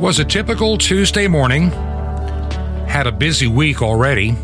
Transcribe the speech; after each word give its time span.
was 0.00 0.18
a 0.18 0.24
typical 0.24 0.78
Tuesday 0.78 1.28
morning. 1.28 1.68
Had 2.88 3.06
a 3.06 3.12
busy 3.12 3.46
week 3.46 3.82
already. 3.82 4.34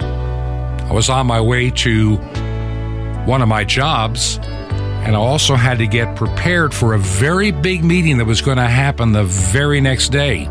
I 0.00 0.90
was 0.92 1.08
on 1.08 1.28
my 1.28 1.40
way 1.40 1.70
to 1.70 2.16
one 3.24 3.40
of 3.40 3.46
my 3.46 3.62
jobs, 3.62 4.38
and 4.42 5.14
I 5.14 5.18
also 5.18 5.54
had 5.54 5.78
to 5.78 5.86
get 5.86 6.16
prepared 6.16 6.74
for 6.74 6.94
a 6.94 6.98
very 6.98 7.52
big 7.52 7.84
meeting 7.84 8.18
that 8.18 8.24
was 8.24 8.42
going 8.42 8.56
to 8.56 8.66
happen 8.66 9.12
the 9.12 9.22
very 9.22 9.80
next 9.80 10.08
day. 10.08 10.46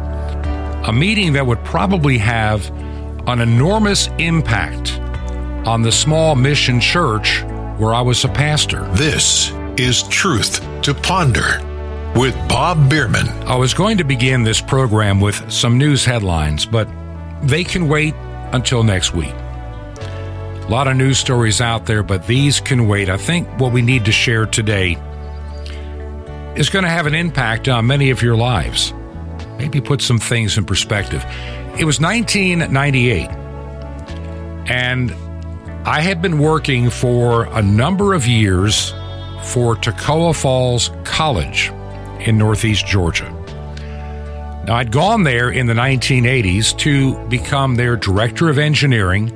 A 0.86 0.94
meeting 0.94 1.34
that 1.34 1.46
would 1.46 1.62
probably 1.66 2.18
have 2.20 2.72
an 3.28 3.42
enormous 3.42 4.08
impact 4.18 4.98
on 5.68 5.82
the 5.82 5.92
small 5.92 6.36
mission 6.36 6.80
church 6.80 7.42
where 7.78 7.94
I 7.94 8.00
was 8.00 8.24
a 8.24 8.30
pastor. 8.30 8.88
This 8.94 9.52
is 9.76 10.04
Truth 10.04 10.66
to 10.84 10.94
Ponder 10.94 11.73
with 12.16 12.36
Bob 12.48 12.90
Biermann. 12.90 13.28
I 13.48 13.56
was 13.56 13.74
going 13.74 13.98
to 13.98 14.04
begin 14.04 14.44
this 14.44 14.62
program 14.62 15.20
with 15.20 15.52
some 15.52 15.78
news 15.78 16.06
headlines, 16.06 16.66
but 16.66 16.88
they 17.42 17.64
can 17.64 17.90
wait 17.90 18.14
until 18.52 18.84
next 18.84 19.14
week. 19.14 19.34
A 19.34 20.68
lot 20.70 20.88
of 20.88 20.96
news 20.96 21.18
stories 21.18 21.60
out 21.60 21.88
there, 21.88 22.04
but 22.04 22.28
these 22.28 22.60
can 22.60 22.88
wait. 22.88 23.10
I 23.10 23.18
think 23.18 23.48
what 23.60 23.74
we 23.74 23.82
need 23.82 24.06
to 24.06 24.12
share 24.12 24.46
today 24.46 24.92
is 26.56 26.70
going 26.70 26.84
to 26.84 26.90
have 26.90 27.08
an 27.08 27.16
impact 27.16 27.68
on 27.68 27.88
many 27.88 28.12
of 28.12 28.22
your 28.22 28.36
lives. 28.36 28.94
Maybe 29.58 29.82
put 29.82 30.02
some 30.02 30.20
things 30.20 30.58
in 30.58 30.66
perspective. 30.66 31.26
It 31.80 31.86
was 31.86 32.00
1998, 32.00 33.28
and 34.70 35.12
I 35.86 36.00
had 36.00 36.22
been 36.22 36.38
working 36.38 36.92
for 36.92 37.46
a 37.46 37.62
number 37.62 38.14
of 38.14 38.28
years 38.28 38.92
for 39.42 39.76
Toccoa 39.76 40.40
Falls 40.40 40.92
College 41.04 41.72
in 42.24 42.38
Northeast 42.38 42.86
Georgia. 42.86 43.32
Now, 44.66 44.76
I'd 44.76 44.92
gone 44.92 45.24
there 45.24 45.50
in 45.50 45.68
the 45.68 45.74
1980s 45.74 46.78
to 46.80 47.18
become 47.28 47.76
their 47.76 47.98
director 47.98 48.50
of 48.50 48.58
engineering 48.58 49.32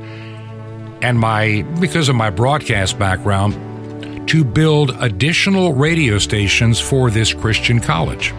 and 1.02 1.19
my, 1.19 1.63
because 1.80 2.09
of 2.09 2.15
my 2.15 2.30
broadcast 2.30 2.97
background, 2.97 4.27
to 4.30 4.43
build 4.43 4.91
additional 4.99 5.73
radio 5.73 6.17
stations 6.17 6.80
for 6.80 7.09
this 7.09 7.33
Christian 7.33 7.80
college. 7.80 8.33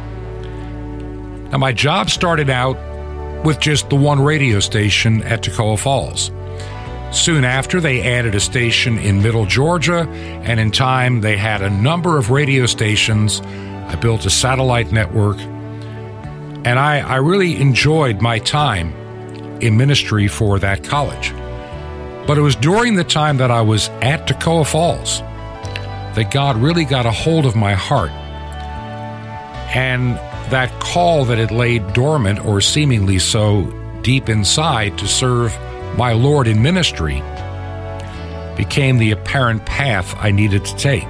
Now, 1.51 1.59
my 1.59 1.73
job 1.73 2.11
started 2.11 2.51
out 2.51 2.77
with 3.45 3.61
just 3.61 3.89
the 3.89 3.97
one 3.97 4.21
radio 4.21 4.61
station 4.61 5.23
at 5.23 5.43
Toccoa 5.43 5.79
Falls. 5.79 6.31
Soon 7.11 7.45
after, 7.45 7.81
they 7.81 8.03
added 8.03 8.35
a 8.35 8.41
station 8.41 8.99
in 8.99 9.23
Middle 9.23 9.47
Georgia, 9.47 10.07
and 10.43 10.61
in 10.61 10.71
time, 10.71 11.23
they 11.23 11.39
had 11.39 11.63
a 11.63 11.71
number 11.71 12.19
of 12.19 12.31
radio 12.31 12.67
stations. 12.67 13.41
I 13.89 13.97
built 13.97 14.27
a 14.27 14.31
satellite 14.31 14.93
network, 14.93 15.39
and 15.39 16.79
I, 16.79 17.01
I 17.01 17.17
really 17.17 17.61
enjoyed 17.61 18.21
my 18.21 18.39
time 18.39 18.93
in 19.61 19.77
ministry 19.77 20.29
for 20.29 20.59
that 20.59 20.85
college. 20.85 21.33
But 22.27 22.37
it 22.37 22.43
was 22.43 22.55
during 22.55 22.95
the 22.95 23.05
time 23.05 23.39
that 23.39 23.51
I 23.51 23.63
was 23.63 23.89
at 24.03 24.29
Toccoa 24.29 24.67
Falls 24.67 25.21
that 26.15 26.31
God 26.31 26.57
really 26.57 26.85
got 26.85 27.07
a 27.07 27.11
hold 27.11 27.47
of 27.47 27.57
my 27.57 27.73
heart. 27.73 28.11
And 29.75 30.17
that 30.51 30.71
call 30.81 31.25
that 31.27 31.39
had 31.39 31.51
laid 31.51 31.93
dormant 31.95 32.45
or 32.45 32.61
seemingly 32.61 33.19
so 33.19 33.65
deep 34.03 34.29
inside 34.29 34.99
to 34.99 35.09
serve 35.09 35.59
my 35.97 36.13
Lord 36.13 36.47
in 36.47 36.63
ministry 36.63 37.23
became 38.57 38.99
the 38.99 39.13
apparent 39.13 39.65
path 39.65 40.15
I 40.19 40.31
needed 40.31 40.65
to 40.65 40.77
take. 40.77 41.07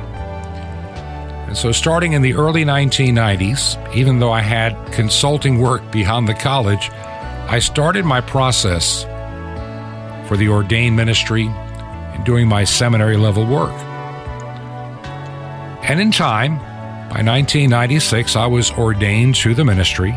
And 1.49 1.57
so, 1.57 1.73
starting 1.73 2.13
in 2.13 2.21
the 2.21 2.35
early 2.35 2.63
1990s, 2.63 3.95
even 3.95 4.19
though 4.19 4.31
I 4.31 4.43
had 4.43 4.93
consulting 4.93 5.59
work 5.61 5.91
beyond 5.91 6.29
the 6.29 6.35
college, 6.35 6.91
I 6.91 7.59
started 7.59 8.05
my 8.05 8.21
process 8.21 9.05
for 10.29 10.37
the 10.37 10.51
ordained 10.51 10.95
ministry 10.95 11.47
and 11.47 12.23
doing 12.27 12.47
my 12.47 12.65
seminary 12.65 13.17
level 13.17 13.47
work. 13.47 13.73
And 15.89 15.99
in 16.03 16.11
time, 16.11 16.59
by 17.09 17.23
1996, 17.23 18.37
I 18.37 18.47
was 18.47 18.71
ordained 18.73 19.37
to 19.37 19.55
the 19.55 19.65
ministry. 19.65 20.11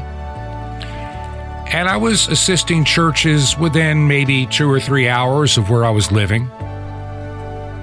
And 1.74 1.88
I 1.88 1.96
was 1.96 2.28
assisting 2.28 2.84
churches 2.84 3.58
within 3.58 4.06
maybe 4.06 4.48
two 4.48 4.70
or 4.70 4.82
three 4.82 5.08
hours 5.08 5.58
of 5.58 5.70
where 5.70 5.86
I 5.86 5.92
was 5.92 6.12
living. 6.12 6.52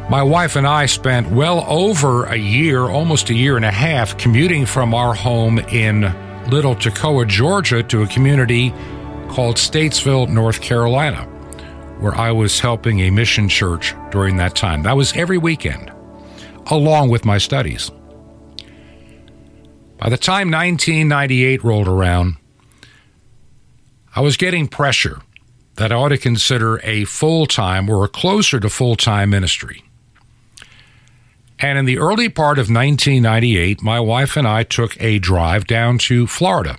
My 0.09 0.23
wife 0.23 0.57
and 0.57 0.67
I 0.67 0.87
spent 0.87 1.31
well 1.31 1.67
over 1.69 2.25
a 2.25 2.37
year, 2.37 2.85
almost 2.85 3.29
a 3.29 3.35
year 3.35 3.57
and 3.57 3.65
a 3.65 3.71
half, 3.71 4.17
commuting 4.17 4.65
from 4.65 4.95
our 4.95 5.13
home 5.13 5.59
in 5.59 6.01
Little 6.49 6.75
Toccoa, 6.75 7.29
Georgia, 7.29 7.83
to 7.83 8.01
a 8.01 8.07
community 8.07 8.71
called 9.29 9.57
Statesville, 9.57 10.31
North 10.31 10.63
Carolina, 10.63 11.25
where 12.01 12.15
I 12.15 12.33
was 12.33 12.59
helping 12.59 13.01
a 13.01 13.11
mission 13.11 13.51
church 13.51 13.95
during 14.11 14.39
that 14.39 14.57
time. 14.57 14.83
That 14.83 14.97
was 14.97 15.13
every 15.13 15.37
weekend, 15.37 15.93
along 16.69 17.11
with 17.11 17.27
my 17.27 17.37
studies. 17.37 17.91
By 19.99 20.09
the 20.09 20.17
time 20.17 20.51
1998 20.51 21.63
rolled 21.63 21.87
around, 21.87 22.37
I 24.17 24.23
was 24.23 24.39
getting 24.39 24.69
pressure 24.69 25.21
that 25.75 25.93
I 25.93 25.97
ought 25.97 26.09
to 26.09 26.19
consider 26.19 26.81
a 26.83 27.05
full 27.05 27.45
time 27.45 27.91
or 27.91 28.07
a 28.07 28.09
closer 28.09 28.59
to 28.59 28.71
full 28.71 28.97
time 28.97 29.29
ministry. 29.29 29.85
And 31.61 31.79
in 31.79 31.85
the 31.87 31.99
early 31.99 32.29
part 32.29 32.59
of 32.59 32.71
1998, 32.71 33.83
my 33.83 33.99
wife 33.99 34.37
and 34.37 34.47
I 34.47 34.63
took 34.63 35.01
a 35.01 35.19
drive 35.19 35.67
down 35.67 35.99
to 35.99 36.27
Florida. 36.27 36.79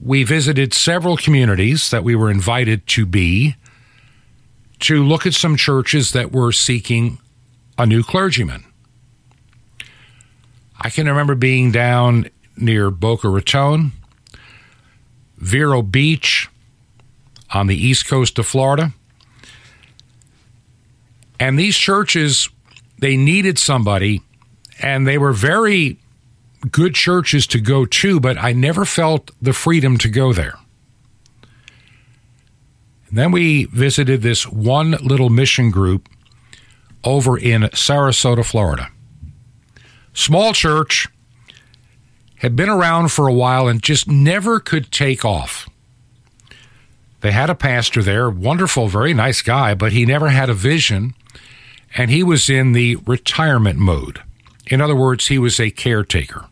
We 0.00 0.24
visited 0.24 0.72
several 0.72 1.16
communities 1.16 1.90
that 1.90 2.04
we 2.04 2.14
were 2.14 2.30
invited 2.30 2.86
to 2.88 3.04
be 3.04 3.56
to 4.80 5.04
look 5.04 5.26
at 5.26 5.34
some 5.34 5.56
churches 5.56 6.12
that 6.12 6.32
were 6.32 6.52
seeking 6.52 7.18
a 7.76 7.84
new 7.84 8.02
clergyman. 8.02 8.64
I 10.80 10.90
can 10.90 11.06
remember 11.06 11.34
being 11.34 11.72
down 11.72 12.30
near 12.56 12.90
Boca 12.90 13.28
Raton, 13.28 13.92
Vero 15.36 15.82
Beach 15.82 16.48
on 17.52 17.66
the 17.66 17.76
east 17.76 18.06
coast 18.06 18.38
of 18.38 18.46
Florida. 18.46 18.92
And 21.40 21.58
these 21.58 21.76
churches, 21.76 22.48
they 22.98 23.16
needed 23.16 23.58
somebody, 23.58 24.22
and 24.80 25.06
they 25.06 25.18
were 25.18 25.32
very 25.32 25.98
good 26.70 26.94
churches 26.94 27.46
to 27.48 27.60
go 27.60 27.84
to, 27.84 28.20
but 28.20 28.36
I 28.36 28.52
never 28.52 28.84
felt 28.84 29.30
the 29.40 29.52
freedom 29.52 29.96
to 29.98 30.08
go 30.08 30.32
there. 30.32 30.54
And 33.08 33.16
then 33.16 33.30
we 33.30 33.64
visited 33.66 34.22
this 34.22 34.46
one 34.46 34.92
little 35.02 35.30
mission 35.30 35.70
group 35.70 36.08
over 37.04 37.38
in 37.38 37.62
Sarasota, 37.62 38.44
Florida. 38.44 38.88
Small 40.12 40.52
church, 40.52 41.06
had 42.38 42.54
been 42.54 42.68
around 42.68 43.10
for 43.10 43.26
a 43.26 43.32
while 43.32 43.68
and 43.68 43.82
just 43.82 44.08
never 44.08 44.60
could 44.60 44.90
take 44.92 45.24
off. 45.24 45.68
They 47.20 47.32
had 47.32 47.50
a 47.50 47.54
pastor 47.54 48.02
there, 48.02 48.30
wonderful, 48.30 48.86
very 48.86 49.12
nice 49.12 49.42
guy, 49.42 49.74
but 49.74 49.92
he 49.92 50.06
never 50.06 50.28
had 50.28 50.48
a 50.48 50.54
vision, 50.54 51.14
and 51.96 52.10
he 52.10 52.22
was 52.22 52.48
in 52.48 52.72
the 52.72 52.96
retirement 53.06 53.78
mode. 53.78 54.22
In 54.66 54.80
other 54.80 54.96
words, 54.96 55.28
he 55.28 55.38
was 55.38 55.58
a 55.58 55.70
caretaker. 55.70 56.46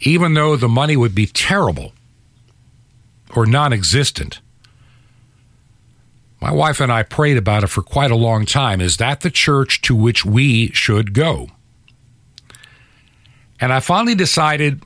Even 0.00 0.34
though 0.34 0.56
the 0.56 0.68
money 0.68 0.96
would 0.96 1.14
be 1.14 1.26
terrible 1.26 1.92
or 3.34 3.46
non 3.46 3.72
existent, 3.72 4.40
my 6.40 6.50
wife 6.50 6.80
and 6.80 6.90
I 6.90 7.04
prayed 7.04 7.36
about 7.36 7.62
it 7.62 7.68
for 7.68 7.82
quite 7.82 8.10
a 8.10 8.16
long 8.16 8.46
time. 8.46 8.80
Is 8.80 8.96
that 8.96 9.20
the 9.20 9.30
church 9.30 9.80
to 9.82 9.94
which 9.94 10.24
we 10.24 10.72
should 10.72 11.14
go? 11.14 11.48
And 13.60 13.72
I 13.72 13.78
finally 13.78 14.16
decided 14.16 14.82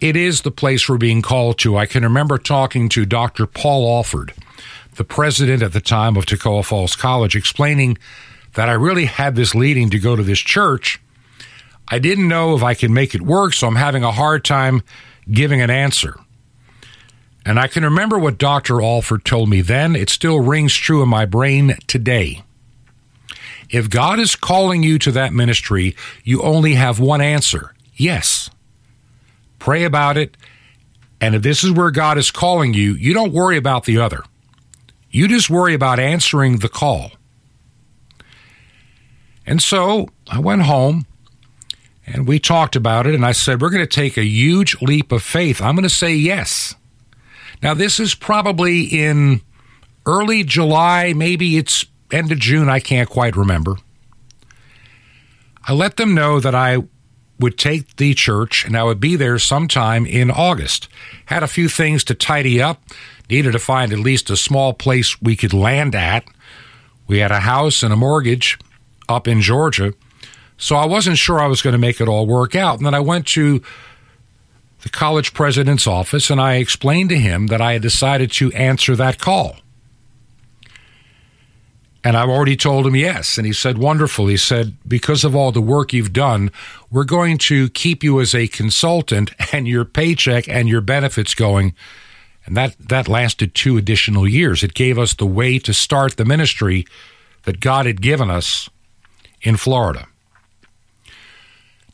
it 0.00 0.16
is 0.16 0.42
the 0.42 0.52
place 0.52 0.88
we're 0.88 0.98
being 0.98 1.20
called 1.20 1.58
to. 1.58 1.76
I 1.76 1.86
can 1.86 2.04
remember 2.04 2.38
talking 2.38 2.88
to 2.90 3.04
Dr. 3.04 3.44
Paul 3.44 3.92
Alford, 3.92 4.32
the 4.98 5.04
president 5.04 5.62
at 5.62 5.72
the 5.72 5.80
time 5.80 6.16
of 6.16 6.26
Toccoa 6.26 6.64
Falls 6.64 6.94
College, 6.94 7.34
explaining 7.34 7.96
that 8.54 8.68
I 8.68 8.72
really 8.72 9.06
had 9.06 9.34
this 9.34 9.54
leading 9.54 9.88
to 9.90 9.98
go 9.98 10.14
to 10.14 10.22
this 10.22 10.38
church. 10.38 11.00
I 11.88 11.98
didn't 11.98 12.28
know 12.28 12.54
if 12.54 12.62
I 12.62 12.74
could 12.74 12.90
make 12.90 13.14
it 13.14 13.22
work, 13.22 13.54
so 13.54 13.66
I'm 13.66 13.76
having 13.76 14.04
a 14.04 14.12
hard 14.12 14.44
time 14.44 14.82
giving 15.30 15.62
an 15.62 15.70
answer. 15.70 16.20
And 17.46 17.58
I 17.58 17.66
can 17.66 17.82
remember 17.82 18.18
what 18.18 18.36
Dr. 18.36 18.82
Alford 18.82 19.24
told 19.24 19.48
me 19.48 19.62
then. 19.62 19.96
It 19.96 20.10
still 20.10 20.40
rings 20.40 20.74
true 20.74 21.02
in 21.02 21.08
my 21.08 21.24
brain 21.24 21.76
today. 21.86 22.42
If 23.70 23.88
God 23.88 24.18
is 24.18 24.36
calling 24.36 24.82
you 24.82 24.98
to 24.98 25.12
that 25.12 25.32
ministry, 25.32 25.96
you 26.24 26.42
only 26.42 26.74
have 26.74 27.00
one 27.00 27.20
answer 27.20 27.74
Yes. 27.98 28.48
Pray 29.58 29.82
about 29.84 30.16
it. 30.16 30.36
And 31.20 31.34
if 31.34 31.42
this 31.42 31.64
is 31.64 31.72
where 31.72 31.90
God 31.90 32.16
is 32.16 32.30
calling 32.30 32.72
you, 32.72 32.94
you 32.94 33.12
don't 33.12 33.32
worry 33.32 33.56
about 33.56 33.84
the 33.84 33.98
other. 33.98 34.22
You 35.10 35.28
just 35.28 35.50
worry 35.50 35.74
about 35.74 35.98
answering 35.98 36.58
the 36.58 36.68
call. 36.68 37.12
And 39.46 39.62
so 39.62 40.08
I 40.26 40.38
went 40.40 40.62
home 40.62 41.06
And 42.06 42.26
we 42.26 42.38
talked 42.38 42.74
about 42.74 43.06
it, 43.06 43.14
and 43.14 43.24
I 43.24 43.32
said, 43.32 43.60
We're 43.60 43.70
going 43.70 43.86
to 43.86 43.86
take 43.86 44.16
a 44.16 44.24
huge 44.24 44.80
leap 44.80 45.12
of 45.12 45.22
faith. 45.22 45.60
I'm 45.60 45.74
going 45.74 45.82
to 45.82 45.90
say 45.90 46.14
yes. 46.14 46.74
Now, 47.62 47.74
this 47.74 48.00
is 48.00 48.14
probably 48.14 48.84
in 48.84 49.42
early 50.06 50.42
July, 50.44 51.12
maybe 51.12 51.58
it's 51.58 51.84
end 52.10 52.32
of 52.32 52.38
June, 52.38 52.68
I 52.70 52.80
can't 52.80 53.10
quite 53.10 53.36
remember. 53.36 53.76
I 55.64 55.74
let 55.74 55.98
them 55.98 56.14
know 56.14 56.40
that 56.40 56.54
I 56.54 56.78
would 57.38 57.58
take 57.58 57.96
the 57.96 58.14
church 58.14 58.64
and 58.64 58.76
I 58.76 58.84
would 58.84 59.00
be 59.00 59.16
there 59.16 59.38
sometime 59.38 60.06
in 60.06 60.30
August. 60.30 60.88
Had 61.26 61.42
a 61.42 61.48
few 61.48 61.68
things 61.68 62.04
to 62.04 62.14
tidy 62.14 62.62
up, 62.62 62.82
needed 63.30 63.52
to 63.52 63.58
find 63.58 63.92
at 63.92 63.98
least 63.98 64.30
a 64.30 64.36
small 64.36 64.72
place 64.72 65.20
we 65.20 65.36
could 65.36 65.52
land 65.52 65.94
at. 65.94 66.24
We 67.06 67.18
had 67.18 67.30
a 67.30 67.40
house 67.40 67.82
and 67.82 67.92
a 67.92 67.96
mortgage 67.96 68.58
up 69.08 69.26
in 69.26 69.40
Georgia, 69.40 69.94
so 70.56 70.76
I 70.76 70.86
wasn't 70.86 71.18
sure 71.18 71.40
I 71.40 71.46
was 71.46 71.62
going 71.62 71.72
to 71.72 71.78
make 71.78 72.00
it 72.00 72.08
all 72.08 72.26
work 72.26 72.54
out. 72.54 72.78
And 72.78 72.86
then 72.86 72.94
I 72.94 73.00
went 73.00 73.26
to 73.28 73.62
the 74.82 74.88
college 74.88 75.34
president's 75.34 75.86
office 75.86 76.30
and 76.30 76.40
I 76.40 76.54
explained 76.54 77.10
to 77.10 77.18
him 77.18 77.46
that 77.48 77.60
I 77.60 77.72
had 77.74 77.82
decided 77.82 78.30
to 78.32 78.52
answer 78.52 78.94
that 78.96 79.18
call. 79.18 79.56
And 82.04 82.16
I've 82.16 82.28
already 82.28 82.56
told 82.56 82.86
him 82.86 82.94
yes. 82.94 83.36
And 83.36 83.46
he 83.46 83.52
said, 83.52 83.76
wonderful. 83.76 84.28
He 84.28 84.36
said, 84.36 84.76
because 84.86 85.24
of 85.24 85.34
all 85.34 85.50
the 85.50 85.60
work 85.60 85.92
you've 85.92 86.12
done, 86.12 86.50
we're 86.90 87.04
going 87.04 87.38
to 87.38 87.68
keep 87.70 88.04
you 88.04 88.20
as 88.20 88.34
a 88.34 88.46
consultant 88.46 89.32
and 89.52 89.66
your 89.66 89.84
paycheck 89.84 90.48
and 90.48 90.68
your 90.68 90.80
benefits 90.80 91.34
going. 91.34 91.74
And 92.48 92.56
that, 92.56 92.76
that 92.78 93.08
lasted 93.08 93.54
two 93.54 93.76
additional 93.76 94.26
years. 94.26 94.62
It 94.62 94.74
gave 94.74 94.98
us 94.98 95.14
the 95.14 95.26
way 95.26 95.58
to 95.60 95.72
start 95.72 96.16
the 96.16 96.24
ministry 96.24 96.86
that 97.44 97.60
God 97.60 97.86
had 97.86 98.02
given 98.02 98.30
us 98.30 98.68
in 99.42 99.56
Florida. 99.56 100.06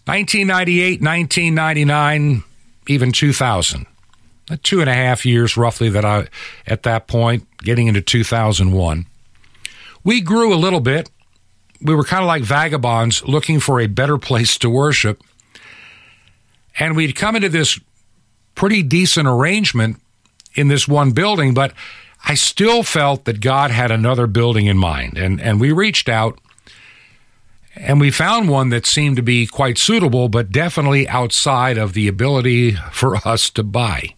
1998, 0.06 1.02
1999, 1.02 2.44
even 2.88 3.12
2000. 3.12 3.86
Two 4.62 4.80
and 4.80 4.90
a 4.90 4.94
half 4.94 5.24
years 5.24 5.56
roughly 5.56 5.88
that 5.88 6.04
I, 6.04 6.28
at 6.66 6.82
that 6.82 7.06
point, 7.06 7.46
getting 7.58 7.86
into 7.86 8.00
2001 8.00 9.06
we 10.04 10.20
grew 10.20 10.54
a 10.54 10.56
little 10.56 10.80
bit. 10.80 11.10
We 11.80 11.94
were 11.94 12.04
kind 12.04 12.22
of 12.22 12.28
like 12.28 12.42
vagabonds 12.42 13.26
looking 13.26 13.58
for 13.58 13.80
a 13.80 13.86
better 13.86 14.18
place 14.18 14.58
to 14.58 14.70
worship. 14.70 15.22
And 16.78 16.94
we'd 16.94 17.16
come 17.16 17.34
into 17.34 17.48
this 17.48 17.80
pretty 18.54 18.82
decent 18.82 19.26
arrangement 19.26 20.00
in 20.54 20.68
this 20.68 20.86
one 20.86 21.12
building, 21.12 21.54
but 21.54 21.72
I 22.24 22.34
still 22.34 22.82
felt 22.82 23.24
that 23.24 23.40
God 23.40 23.70
had 23.70 23.90
another 23.90 24.26
building 24.26 24.66
in 24.66 24.78
mind. 24.78 25.18
And, 25.18 25.40
and 25.40 25.60
we 25.60 25.72
reached 25.72 26.08
out 26.08 26.38
and 27.76 28.00
we 28.00 28.10
found 28.10 28.48
one 28.48 28.68
that 28.70 28.86
seemed 28.86 29.16
to 29.16 29.22
be 29.22 29.46
quite 29.46 29.78
suitable, 29.78 30.28
but 30.28 30.52
definitely 30.52 31.08
outside 31.08 31.76
of 31.76 31.92
the 31.92 32.06
ability 32.06 32.76
for 32.92 33.16
us 33.26 33.50
to 33.50 33.62
buy 33.62 34.14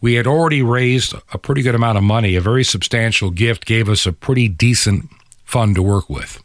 we 0.00 0.14
had 0.14 0.26
already 0.26 0.62
raised 0.62 1.14
a 1.32 1.38
pretty 1.38 1.62
good 1.62 1.74
amount 1.74 1.98
of 1.98 2.04
money. 2.04 2.34
A 2.34 2.40
very 2.40 2.64
substantial 2.64 3.30
gift 3.30 3.66
gave 3.66 3.88
us 3.88 4.06
a 4.06 4.12
pretty 4.12 4.48
decent 4.48 5.10
fund 5.44 5.74
to 5.76 5.82
work 5.82 6.08
with. 6.08 6.42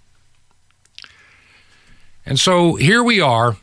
And 2.26 2.40
so 2.40 2.76
here 2.76 3.04
we 3.04 3.22
are 3.22 3.56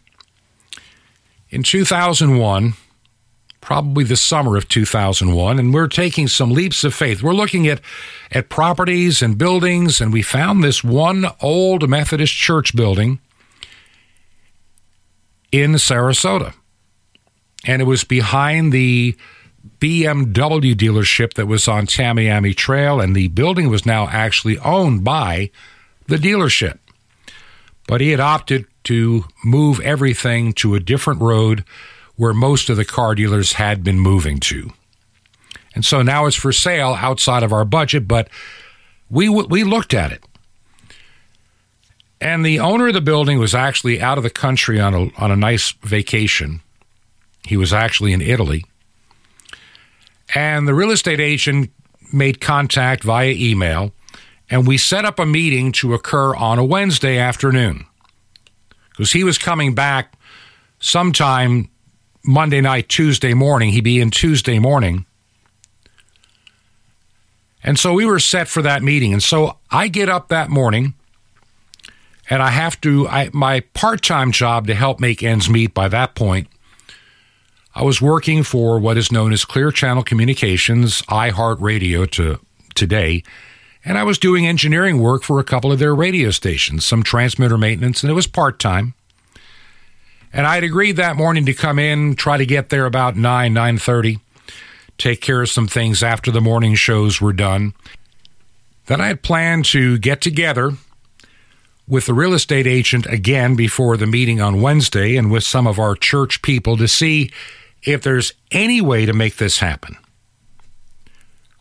in 1.50 1.62
2001, 1.62 2.74
probably 3.62 4.02
the 4.04 4.16
summer 4.16 4.56
of 4.56 4.68
2001, 4.68 5.58
and 5.58 5.72
we're 5.72 5.86
taking 5.86 6.28
some 6.28 6.50
leaps 6.50 6.84
of 6.84 6.92
faith. 6.92 7.22
We're 7.22 7.32
looking 7.32 7.68
at, 7.68 7.80
at 8.30 8.50
properties 8.50 9.22
and 9.22 9.38
buildings, 9.38 10.00
and 10.00 10.12
we 10.12 10.20
found 10.20 10.62
this 10.62 10.84
one 10.84 11.26
old 11.40 11.88
Methodist 11.88 12.34
church 12.34 12.76
building 12.76 13.20
in 15.52 15.72
Sarasota. 15.74 16.54
And 17.64 17.80
it 17.80 17.84
was 17.84 18.02
behind 18.02 18.72
the 18.72 19.16
BMW 19.78 20.74
dealership 20.74 21.34
that 21.34 21.46
was 21.46 21.68
on 21.68 21.86
Tamiami 21.86 22.56
Trail, 22.56 23.00
and 23.00 23.14
the 23.14 23.28
building 23.28 23.70
was 23.70 23.86
now 23.86 24.08
actually 24.08 24.58
owned 24.58 25.04
by 25.04 25.50
the 26.08 26.16
dealership. 26.16 26.78
But 27.86 28.00
he 28.00 28.10
had 28.10 28.20
opted 28.20 28.66
to 28.84 29.24
move 29.44 29.78
everything 29.80 30.52
to 30.54 30.74
a 30.74 30.80
different 30.80 31.20
road 31.20 31.64
where 32.22 32.32
most 32.32 32.70
of 32.70 32.76
the 32.76 32.84
car 32.84 33.16
dealers 33.16 33.54
had 33.54 33.82
been 33.82 33.98
moving 33.98 34.38
to. 34.38 34.70
And 35.74 35.84
so 35.84 36.02
now 36.02 36.26
it's 36.26 36.36
for 36.36 36.52
sale 36.52 36.96
outside 36.96 37.42
of 37.42 37.52
our 37.52 37.64
budget, 37.64 38.06
but 38.06 38.28
we, 39.10 39.28
we 39.28 39.64
looked 39.64 39.92
at 39.92 40.12
it. 40.12 40.22
And 42.20 42.46
the 42.46 42.60
owner 42.60 42.86
of 42.86 42.94
the 42.94 43.00
building 43.00 43.40
was 43.40 43.56
actually 43.56 44.00
out 44.00 44.18
of 44.18 44.22
the 44.22 44.30
country 44.30 44.78
on 44.78 44.94
a, 44.94 45.10
on 45.20 45.32
a 45.32 45.36
nice 45.36 45.72
vacation. 45.82 46.60
He 47.44 47.56
was 47.56 47.72
actually 47.72 48.12
in 48.12 48.20
Italy. 48.20 48.64
And 50.32 50.68
the 50.68 50.74
real 50.74 50.92
estate 50.92 51.18
agent 51.18 51.72
made 52.12 52.40
contact 52.40 53.02
via 53.02 53.32
email, 53.32 53.90
and 54.48 54.64
we 54.64 54.78
set 54.78 55.04
up 55.04 55.18
a 55.18 55.26
meeting 55.26 55.72
to 55.72 55.92
occur 55.92 56.36
on 56.36 56.60
a 56.60 56.64
Wednesday 56.64 57.18
afternoon 57.18 57.84
because 58.90 59.10
he 59.10 59.24
was 59.24 59.38
coming 59.38 59.74
back 59.74 60.14
sometime 60.78 61.68
Monday 62.24 62.60
night, 62.60 62.88
Tuesday 62.88 63.34
morning. 63.34 63.70
He'd 63.70 63.84
be 63.84 64.00
in 64.00 64.10
Tuesday 64.10 64.58
morning. 64.58 65.06
And 67.64 67.78
so 67.78 67.92
we 67.92 68.06
were 68.06 68.18
set 68.18 68.48
for 68.48 68.62
that 68.62 68.82
meeting. 68.82 69.12
And 69.12 69.22
so 69.22 69.58
I 69.70 69.88
get 69.88 70.08
up 70.08 70.28
that 70.28 70.50
morning 70.50 70.94
and 72.28 72.42
I 72.42 72.50
have 72.50 72.80
to, 72.80 73.08
I, 73.08 73.30
my 73.32 73.60
part 73.74 74.02
time 74.02 74.32
job 74.32 74.66
to 74.66 74.74
help 74.74 75.00
make 75.00 75.22
ends 75.22 75.48
meet 75.48 75.74
by 75.74 75.88
that 75.88 76.14
point 76.14 76.48
I 77.74 77.82
was 77.82 78.02
working 78.02 78.42
for 78.42 78.78
what 78.78 78.98
is 78.98 79.10
known 79.10 79.32
as 79.32 79.44
Clear 79.44 79.70
Channel 79.70 80.02
Communications, 80.02 81.00
iHeartRadio 81.02 82.10
to 82.12 82.38
today, 82.74 83.22
and 83.84 83.96
I 83.96 84.02
was 84.02 84.18
doing 84.18 84.46
engineering 84.46 85.00
work 85.00 85.22
for 85.22 85.38
a 85.40 85.44
couple 85.44 85.72
of 85.72 85.78
their 85.78 85.94
radio 85.94 86.30
stations, 86.30 86.84
some 86.84 87.02
transmitter 87.02 87.56
maintenance, 87.56 88.02
and 88.02 88.10
it 88.10 88.14
was 88.14 88.26
part 88.26 88.58
time. 88.58 88.94
And 90.32 90.46
I 90.46 90.54
had 90.54 90.64
agreed 90.64 90.96
that 90.96 91.16
morning 91.16 91.44
to 91.46 91.54
come 91.54 91.78
in, 91.78 92.14
try 92.14 92.38
to 92.38 92.46
get 92.46 92.70
there 92.70 92.86
about 92.86 93.16
nine 93.16 93.52
nine 93.52 93.78
thirty, 93.78 94.20
take 94.96 95.20
care 95.20 95.42
of 95.42 95.50
some 95.50 95.68
things 95.68 96.02
after 96.02 96.30
the 96.30 96.40
morning 96.40 96.74
shows 96.74 97.20
were 97.20 97.32
done. 97.34 97.74
Then 98.86 99.00
I 99.00 99.08
had 99.08 99.22
planned 99.22 99.66
to 99.66 99.98
get 99.98 100.20
together 100.20 100.72
with 101.86 102.06
the 102.06 102.14
real 102.14 102.32
estate 102.32 102.66
agent 102.66 103.06
again 103.06 103.56
before 103.56 103.96
the 103.96 104.06
meeting 104.06 104.40
on 104.40 104.62
Wednesday 104.62 105.16
and 105.16 105.30
with 105.30 105.44
some 105.44 105.66
of 105.66 105.78
our 105.78 105.94
church 105.94 106.40
people 106.40 106.76
to 106.78 106.88
see 106.88 107.30
if 107.82 108.02
there's 108.02 108.32
any 108.50 108.80
way 108.80 109.04
to 109.04 109.12
make 109.12 109.36
this 109.36 109.58
happen. 109.58 109.96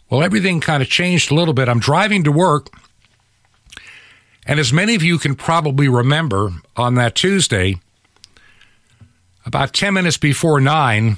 Well, 0.10 0.24
everything 0.24 0.62
kind 0.62 0.84
of 0.84 0.90
changed 0.90 1.32
a 1.32 1.36
little 1.36 1.54
bit. 1.54 1.68
I'm 1.68 1.80
driving 1.80 2.24
to 2.26 2.32
work, 2.32 2.70
and 4.46 4.60
as 4.60 4.72
many 4.72 4.96
of 4.96 5.04
you 5.04 5.18
can 5.18 5.36
probably 5.36 5.88
remember, 5.88 6.52
on 6.76 6.96
that 6.96 7.16
Tuesday, 7.16 7.78
about 9.46 9.74
10 9.74 9.94
minutes 9.94 10.18
before 10.18 10.62
9, 10.62 11.18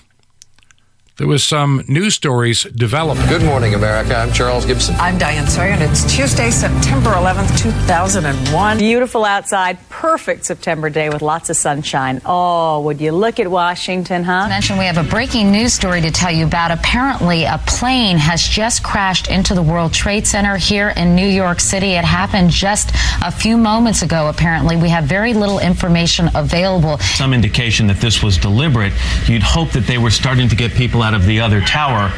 there 1.17 1.27
was 1.27 1.43
some 1.43 1.83
news 1.87 2.15
stories 2.15 2.63
developing. 2.63 3.27
Good 3.27 3.43
morning, 3.43 3.75
America. 3.75 4.15
I'm 4.15 4.33
Charles 4.33 4.65
Gibson. 4.65 4.95
I'm 4.95 5.19
Diane 5.19 5.45
Sawyer, 5.47 5.69
and 5.69 5.83
it's 5.83 6.11
Tuesday, 6.11 6.49
September 6.49 7.11
11th, 7.11 7.55
2001. 7.59 8.79
Beautiful 8.79 9.23
outside, 9.23 9.77
perfect 9.89 10.43
September 10.43 10.89
day 10.89 11.09
with 11.09 11.21
lots 11.21 11.51
of 11.51 11.55
sunshine. 11.55 12.19
Oh, 12.25 12.81
would 12.81 12.99
you 12.99 13.11
look 13.11 13.39
at 13.39 13.47
Washington, 13.47 14.23
huh? 14.23 14.47
Mention 14.47 14.79
we 14.79 14.85
have 14.85 14.97
a 14.97 15.03
breaking 15.03 15.51
news 15.51 15.71
story 15.71 16.01
to 16.01 16.09
tell 16.09 16.31
you 16.31 16.47
about. 16.47 16.71
Apparently, 16.71 17.43
a 17.43 17.59
plane 17.67 18.17
has 18.17 18.41
just 18.41 18.81
crashed 18.81 19.29
into 19.29 19.53
the 19.53 19.61
World 19.61 19.93
Trade 19.93 20.25
Center 20.25 20.57
here 20.57 20.93
in 20.97 21.15
New 21.15 21.27
York 21.27 21.59
City. 21.59 21.91
It 21.91 22.05
happened 22.05 22.49
just 22.49 22.89
a 23.23 23.29
few 23.29 23.55
moments 23.55 24.01
ago, 24.01 24.29
apparently. 24.29 24.77
We 24.77 24.89
have 24.89 25.03
very 25.03 25.35
little 25.35 25.59
information 25.59 26.31
available. 26.33 26.97
Some 26.97 27.35
indication 27.35 27.85
that 27.85 27.97
this 27.97 28.23
was 28.23 28.39
deliberate. 28.39 28.93
You'd 29.27 29.43
hope 29.43 29.69
that 29.73 29.85
they 29.85 29.99
were 29.99 30.09
starting 30.09 30.49
to 30.49 30.55
get 30.55 30.71
people 30.71 31.02
out 31.03 31.13
of 31.13 31.25
the 31.25 31.41
other 31.41 31.59
tower 31.59 32.11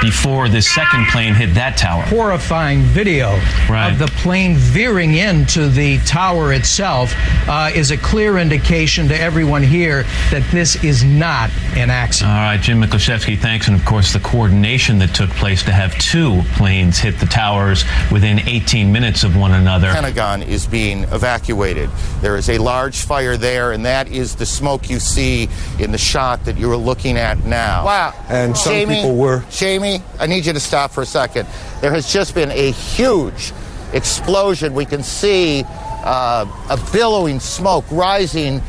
before 0.00 0.48
the 0.48 0.62
second 0.62 1.06
plane 1.08 1.34
hit 1.34 1.54
that 1.54 1.76
tower. 1.76 2.02
Horrifying 2.04 2.80
video 2.80 3.32
right. 3.68 3.90
of 3.90 3.98
the 3.98 4.06
plane 4.06 4.56
veering 4.56 5.14
into 5.14 5.68
the 5.68 5.98
tower 5.98 6.54
itself 6.54 7.12
uh, 7.46 7.70
is 7.74 7.90
a 7.90 7.98
clear 7.98 8.38
indication 8.38 9.08
to 9.08 9.20
everyone 9.20 9.62
here 9.62 10.04
that 10.30 10.42
this 10.50 10.82
is 10.82 11.04
not 11.04 11.50
an 11.76 11.90
accident. 11.90 12.32
All 12.32 12.38
right, 12.38 12.60
Jim 12.60 12.80
Miklaszewski, 12.80 13.38
thanks. 13.38 13.68
And 13.68 13.78
of 13.78 13.84
course, 13.84 14.14
the 14.14 14.20
coordination 14.20 14.98
that 15.00 15.14
took 15.14 15.28
place 15.30 15.62
to 15.64 15.72
have 15.72 15.92
two 15.98 16.40
planes 16.54 16.98
hit 16.98 17.18
the 17.20 17.26
towers 17.26 17.84
within 18.10 18.40
18 18.48 18.90
minutes 18.90 19.22
of 19.22 19.36
one 19.36 19.52
another. 19.52 19.92
Pentagon 19.92 20.42
is 20.42 20.66
being 20.66 21.04
evacuated. 21.04 21.90
There 22.22 22.36
is 22.36 22.48
a 22.48 22.56
large 22.56 23.02
fire 23.02 23.36
there, 23.36 23.72
and 23.72 23.84
that 23.84 24.08
is 24.08 24.34
the 24.36 24.46
smoke 24.46 24.88
you 24.88 24.98
see 24.98 25.48
in 25.78 25.92
the 25.92 25.98
shot 25.98 26.46
that 26.46 26.56
you 26.56 26.70
are 26.72 26.76
looking 26.76 27.18
at 27.18 27.38
now. 27.44 27.84
Wow 27.84 28.14
and 28.30 28.56
some 28.56 28.72
Jamie, 28.72 28.94
people 28.96 29.16
were. 29.16 29.44
Jamie, 29.50 30.02
I 30.18 30.26
need 30.26 30.46
you 30.46 30.52
to 30.52 30.60
stop 30.60 30.92
for 30.92 31.02
a 31.02 31.06
second. 31.06 31.48
There 31.80 31.90
has 31.90 32.12
just 32.12 32.34
been 32.34 32.50
a 32.52 32.70
huge 32.70 33.52
explosion. 33.92 34.72
We 34.72 34.86
can 34.86 35.02
see 35.02 35.64
uh, 35.66 36.46
a 36.70 36.92
billowing 36.92 37.40
smoke 37.40 37.84
rising. 37.90 38.62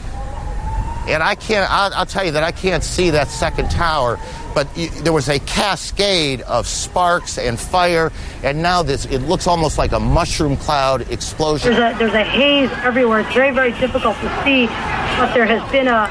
And 1.07 1.23
I 1.23 1.35
can't, 1.35 1.69
I'll, 1.71 1.93
I'll, 1.93 2.05
tell 2.05 2.23
you 2.23 2.31
that 2.31 2.43
I 2.43 2.51
can't 2.51 2.83
see 2.83 3.09
that 3.09 3.27
second 3.27 3.71
tower, 3.71 4.19
but 4.53 4.67
you, 4.77 4.89
there 4.89 5.13
was 5.13 5.29
a 5.29 5.39
cascade 5.39 6.41
of 6.41 6.67
sparks 6.67 7.37
and 7.37 7.59
fire, 7.59 8.11
and 8.43 8.61
now 8.61 8.83
this, 8.83 9.05
it 9.05 9.19
looks 9.19 9.47
almost 9.47 9.77
like 9.77 9.93
a 9.93 9.99
mushroom 9.99 10.57
cloud 10.57 11.09
explosion. 11.11 11.73
There's 11.73 11.95
a, 11.95 11.97
there's 11.97 12.13
a 12.13 12.23
haze 12.23 12.69
everywhere. 12.83 13.21
It's 13.21 13.33
very, 13.33 13.51
very 13.51 13.71
difficult 13.73 14.15
to 14.17 14.43
see, 14.43 14.67
but 14.67 15.33
there 15.33 15.45
has 15.45 15.71
been 15.71 15.87
a, 15.87 16.07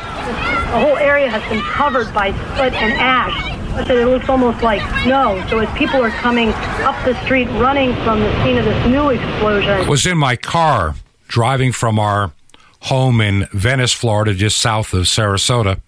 the 0.73 0.81
whole 0.81 0.97
area 0.97 1.29
has 1.29 1.43
been 1.49 1.63
covered 1.63 2.13
by 2.13 2.33
soot 2.57 2.73
and 2.75 2.93
ash. 2.95 3.59
But 3.71 3.97
it 3.97 4.07
looks 4.07 4.29
almost 4.29 4.63
like 4.63 4.83
snow. 5.05 5.45
So 5.49 5.61
as 5.61 5.79
people 5.79 6.03
are 6.03 6.11
coming 6.11 6.49
up 6.83 7.05
the 7.05 7.15
street 7.25 7.47
running 7.51 7.95
from 8.03 8.19
the 8.19 8.45
scene 8.45 8.59
of 8.59 8.65
this 8.65 8.87
new 8.87 9.11
explosion. 9.11 9.87
was 9.89 10.07
in 10.07 10.19
my 10.19 10.35
car 10.35 10.97
driving 11.29 11.71
from 11.71 11.99
our 11.99 12.33
home 12.81 13.21
in 13.21 13.47
Venice, 13.53 13.93
Florida, 13.93 14.35
just 14.35 14.59
south 14.59 14.93
of 14.95 15.05
Sarasota, 15.05 15.81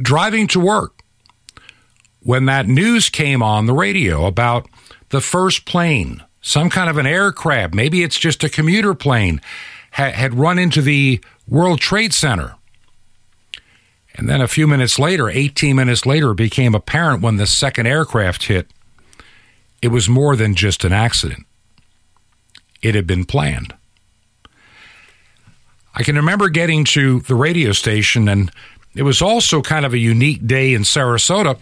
driving 0.00 0.46
to 0.48 0.60
work 0.60 1.00
when 2.22 2.44
that 2.46 2.66
news 2.66 3.08
came 3.08 3.42
on 3.42 3.66
the 3.66 3.72
radio 3.72 4.26
about 4.26 4.68
the 5.08 5.20
first 5.20 5.64
plane, 5.64 6.22
some 6.40 6.70
kind 6.70 6.88
of 6.90 6.98
an 6.98 7.06
aircraft, 7.06 7.74
maybe 7.74 8.02
it's 8.02 8.18
just 8.18 8.44
a 8.44 8.48
commuter 8.48 8.94
plane, 8.94 9.40
ha- 9.92 10.10
had 10.10 10.34
run 10.34 10.58
into 10.58 10.82
the 10.82 11.20
World 11.48 11.80
Trade 11.80 12.14
Center. 12.14 12.54
And 14.14 14.28
then 14.28 14.40
a 14.40 14.48
few 14.48 14.66
minutes 14.66 14.98
later, 14.98 15.28
18 15.28 15.76
minutes 15.76 16.04
later, 16.04 16.32
it 16.32 16.36
became 16.36 16.74
apparent 16.74 17.22
when 17.22 17.36
the 17.36 17.46
second 17.46 17.86
aircraft 17.86 18.44
hit, 18.44 18.70
it 19.80 19.88
was 19.88 20.08
more 20.08 20.36
than 20.36 20.54
just 20.54 20.84
an 20.84 20.92
accident. 20.92 21.46
It 22.82 22.94
had 22.94 23.06
been 23.06 23.24
planned. 23.24 23.74
I 25.94 26.02
can 26.02 26.16
remember 26.16 26.48
getting 26.48 26.84
to 26.86 27.20
the 27.20 27.34
radio 27.34 27.72
station, 27.72 28.28
and 28.28 28.50
it 28.94 29.02
was 29.02 29.20
also 29.20 29.60
kind 29.60 29.84
of 29.84 29.92
a 29.92 29.98
unique 29.98 30.46
day 30.46 30.74
in 30.74 30.82
Sarasota. 30.82 31.58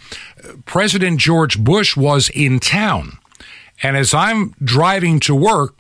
President 0.65 1.19
George 1.19 1.59
Bush 1.59 1.97
was 1.97 2.29
in 2.31 2.61
town. 2.61 3.19
And 3.83 3.97
as 3.97 4.13
I'm 4.13 4.55
driving 4.63 5.21
to 5.21 5.35
work, 5.35 5.77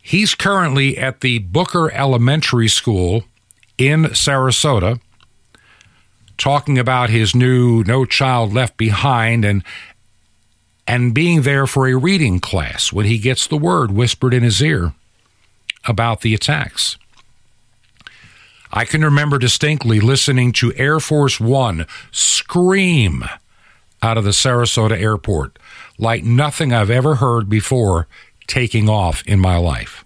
he's 0.00 0.34
currently 0.34 0.96
at 0.96 1.20
the 1.20 1.38
Booker 1.40 1.90
Elementary 1.92 2.68
School 2.68 3.24
in 3.76 4.04
Sarasota 4.04 5.00
talking 6.36 6.78
about 6.78 7.10
his 7.10 7.34
new 7.34 7.82
No 7.84 8.04
Child 8.04 8.52
Left 8.52 8.76
Behind 8.76 9.44
and 9.44 9.62
and 10.86 11.14
being 11.14 11.42
there 11.42 11.66
for 11.66 11.88
a 11.88 11.94
reading 11.94 12.38
class 12.38 12.92
when 12.92 13.06
he 13.06 13.16
gets 13.16 13.46
the 13.46 13.56
word 13.56 13.90
whispered 13.90 14.34
in 14.34 14.42
his 14.42 14.60
ear 14.60 14.92
about 15.86 16.20
the 16.20 16.34
attacks. 16.34 16.96
I 18.72 18.84
can 18.84 19.04
remember 19.04 19.38
distinctly 19.38 20.00
listening 20.00 20.52
to 20.54 20.74
Air 20.74 20.98
Force 20.98 21.38
One 21.38 21.86
scream 22.10 23.24
out 24.02 24.18
of 24.18 24.24
the 24.24 24.30
Sarasota 24.30 25.00
airport 25.00 25.58
like 25.98 26.24
nothing 26.24 26.72
I've 26.72 26.90
ever 26.90 27.16
heard 27.16 27.48
before 27.48 28.08
taking 28.46 28.88
off 28.88 29.22
in 29.26 29.40
my 29.40 29.56
life. 29.56 30.04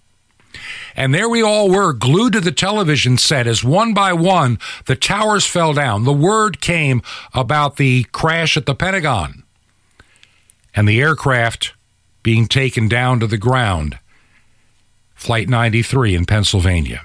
And 0.94 1.14
there 1.14 1.28
we 1.28 1.42
all 1.42 1.70
were, 1.70 1.92
glued 1.92 2.32
to 2.34 2.40
the 2.40 2.52
television 2.52 3.18
set 3.18 3.46
as 3.46 3.62
one 3.62 3.94
by 3.94 4.12
one 4.12 4.58
the 4.86 4.96
towers 4.96 5.46
fell 5.46 5.72
down. 5.72 6.04
The 6.04 6.12
word 6.12 6.60
came 6.60 7.02
about 7.32 7.76
the 7.76 8.04
crash 8.04 8.56
at 8.56 8.66
the 8.66 8.74
Pentagon 8.74 9.44
and 10.74 10.88
the 10.88 11.00
aircraft 11.00 11.74
being 12.22 12.46
taken 12.46 12.88
down 12.88 13.20
to 13.20 13.26
the 13.26 13.38
ground. 13.38 13.98
Flight 15.18 15.48
93 15.48 16.14
in 16.14 16.24
Pennsylvania. 16.26 17.02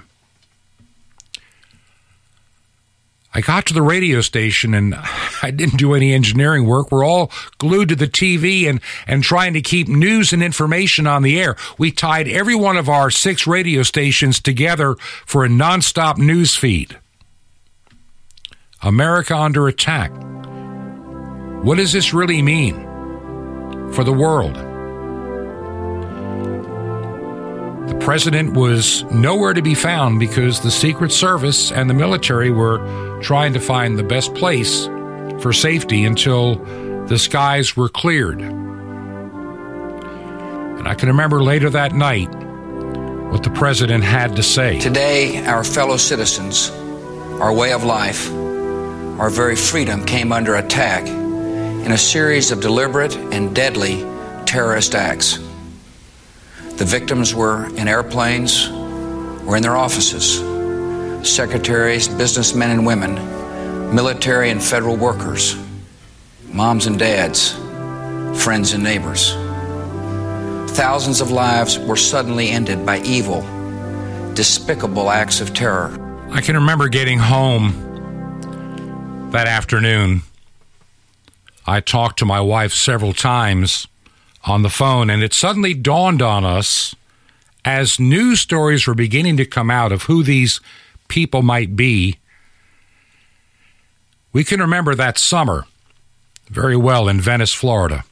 I 3.36 3.40
got 3.40 3.66
to 3.66 3.74
the 3.74 3.82
radio 3.82 4.20
station 4.20 4.72
and 4.72 4.94
I 5.42 5.50
didn't 5.50 5.78
do 5.78 5.94
any 5.94 6.14
engineering 6.14 6.64
work. 6.64 6.92
We're 6.92 7.04
all 7.04 7.32
glued 7.58 7.88
to 7.88 7.96
the 7.96 8.06
TV 8.06 8.70
and, 8.70 8.80
and 9.08 9.24
trying 9.24 9.52
to 9.54 9.60
keep 9.60 9.88
news 9.88 10.32
and 10.32 10.44
information 10.44 11.08
on 11.08 11.22
the 11.22 11.40
air. 11.40 11.56
We 11.76 11.90
tied 11.90 12.28
every 12.28 12.54
one 12.54 12.76
of 12.76 12.88
our 12.88 13.10
six 13.10 13.48
radio 13.48 13.82
stations 13.82 14.40
together 14.40 14.94
for 15.26 15.44
a 15.44 15.48
nonstop 15.48 16.16
news 16.16 16.54
feed. 16.54 16.96
America 18.80 19.36
under 19.36 19.66
attack. 19.66 20.12
What 21.64 21.78
does 21.78 21.92
this 21.92 22.14
really 22.14 22.42
mean 22.42 22.74
for 23.92 24.04
the 24.04 24.12
world? 24.12 24.73
The 27.88 27.98
president 28.00 28.54
was 28.54 29.04
nowhere 29.04 29.52
to 29.52 29.60
be 29.60 29.74
found 29.74 30.18
because 30.18 30.60
the 30.60 30.70
Secret 30.70 31.12
Service 31.12 31.70
and 31.70 31.90
the 31.90 31.94
military 31.94 32.50
were 32.50 32.78
trying 33.20 33.52
to 33.52 33.60
find 33.60 33.98
the 33.98 34.02
best 34.02 34.34
place 34.34 34.86
for 35.40 35.52
safety 35.52 36.04
until 36.04 36.56
the 37.06 37.18
skies 37.18 37.76
were 37.76 37.90
cleared. 37.90 38.40
And 40.78 40.88
I 40.88 40.94
can 40.94 41.08
remember 41.08 41.42
later 41.42 41.68
that 41.70 41.92
night 41.92 42.34
what 43.30 43.42
the 43.42 43.50
president 43.50 44.02
had 44.04 44.36
to 44.36 44.42
say. 44.42 44.78
Today, 44.78 45.44
our 45.44 45.64
fellow 45.64 45.98
citizens, 45.98 46.70
our 47.40 47.52
way 47.52 47.72
of 47.72 47.84
life, 47.84 48.32
our 49.20 49.28
very 49.28 49.56
freedom 49.56 50.06
came 50.06 50.32
under 50.32 50.54
attack 50.54 51.06
in 51.06 51.92
a 51.92 51.98
series 51.98 52.50
of 52.50 52.62
deliberate 52.62 53.14
and 53.14 53.54
deadly 53.54 54.02
terrorist 54.46 54.94
acts. 54.94 55.43
The 56.76 56.84
victims 56.84 57.34
were 57.34 57.66
in 57.76 57.86
airplanes 57.86 58.68
or 59.46 59.56
in 59.56 59.62
their 59.62 59.76
offices. 59.76 60.40
Secretaries, 61.26 62.08
businessmen 62.08 62.70
and 62.70 62.84
women, 62.84 63.14
military 63.94 64.50
and 64.50 64.62
federal 64.62 64.96
workers, 64.96 65.56
moms 66.52 66.86
and 66.86 66.98
dads, 66.98 67.52
friends 68.42 68.72
and 68.72 68.82
neighbors. 68.82 69.32
Thousands 70.76 71.20
of 71.20 71.30
lives 71.30 71.78
were 71.78 71.96
suddenly 71.96 72.50
ended 72.50 72.84
by 72.84 72.98
evil, 73.02 73.42
despicable 74.34 75.10
acts 75.10 75.40
of 75.40 75.54
terror. 75.54 75.96
I 76.32 76.40
can 76.40 76.56
remember 76.56 76.88
getting 76.88 77.20
home 77.20 79.30
that 79.30 79.46
afternoon. 79.46 80.22
I 81.66 81.80
talked 81.80 82.18
to 82.18 82.24
my 82.24 82.40
wife 82.40 82.72
several 82.72 83.12
times 83.12 83.86
on 84.46 84.62
the 84.62 84.70
phone, 84.70 85.10
and 85.10 85.22
it 85.22 85.32
suddenly 85.32 85.74
dawned 85.74 86.22
on 86.22 86.44
us 86.44 86.94
as 87.64 87.98
news 87.98 88.40
stories 88.40 88.86
were 88.86 88.94
beginning 88.94 89.36
to 89.38 89.46
come 89.46 89.70
out 89.70 89.92
of 89.92 90.02
who 90.04 90.22
these 90.22 90.60
people 91.08 91.42
might 91.42 91.76
be. 91.76 92.18
We 94.32 94.44
can 94.44 94.60
remember 94.60 94.94
that 94.94 95.18
summer 95.18 95.64
very 96.48 96.76
well 96.76 97.08
in 97.08 97.20
Venice, 97.20 97.54
Florida. 97.54 98.04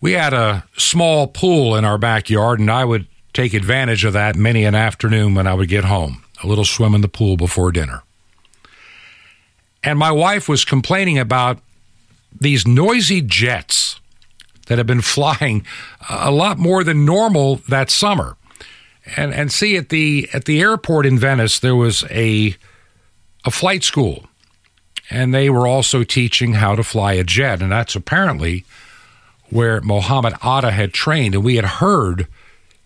We 0.00 0.12
had 0.12 0.32
a 0.32 0.64
small 0.76 1.26
pool 1.26 1.74
in 1.74 1.84
our 1.84 1.98
backyard, 1.98 2.60
and 2.60 2.70
I 2.70 2.84
would 2.84 3.06
take 3.32 3.54
advantage 3.54 4.04
of 4.04 4.12
that 4.12 4.36
many 4.36 4.64
an 4.64 4.74
afternoon 4.74 5.34
when 5.34 5.46
I 5.46 5.54
would 5.54 5.68
get 5.68 5.84
home. 5.84 6.24
A 6.42 6.46
little 6.46 6.64
swim 6.64 6.94
in 6.94 7.00
the 7.00 7.08
pool 7.08 7.36
before 7.36 7.72
dinner. 7.72 8.02
And 9.82 9.98
my 9.98 10.12
wife 10.12 10.48
was 10.48 10.64
complaining 10.64 11.18
about 11.18 11.58
these 12.38 12.66
noisy 12.66 13.20
jets 13.20 13.85
that 14.66 14.78
have 14.78 14.86
been 14.86 15.00
flying 15.00 15.64
uh, 16.08 16.20
a 16.24 16.30
lot 16.30 16.58
more 16.58 16.84
than 16.84 17.04
normal 17.04 17.56
that 17.68 17.90
summer. 17.90 18.36
And 19.16 19.32
and 19.32 19.52
see 19.52 19.76
at 19.76 19.88
the 19.88 20.28
at 20.32 20.44
the 20.44 20.60
airport 20.60 21.06
in 21.06 21.18
Venice 21.18 21.60
there 21.60 21.76
was 21.76 22.04
a 22.10 22.56
a 23.44 23.50
flight 23.50 23.84
school 23.84 24.26
and 25.08 25.32
they 25.32 25.48
were 25.48 25.66
also 25.66 26.02
teaching 26.02 26.54
how 26.54 26.74
to 26.74 26.82
fly 26.82 27.12
a 27.12 27.22
jet 27.22 27.62
and 27.62 27.70
that's 27.70 27.94
apparently 27.94 28.64
where 29.50 29.80
Mohammed 29.80 30.34
Atta 30.42 30.72
had 30.72 30.92
trained 30.92 31.36
and 31.36 31.44
we 31.44 31.54
had 31.54 31.64
heard 31.64 32.26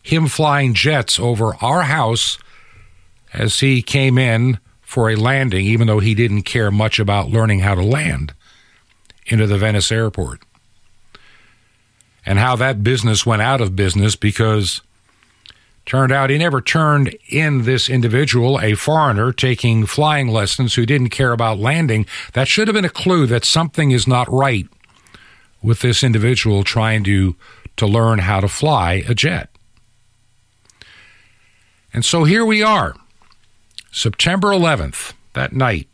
him 0.02 0.26
flying 0.26 0.74
jets 0.74 1.18
over 1.18 1.54
our 1.62 1.82
house 1.82 2.36
as 3.32 3.60
he 3.60 3.80
came 3.80 4.18
in 4.18 4.58
for 4.82 5.08
a 5.08 5.16
landing 5.16 5.64
even 5.64 5.86
though 5.86 6.00
he 6.00 6.14
didn't 6.14 6.42
care 6.42 6.70
much 6.70 6.98
about 6.98 7.30
learning 7.30 7.60
how 7.60 7.74
to 7.74 7.82
land 7.82 8.34
into 9.24 9.46
the 9.46 9.56
Venice 9.56 9.90
airport. 9.90 10.42
And 12.26 12.38
how 12.38 12.56
that 12.56 12.82
business 12.84 13.24
went 13.24 13.42
out 13.42 13.60
of 13.60 13.76
business 13.76 14.14
because 14.14 14.82
turned 15.86 16.12
out 16.12 16.30
he 16.30 16.38
never 16.38 16.60
turned 16.60 17.16
in 17.28 17.64
this 17.64 17.88
individual, 17.88 18.60
a 18.60 18.74
foreigner 18.74 19.32
taking 19.32 19.86
flying 19.86 20.28
lessons 20.28 20.74
who 20.74 20.86
didn't 20.86 21.08
care 21.08 21.32
about 21.32 21.58
landing. 21.58 22.06
That 22.34 22.48
should 22.48 22.68
have 22.68 22.74
been 22.74 22.84
a 22.84 22.90
clue 22.90 23.26
that 23.26 23.44
something 23.44 23.90
is 23.90 24.06
not 24.06 24.30
right 24.30 24.68
with 25.62 25.80
this 25.80 26.02
individual 26.02 26.64
trying 26.64 27.04
to 27.04 27.36
to 27.76 27.86
learn 27.86 28.18
how 28.18 28.40
to 28.40 28.48
fly 28.48 29.02
a 29.08 29.14
jet. 29.14 29.48
And 31.92 32.04
so 32.04 32.24
here 32.24 32.44
we 32.44 32.62
are, 32.62 32.94
September 33.90 34.48
11th, 34.48 35.14
that 35.32 35.52
night. 35.52 35.88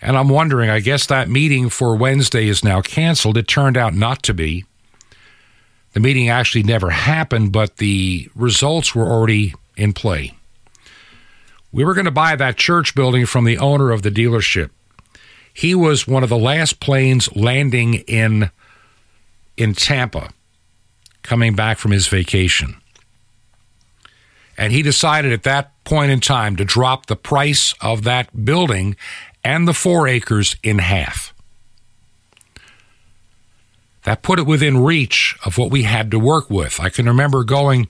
And 0.00 0.16
I'm 0.16 0.28
wondering, 0.28 0.70
I 0.70 0.80
guess 0.80 1.06
that 1.06 1.28
meeting 1.28 1.68
for 1.68 1.94
Wednesday 1.96 2.48
is 2.48 2.64
now 2.64 2.80
canceled. 2.80 3.36
It 3.36 3.48
turned 3.48 3.76
out 3.76 3.94
not 3.94 4.22
to 4.24 4.34
be. 4.34 4.64
The 5.92 6.00
meeting 6.00 6.28
actually 6.28 6.62
never 6.62 6.90
happened, 6.90 7.52
but 7.52 7.76
the 7.76 8.28
results 8.34 8.94
were 8.94 9.06
already 9.06 9.54
in 9.76 9.92
play. 9.92 10.34
We 11.70 11.84
were 11.84 11.94
going 11.94 12.06
to 12.06 12.10
buy 12.10 12.36
that 12.36 12.56
church 12.56 12.94
building 12.94 13.26
from 13.26 13.44
the 13.44 13.58
owner 13.58 13.90
of 13.90 14.02
the 14.02 14.10
dealership. 14.10 14.70
He 15.54 15.74
was 15.74 16.06
one 16.06 16.22
of 16.22 16.28
the 16.28 16.38
last 16.38 16.80
planes 16.80 17.34
landing 17.36 17.94
in 17.94 18.50
in 19.56 19.74
Tampa 19.74 20.30
coming 21.22 21.54
back 21.54 21.78
from 21.78 21.90
his 21.90 22.06
vacation. 22.08 22.76
And 24.56 24.72
he 24.72 24.82
decided 24.82 25.32
at 25.32 25.42
that 25.44 25.72
point 25.84 26.10
in 26.10 26.20
time 26.20 26.56
to 26.56 26.64
drop 26.64 27.06
the 27.06 27.16
price 27.16 27.74
of 27.80 28.04
that 28.04 28.44
building 28.44 28.96
and 29.44 29.68
the 29.68 29.74
4 29.74 30.08
acres 30.08 30.56
in 30.62 30.78
half. 30.78 31.31
That 34.04 34.22
put 34.22 34.38
it 34.38 34.46
within 34.46 34.82
reach 34.82 35.36
of 35.44 35.58
what 35.58 35.70
we 35.70 35.84
had 35.84 36.10
to 36.10 36.18
work 36.18 36.50
with. 36.50 36.80
I 36.80 36.88
can 36.88 37.06
remember 37.06 37.44
going 37.44 37.88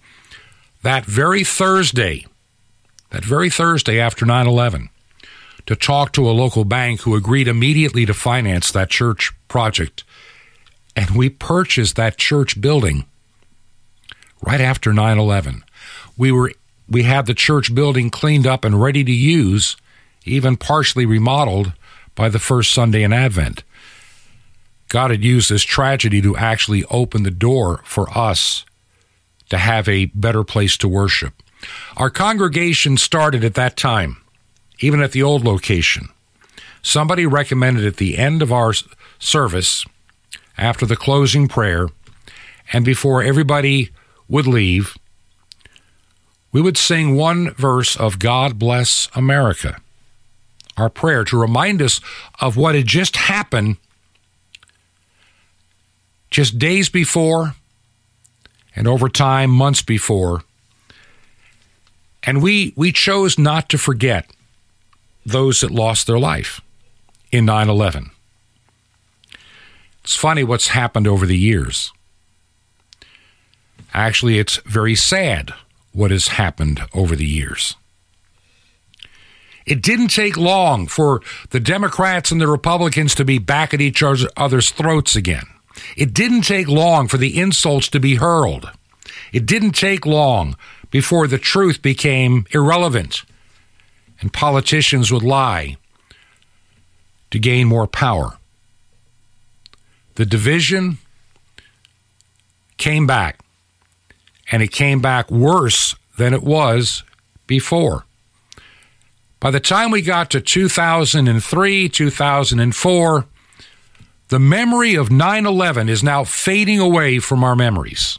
that 0.83 1.07
very 1.07 1.43
Thursday, 1.43 2.27
that 3.11 3.25
very 3.25 3.49
Thursday 3.49 3.99
after 3.99 4.27
9 4.27 4.47
11, 4.47 4.91
to 5.67 5.77
talk 5.77 6.13
to 6.13 6.29
a 6.29 6.33
local 6.33 6.65
bank 6.65 7.03
who 7.03 7.15
agreed 7.15 7.49
immediately 7.49 8.05
to 8.05 8.15
finance 8.15 8.71
that 8.73 8.91
church 8.91 9.33
project. 9.49 10.05
And 10.95 11.11
we 11.11 11.31
purchased 11.31 11.97
that 11.97 12.19
church 12.19 12.61
building 12.61 13.07
right 14.43 14.61
after 14.61 14.93
9 14.93 15.19
11. 15.19 15.65
We 16.17 16.33
were 16.33 16.53
we 16.89 17.05
had 17.05 17.27
the 17.27 17.35
church 17.35 17.75
building 17.75 18.11
cleaned 18.11 18.47
up 18.47 18.65
and 18.65 18.81
ready 18.81 19.03
to 19.03 19.13
use, 19.13 19.77
even 20.25 20.57
partially 20.57 21.07
remodeled 21.07 21.73
by 22.15 22.29
the 22.29 22.39
first 22.39 22.75
Sunday 22.75 23.03
in 23.03 23.13
Advent. 23.13 23.65
God 24.93 25.11
had 25.11 25.25
used 25.25 25.49
this 25.49 25.63
tragedy 25.63 26.21
to 26.21 26.37
actually 26.37 26.85
open 26.91 27.23
the 27.23 27.31
door 27.31 27.81
for 27.83 28.11
us 28.11 28.67
to 29.49 29.57
have 29.57 29.89
a 29.89 30.05
better 30.15 30.45
place 30.45 30.77
to 30.77 30.87
worship. 30.87 31.33
Our 31.97 32.11
congregation 32.11 32.99
started 32.99 33.43
at 33.43 33.55
that 33.55 33.79
time, 33.79 34.19
even 34.81 35.01
at 35.01 35.13
the 35.13 35.23
old 35.23 35.47
location. 35.47 36.11
Somebody 36.83 37.25
recommended 37.25 37.87
at 37.87 37.97
the 37.97 38.19
end 38.19 38.43
of 38.43 38.53
our 38.53 38.75
service, 39.19 39.87
after 40.59 40.85
the 40.85 40.95
closing 40.95 41.49
prayer, 41.49 41.89
and 42.71 42.85
before 42.85 43.23
everybody 43.23 43.89
would 44.29 44.47
leave, 44.47 44.99
we 46.53 46.61
would 46.61 46.77
sing 46.77 47.17
one 47.17 47.55
verse 47.55 47.97
of 47.97 48.19
God 48.19 48.59
Bless 48.59 49.09
America, 49.15 49.81
our 50.77 50.91
prayer, 50.91 51.25
to 51.25 51.41
remind 51.41 51.81
us 51.81 52.03
of 52.43 52.59
what 52.59 52.75
had 52.75 52.87
just 52.87 53.17
happened 53.17 53.79
just 56.33 56.59
days 56.59 56.89
before 56.89 57.55
and 58.75 58.89
over 58.89 59.09
time, 59.09 59.51
months 59.51 59.83
before. 59.83 60.43
And 62.25 62.43
we, 62.43 62.73
we 62.75 62.91
chose 62.91 63.39
not 63.39 63.69
to 63.69 63.79
forget 63.79 64.31
those 65.25 65.61
that 65.61 65.71
lost 65.71 66.07
their 66.07 66.19
life 66.19 66.61
in 67.31 67.45
9 67.45 67.69
11. 67.69 68.11
It's 70.03 70.17
funny 70.17 70.43
what's 70.43 70.69
happened 70.69 71.07
over 71.07 71.27
the 71.27 71.39
years. 71.39 71.93
Actually, 73.95 74.39
it's 74.39 74.57
very 74.65 74.95
sad 74.95 75.53
what 75.93 76.11
has 76.11 76.29
happened 76.29 76.81
over 76.95 77.15
the 77.15 77.27
years. 77.27 77.77
It 79.67 79.83
didn't 79.83 80.09
take 80.09 80.37
long 80.37 80.87
for 80.87 81.21
the 81.51 81.61
Democrats 81.61 82.33
and 82.33 82.41
the 82.41 82.49
Republicans 82.49 83.15
to 83.17 83.25
be 83.25 83.39
back 83.39 83.73
at 83.75 83.81
each 83.81 84.03
other's 84.03 84.71
throats 84.71 85.15
again. 85.15 85.52
It 85.97 86.13
didn't 86.13 86.43
take 86.43 86.69
long 86.69 87.09
for 87.09 87.17
the 87.17 87.39
insults 87.39 87.89
to 87.89 88.01
be 88.01 88.17
hurled. 88.17 88.71
It 89.33 89.47
didn't 89.47 89.73
take 89.73 90.07
long 90.07 90.57
before 90.91 91.27
the 91.27 91.39
truth 91.39 91.83
became 91.83 92.47
irrelevant 92.51 93.25
and 94.21 94.33
politicians 94.33 95.11
would 95.13 95.23
lie 95.23 95.77
to 97.31 97.39
gain 97.39 97.67
more 97.67 97.87
power. 97.87 98.39
The 100.15 100.27
division 100.27 100.99
came 102.77 103.07
back 103.07 103.41
and 104.51 104.63
it 104.63 104.69
came 104.69 105.01
back 105.01 105.31
worse 105.31 105.97
than 106.19 106.35
it 106.35 106.43
was 106.43 107.03
before. 107.47 108.05
By 109.41 109.51
the 109.51 109.61
time 109.61 109.91
we 109.91 110.03
got 110.03 110.31
to 110.31 110.41
2003, 110.41 111.89
2004, 111.89 113.27
the 114.33 114.39
memory 114.39 114.95
of 114.95 115.11
9 115.11 115.45
11 115.45 115.91
is 115.91 116.03
now 116.03 116.25
fading 116.25 116.81
away 116.81 117.19
from 117.19 117.45
our 117.45 117.55
memories. 117.55 118.19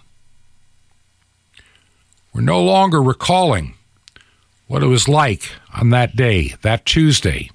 We're 2.31 2.41
no 2.41 2.61
longer 2.61 3.01
recalling 3.01 3.73
what 4.67 4.83
it 4.83 4.87
was 4.87 5.07
like 5.07 5.49
on 5.73 5.89
that 5.89 6.15
day, 6.15 6.53
that 6.61 6.85
Tuesday, 6.85 7.49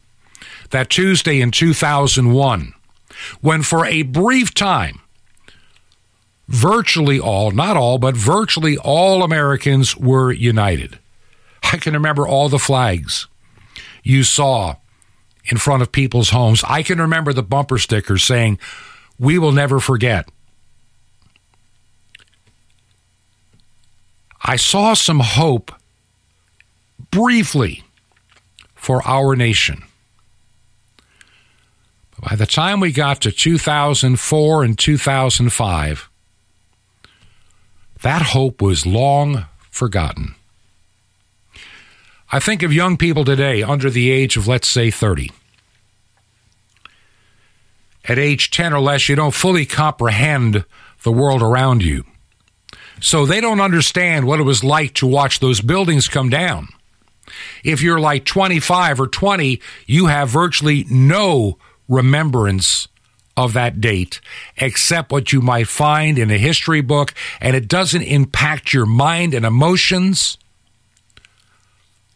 that 0.71 0.91
Tuesday 0.91 1.41
in 1.41 1.53
2001, 1.53 2.75
when 3.41 3.63
for 3.63 3.87
a 3.87 4.03
brief 4.03 4.53
time 4.53 5.03
virtually 6.49 7.21
all, 7.21 7.53
not 7.53 7.77
all, 7.77 7.99
but 7.99 8.17
virtually 8.17 8.77
all 8.77 9.23
Americans 9.23 9.97
were 9.97 10.33
united. 10.33 10.99
I 11.63 11.77
can 11.77 11.95
remember 11.95 12.27
all 12.27 12.49
the 12.49 12.59
flags 12.59 13.29
you 14.03 14.25
saw 14.25 14.75
in 15.51 15.59
front 15.59 15.83
of 15.83 15.93
people's 15.93 16.31
homes. 16.31 16.63
I 16.65 16.83
can 16.83 17.01
remember 17.01 17.33
the 17.33 17.43
bumper 17.43 17.79
stickers 17.79 18.23
saying, 18.23 18.59
We 19.19 19.39
will 19.39 19.53
never 19.53 19.81
forget. 19.81 20.29
I 24.43 24.57
saw 24.57 24.95
some 24.95 25.21
hope 25.21 25.73
briefly 27.11 27.83
for 28.75 29.07
our 29.07 29.37
nation. 29.37 29.83
By 32.21 32.35
the 32.35 32.47
time 32.47 32.81
we 32.81 32.93
got 32.93 33.21
to 33.23 33.33
2004 33.33 34.65
and 34.65 34.79
2005, 34.79 36.11
that 38.03 38.23
hope 38.23 38.63
was 38.63 38.87
long 38.87 39.47
forgotten. 39.71 40.35
I 42.31 42.41
think 42.41 42.63
of 42.63 42.73
young 42.73 42.97
people 42.97 43.25
today 43.25 43.63
under 43.63 43.89
the 43.89 44.11
age 44.11 44.37
of, 44.37 44.47
let's 44.47 44.69
say, 44.69 44.91
30. 44.91 45.31
At 48.09 48.19
age 48.19 48.51
10 48.51 48.73
or 48.73 48.81
less, 48.81 49.09
you 49.09 49.15
don't 49.15 49.35
fully 49.35 49.67
comprehend 49.67 50.65
the 51.03 51.13
world 51.13 51.43
around 51.43 51.83
you. 51.83 52.05
So 53.01 53.27
they 53.27 53.41
don't 53.41 53.61
understand 53.61 54.27
what 54.27 54.41
it 54.41 54.45
was 54.45 54.65
like 54.65 54.95
to 54.95 55.07
watch 55.07 55.39
those 55.39 55.61
buildings 55.61 56.09
come 56.09 56.31
down. 56.31 56.69
If 57.63 57.83
you're 57.83 58.01
like 58.01 58.25
25 58.25 59.01
or 59.01 59.07
20, 59.07 59.61
you 59.87 60.07
have 60.07 60.31
virtually 60.31 60.85
no 60.91 61.59
remembrance 61.87 62.89
of 63.37 63.53
that 63.53 63.81
date, 63.81 64.21
except 64.57 65.13
what 65.13 65.33
you 65.33 65.41
might 65.41 65.69
find 65.69 66.19
in 66.19 66.31
a 66.31 66.39
history 66.39 66.81
book, 66.81 67.15
and 67.41 67.55
it 67.55 67.69
doesn't 67.69 68.03
impact 68.03 68.73
your 68.73 68.87
mind 68.87 69.33
and 69.33 69.47
emotions 69.47 70.39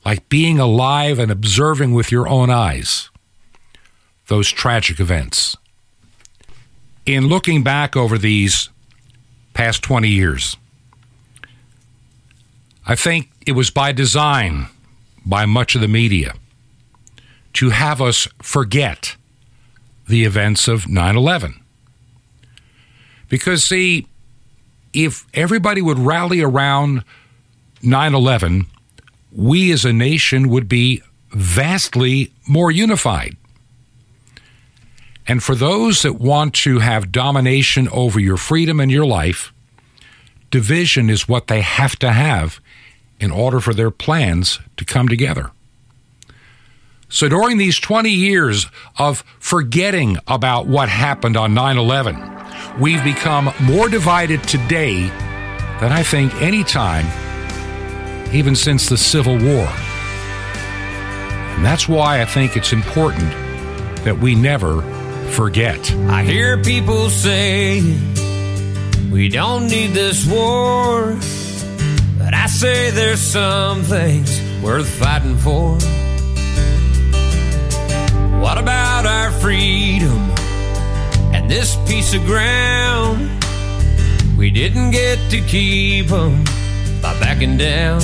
like 0.05 0.29
being 0.29 0.59
alive 0.59 1.21
and 1.21 1.31
observing 1.31 1.93
with 1.93 2.11
your 2.11 2.27
own 2.27 2.51
eyes 2.51 3.09
those 4.27 4.51
tragic 4.51 4.99
events. 4.99 5.57
In 7.05 7.27
looking 7.27 7.65
back 7.65 7.97
over 7.97 8.17
these 8.17 8.69
past 9.55 9.83
20 9.83 10.09
years, 10.09 10.57
I 12.87 12.95
think 12.95 13.31
it 13.45 13.53
was 13.53 13.71
by 13.71 13.93
design 13.93 14.69
by 15.27 15.47
much 15.47 15.75
of 15.75 15.81
the 15.81 15.89
media 15.89 16.35
to 17.55 17.71
have 17.71 18.01
us 18.01 18.29
forget 18.41 19.17
the 20.09 20.25
events 20.25 20.69
of 20.69 20.89
9 20.89 21.17
11. 21.17 21.61
Because, 23.29 23.65
see, 23.65 24.07
if 24.93 25.27
everybody 25.35 25.83
would 25.83 25.99
rally 25.99 26.41
around 26.41 27.05
9 27.83 28.15
11, 28.15 28.67
we 29.33 29.73
as 29.73 29.85
a 29.85 29.93
nation 29.93 30.49
would 30.49 30.69
be 30.69 31.03
vastly 31.31 32.33
more 32.47 32.71
unified. 32.71 33.37
And 35.27 35.43
for 35.43 35.55
those 35.55 36.03
that 36.03 36.15
want 36.15 36.55
to 36.55 36.81
have 36.81 37.13
domination 37.13 37.89
over 37.91 38.19
your 38.19 38.37
freedom 38.37 38.81
and 38.81 38.91
your 38.91 39.07
life, 39.07 39.53
division 40.51 41.09
is 41.09 41.29
what 41.29 41.47
they 41.47 41.61
have 41.61 41.97
to 41.97 42.13
have 42.13 42.61
in 43.21 43.31
order 43.31 43.61
for 43.61 43.73
their 43.73 43.91
plans 43.91 44.59
to 44.77 44.85
come 44.85 45.09
together. 45.09 45.53
So 47.09 47.29
during 47.29 47.59
these 47.59 47.79
20 47.79 48.11
years 48.11 48.67
of 48.99 49.23
forgetting 49.39 50.17
about 50.27 50.67
what 50.67 50.89
happened 50.89 51.37
on 51.37 51.55
9 51.55 51.77
11, 51.77 52.81
we've 52.81 53.05
become 53.05 53.53
more 53.61 53.89
divided 53.89 54.43
today 54.45 55.09
than 55.79 55.93
I 55.93 56.03
think 56.03 56.35
any 56.41 56.65
time, 56.65 57.07
even 58.35 58.57
since 58.57 58.89
the 58.89 58.97
Civil 58.97 59.35
War. 59.35 59.69
And 61.55 61.65
that's 61.65 61.89
why 61.89 62.23
I 62.23 62.25
think 62.25 62.57
it's 62.57 62.73
important 62.73 63.31
that 64.05 64.19
we 64.19 64.35
never 64.35 64.83
forget. 65.31 65.93
I 66.09 66.23
hear 66.25 66.59
people 66.63 67.11
say 67.11 67.81
We 69.11 69.29
don't 69.29 69.69
need 69.69 69.91
this 69.93 70.27
war, 70.27 71.17
but 72.19 72.33
I 72.35 72.47
say 72.47 72.91
there's 72.91 73.21
some 73.21 73.83
things 73.83 74.41
worth 74.63 74.89
fighting 74.89 75.37
for. 75.37 75.77
What 78.41 78.59
about 78.59 79.07
our 79.07 79.31
freedom 79.41 80.19
and 81.35 81.51
this 81.51 81.77
piece 81.87 82.15
of 82.15 82.25
ground? 82.25 83.31
We 84.39 84.51
didn't 84.51 84.91
get 84.91 85.19
to 85.31 85.41
keep 85.43 86.09
them 86.09 86.45
by 87.03 87.13
backing 87.21 87.59
down. 87.59 88.01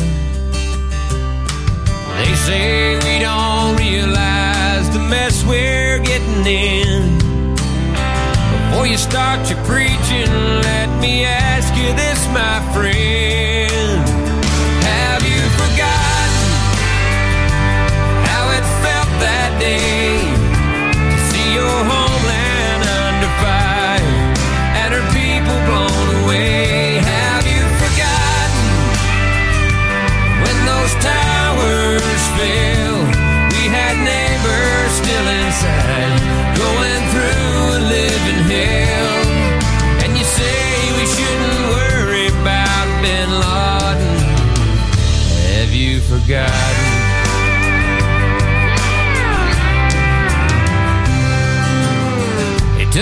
They 2.19 2.35
say 2.35 2.97
we 2.97 3.19
don't 3.21 3.77
realize 3.77 4.91
the 4.91 5.01
mess 5.09 5.45
we're 5.45 5.99
getting 6.01 6.47
in. 6.47 7.08
You 8.89 8.97
start 8.97 9.51
your 9.51 9.63
preaching, 9.65 10.33
let 10.63 10.89
me 10.99 11.27
ask 11.27 11.75
you 11.77 11.93
this, 11.95 12.27
my 12.29 12.73
friend. 12.73 13.58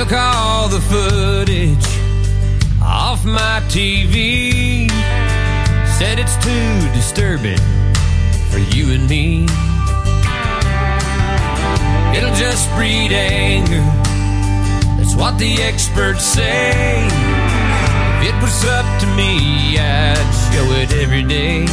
Took 0.09 0.19
all 0.19 0.69
the 0.69 0.81
footage 0.81 1.87
off 2.83 3.25
my 3.25 3.61
TV. 3.69 4.88
Said 5.99 6.19
it's 6.19 6.37
too 6.37 6.92
disturbing 6.95 7.59
for 8.51 8.59
you 8.59 8.92
and 8.92 9.09
me. 9.09 9.45
It'll 12.16 12.35
just 12.37 12.71
breed 12.77 13.12
anger. 13.12 13.83
That's 14.97 15.16
what 15.16 15.38
the 15.38 15.62
experts 15.62 16.25
say. 16.25 17.07
If 18.21 18.29
it 18.29 18.42
was 18.42 18.64
up 18.64 18.87
to 19.01 19.07
me, 19.16 19.79
I'd 19.79 20.31
show 20.53 20.66
it 20.83 20.92
every 21.03 21.25
day. 21.25 21.66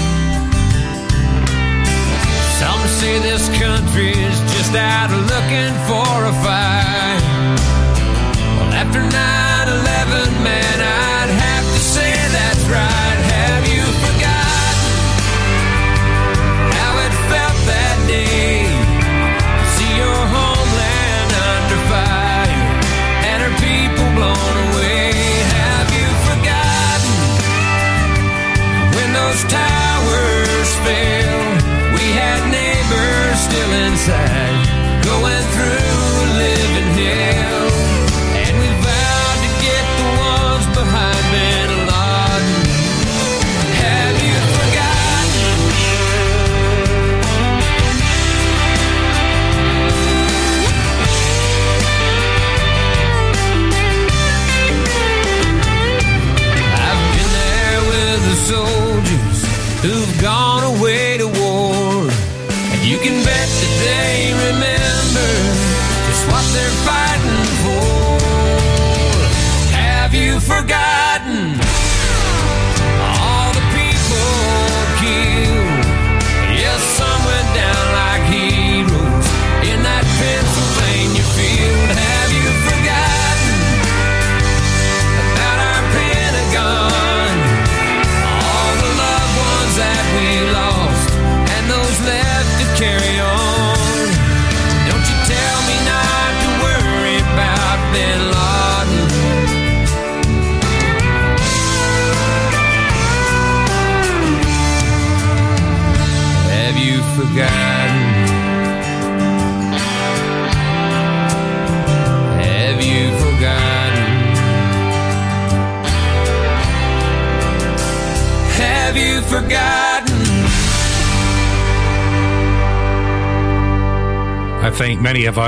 Some 2.60 2.82
say 3.00 3.19
this 3.19 3.48
country's 3.60 4.39
just 4.56 4.74
out 4.76 5.12
looking 5.12 5.74
for 5.88 6.26
a 6.26 6.34
fight. 6.43 7.33
After 8.93 9.10
9 9.10 9.42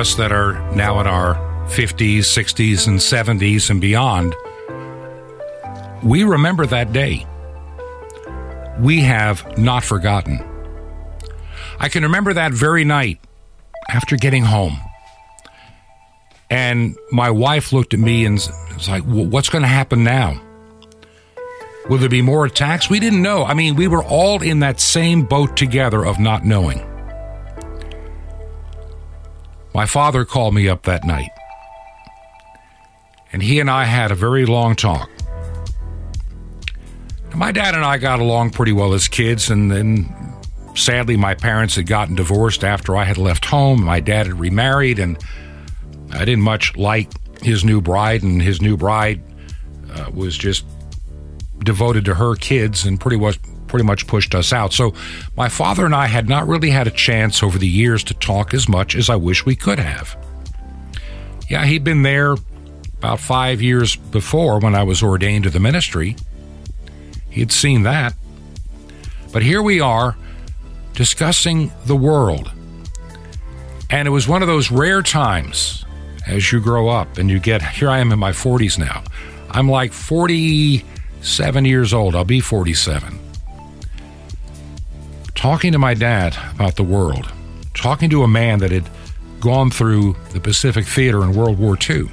us 0.05 0.13
that 0.13 0.31
are 0.31 0.53
now 0.75 0.99
in 0.99 1.07
our 1.07 1.33
50s, 1.69 2.19
60s, 2.19 2.87
and 2.87 2.99
70s 2.99 3.71
and 3.71 3.81
beyond, 3.81 4.35
we 6.03 6.23
remember 6.23 6.67
that 6.67 6.93
day. 6.93 7.25
We 8.79 8.99
have 9.01 9.57
not 9.57 9.83
forgotten. 9.83 10.45
I 11.79 11.89
can 11.89 12.03
remember 12.03 12.33
that 12.33 12.53
very 12.53 12.85
night 12.85 13.19
after 13.89 14.15
getting 14.15 14.43
home. 14.43 14.79
And 16.51 16.95
my 17.11 17.31
wife 17.31 17.73
looked 17.73 17.95
at 17.95 17.99
me 17.99 18.25
and 18.25 18.35
was 18.75 18.87
like, 18.87 19.03
"Well, 19.07 19.25
What's 19.25 19.49
going 19.49 19.63
to 19.63 19.67
happen 19.67 20.03
now? 20.03 20.39
Will 21.89 21.97
there 21.97 22.09
be 22.09 22.21
more 22.21 22.45
attacks? 22.45 22.91
We 22.91 22.99
didn't 22.99 23.23
know. 23.23 23.43
I 23.43 23.55
mean, 23.55 23.75
we 23.75 23.87
were 23.87 24.03
all 24.03 24.43
in 24.43 24.59
that 24.59 24.79
same 24.79 25.23
boat 25.23 25.57
together 25.57 26.05
of 26.05 26.19
not 26.19 26.45
knowing. 26.45 26.94
My 29.75 29.85
father 29.85 30.23
called 30.23 30.53
me 30.55 30.69
up 30.69 30.83
that 30.83 31.03
night, 31.03 31.31
and 33.33 33.43
he 33.43 33.59
and 33.59 33.69
I 33.69 33.83
had 33.83 34.09
a 34.09 34.15
very 34.15 34.45
long 34.45 34.73
talk. 34.73 35.09
My 37.35 37.51
dad 37.51 37.75
and 37.75 37.83
I 37.83 37.97
got 37.97 38.21
along 38.21 38.51
pretty 38.51 38.71
well 38.71 38.93
as 38.93 39.09
kids, 39.09 39.49
and 39.49 39.69
then 39.69 40.15
sadly, 40.75 41.17
my 41.17 41.35
parents 41.35 41.75
had 41.75 41.87
gotten 41.87 42.15
divorced 42.15 42.63
after 42.63 42.95
I 42.95 43.03
had 43.03 43.17
left 43.17 43.43
home. 43.43 43.83
My 43.83 43.99
dad 43.99 44.27
had 44.27 44.39
remarried, 44.39 44.97
and 44.97 45.17
I 46.13 46.23
didn't 46.23 46.43
much 46.43 46.77
like 46.77 47.11
his 47.43 47.65
new 47.65 47.81
bride, 47.81 48.23
and 48.23 48.41
his 48.41 48.61
new 48.61 48.77
bride 48.77 49.21
uh, 49.93 50.09
was 50.13 50.37
just 50.37 50.63
devoted 51.65 52.05
to 52.05 52.13
her 52.13 52.35
kids 52.35 52.85
and 52.85 52.97
pretty 52.97 53.17
much 53.17 53.39
pretty 53.75 53.85
much 53.85 54.07
pushed 54.07 54.33
us 54.33 54.53
out. 54.53 54.71
So 54.71 54.93
my 55.35 55.49
father 55.49 55.85
and 55.85 55.93
I 55.93 56.07
had 56.07 56.29
not 56.29 56.47
really 56.47 56.69
had 56.69 56.87
a 56.87 56.91
chance 56.91 57.43
over 57.43 57.57
the 57.57 57.67
years 57.67 58.05
to 58.05 58.13
talk 58.13 58.53
as 58.53 58.69
much 58.69 58.95
as 58.95 59.09
I 59.09 59.17
wish 59.17 59.45
we 59.45 59.53
could 59.53 59.79
have. 59.79 60.15
Yeah, 61.49 61.65
he'd 61.65 61.83
been 61.83 62.01
there 62.01 62.37
about 62.99 63.19
5 63.19 63.61
years 63.61 63.97
before 63.97 64.59
when 64.59 64.75
I 64.75 64.83
was 64.83 65.03
ordained 65.03 65.43
to 65.43 65.49
the 65.49 65.59
ministry. 65.59 66.15
He'd 67.29 67.51
seen 67.51 67.83
that. 67.83 68.15
But 69.33 69.43
here 69.43 69.61
we 69.61 69.81
are 69.81 70.15
discussing 70.93 71.69
the 71.85 71.97
world. 71.97 72.49
And 73.89 74.07
it 74.07 74.11
was 74.11 74.25
one 74.25 74.41
of 74.41 74.47
those 74.47 74.71
rare 74.71 75.01
times 75.01 75.83
as 76.25 76.49
you 76.53 76.61
grow 76.61 76.87
up 76.87 77.17
and 77.17 77.29
you 77.29 77.41
get 77.41 77.61
here 77.61 77.89
I 77.89 77.99
am 77.99 78.13
in 78.13 78.19
my 78.19 78.31
40s 78.31 78.79
now. 78.79 79.03
I'm 79.51 79.67
like 79.67 79.91
47 79.91 81.65
years 81.65 81.93
old. 81.93 82.15
I'll 82.15 82.23
be 82.23 82.39
47. 82.39 83.19
Talking 85.45 85.73
to 85.73 85.77
my 85.77 85.93
dad 85.93 86.35
about 86.55 86.75
the 86.75 86.83
world, 86.83 87.31
talking 87.75 88.09
to 88.09 88.23
a 88.23 88.27
man 88.27 88.57
that 88.61 88.71
had 88.71 88.89
gone 89.39 89.69
through 89.69 90.15
the 90.31 90.39
Pacific 90.39 90.87
Theater 90.87 91.23
in 91.23 91.33
World 91.33 91.59
War 91.59 91.77
II, 91.87 92.09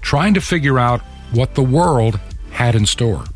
trying 0.00 0.34
to 0.34 0.40
figure 0.40 0.80
out 0.80 1.00
what 1.30 1.54
the 1.54 1.62
world 1.62 2.18
had 2.50 2.74
in 2.74 2.86
store 2.86 3.26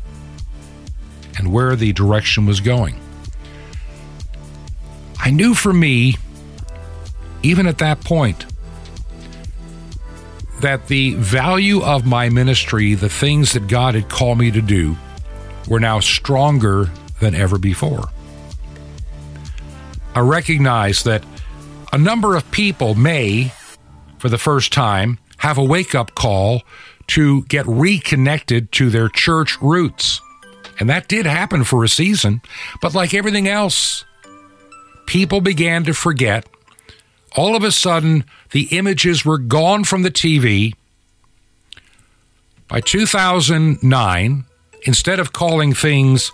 and 1.37 1.53
where 1.53 1.77
the 1.77 1.93
direction 1.93 2.45
was 2.45 2.59
going. 2.59 2.99
I 5.17 5.29
knew 5.29 5.53
for 5.53 5.71
me, 5.71 6.17
even 7.41 7.67
at 7.67 7.77
that 7.77 8.01
point, 8.01 8.45
that 10.59 10.87
the 10.87 11.13
value 11.13 11.81
of 11.81 12.05
my 12.05 12.27
ministry, 12.27 12.95
the 12.95 13.07
things 13.07 13.53
that 13.53 13.69
God 13.69 13.95
had 13.95 14.09
called 14.09 14.39
me 14.39 14.51
to 14.51 14.61
do, 14.61 14.97
were 15.69 15.79
now 15.79 16.01
stronger 16.01 16.91
than 17.19 17.35
ever 17.35 17.57
before. 17.57 18.09
I 20.15 20.21
recognize 20.21 21.03
that 21.03 21.23
a 21.93 21.97
number 21.97 22.35
of 22.35 22.49
people 22.51 22.95
may, 22.95 23.51
for 24.17 24.29
the 24.29 24.37
first 24.37 24.73
time, 24.73 25.19
have 25.37 25.57
a 25.57 25.63
wake 25.63 25.95
up 25.95 26.15
call 26.15 26.63
to 27.07 27.43
get 27.43 27.65
reconnected 27.67 28.71
to 28.73 28.89
their 28.89 29.09
church 29.09 29.59
roots. 29.61 30.21
And 30.79 30.89
that 30.89 31.07
did 31.07 31.25
happen 31.25 31.63
for 31.63 31.83
a 31.83 31.89
season. 31.89 32.41
But 32.81 32.93
like 32.93 33.13
everything 33.13 33.47
else, 33.47 34.05
people 35.05 35.41
began 35.41 35.83
to 35.85 35.93
forget. 35.93 36.47
All 37.35 37.55
of 37.55 37.63
a 37.63 37.71
sudden, 37.71 38.25
the 38.51 38.67
images 38.77 39.25
were 39.25 39.37
gone 39.37 39.83
from 39.83 40.03
the 40.03 40.11
TV. 40.11 40.73
By 42.67 42.81
2009, 42.81 44.45
instead 44.83 45.19
of 45.19 45.33
calling 45.33 45.73
things 45.73 46.31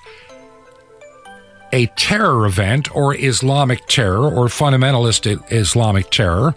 a 1.75 1.87
terror 1.97 2.45
event 2.45 2.95
or 2.95 3.15
Islamic 3.15 3.85
terror 3.87 4.23
or 4.23 4.47
fundamentalist 4.47 5.51
Islamic 5.51 6.09
terror, 6.09 6.55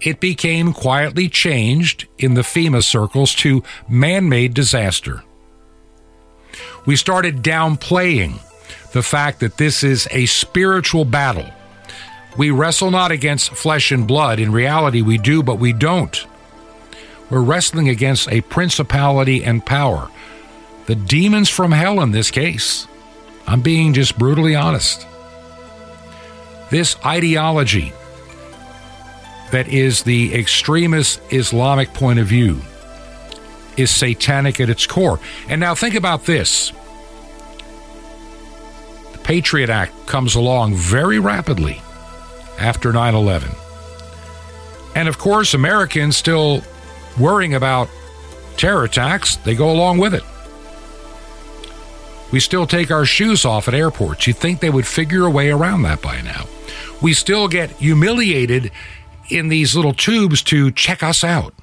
it 0.00 0.20
became 0.20 0.72
quietly 0.72 1.28
changed 1.28 2.06
in 2.18 2.34
the 2.34 2.42
FEMA 2.42 2.82
circles 2.82 3.34
to 3.34 3.62
man 3.88 4.28
made 4.28 4.54
disaster. 4.54 5.22
We 6.86 6.96
started 6.96 7.42
downplaying 7.42 8.40
the 8.92 9.02
fact 9.02 9.40
that 9.40 9.56
this 9.56 9.82
is 9.82 10.08
a 10.10 10.26
spiritual 10.26 11.04
battle 11.04 11.50
we 12.36 12.50
wrestle 12.50 12.90
not 12.90 13.10
against 13.10 13.50
flesh 13.50 13.90
and 13.90 14.06
blood. 14.06 14.38
In 14.38 14.52
reality, 14.52 15.02
we 15.02 15.18
do, 15.18 15.42
but 15.42 15.58
we 15.58 15.72
don't. 15.72 16.26
We're 17.28 17.42
wrestling 17.42 17.88
against 17.88 18.30
a 18.30 18.40
principality 18.40 19.44
and 19.44 19.64
power. 19.64 20.10
The 20.86 20.94
demons 20.94 21.48
from 21.48 21.72
hell 21.72 22.00
in 22.00 22.12
this 22.12 22.30
case. 22.30 22.86
I'm 23.50 23.62
being 23.62 23.94
just 23.94 24.16
brutally 24.16 24.54
honest. 24.54 25.04
This 26.70 26.94
ideology 27.04 27.92
that 29.50 29.66
is 29.66 30.04
the 30.04 30.32
extremist 30.32 31.20
Islamic 31.32 31.92
point 31.92 32.20
of 32.20 32.28
view 32.28 32.60
is 33.76 33.90
satanic 33.90 34.60
at 34.60 34.70
its 34.70 34.86
core. 34.86 35.18
And 35.48 35.60
now 35.60 35.74
think 35.74 35.96
about 35.96 36.26
this 36.26 36.70
the 39.10 39.18
Patriot 39.18 39.68
Act 39.68 40.06
comes 40.06 40.36
along 40.36 40.74
very 40.76 41.18
rapidly 41.18 41.82
after 42.56 42.92
9 42.92 43.16
11. 43.16 43.50
And 44.94 45.08
of 45.08 45.18
course, 45.18 45.54
Americans 45.54 46.16
still 46.16 46.62
worrying 47.18 47.54
about 47.54 47.88
terror 48.56 48.84
attacks, 48.84 49.34
they 49.38 49.56
go 49.56 49.72
along 49.72 49.98
with 49.98 50.14
it. 50.14 50.22
We 52.30 52.40
still 52.40 52.66
take 52.66 52.90
our 52.90 53.04
shoes 53.04 53.44
off 53.44 53.68
at 53.68 53.74
airports. 53.74 54.26
You'd 54.26 54.36
think 54.36 54.60
they 54.60 54.70
would 54.70 54.86
figure 54.86 55.24
a 55.24 55.30
way 55.30 55.50
around 55.50 55.82
that 55.82 56.00
by 56.00 56.20
now. 56.20 56.46
We 57.02 57.12
still 57.14 57.48
get 57.48 57.70
humiliated 57.72 58.70
in 59.28 59.48
these 59.48 59.74
little 59.74 59.94
tubes 59.94 60.42
to 60.44 60.70
check 60.70 61.02
us 61.02 61.24
out. 61.24 61.54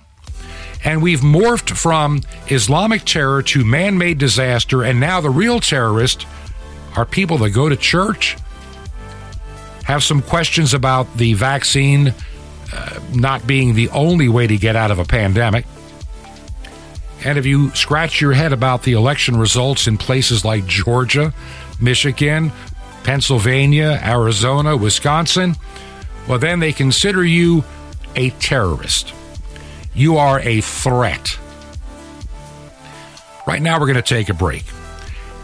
And 0.83 1.01
we've 1.01 1.21
morphed 1.21 1.75
from 1.75 2.21
Islamic 2.47 3.03
terror 3.03 3.41
to 3.43 3.65
man 3.65 3.97
made 3.97 4.17
disaster, 4.17 4.83
and 4.83 4.99
now 4.99 5.21
the 5.21 5.29
real 5.29 5.59
terrorists 5.59 6.25
are 6.95 7.05
people 7.05 7.37
that 7.39 7.51
go 7.51 7.69
to 7.69 7.75
church 7.75 8.37
have 9.87 10.03
some 10.03 10.21
questions 10.21 10.73
about 10.73 11.11
the 11.15 11.33
vaccine 11.33 12.13
uh, 12.73 12.99
not 13.13 13.47
being 13.47 13.73
the 13.73 13.89
only 13.89 14.27
way 14.27 14.45
to 14.45 14.57
get 14.57 14.75
out 14.75 14.91
of 14.91 14.99
a 14.99 15.05
pandemic. 15.05 15.65
And 17.25 17.37
if 17.37 17.45
you 17.45 17.71
scratch 17.71 18.21
your 18.21 18.33
head 18.33 18.53
about 18.53 18.83
the 18.83 18.93
election 18.93 19.37
results 19.37 19.87
in 19.87 19.97
places 19.97 20.45
like 20.45 20.65
Georgia, 20.65 21.33
Michigan, 21.81 22.51
Pennsylvania, 23.03 23.99
Arizona, 24.03 24.77
Wisconsin, 24.77 25.55
well, 26.27 26.39
then 26.39 26.59
they 26.59 26.73
consider 26.73 27.23
you 27.23 27.63
a 28.15 28.29
terrorist. 28.31 29.13
You 29.93 30.17
are 30.17 30.39
a 30.41 30.61
threat. 30.61 31.39
Right 33.47 33.61
now, 33.61 33.79
we're 33.79 33.87
going 33.87 33.95
to 33.95 34.01
take 34.01 34.29
a 34.29 34.33
break. 34.33 34.65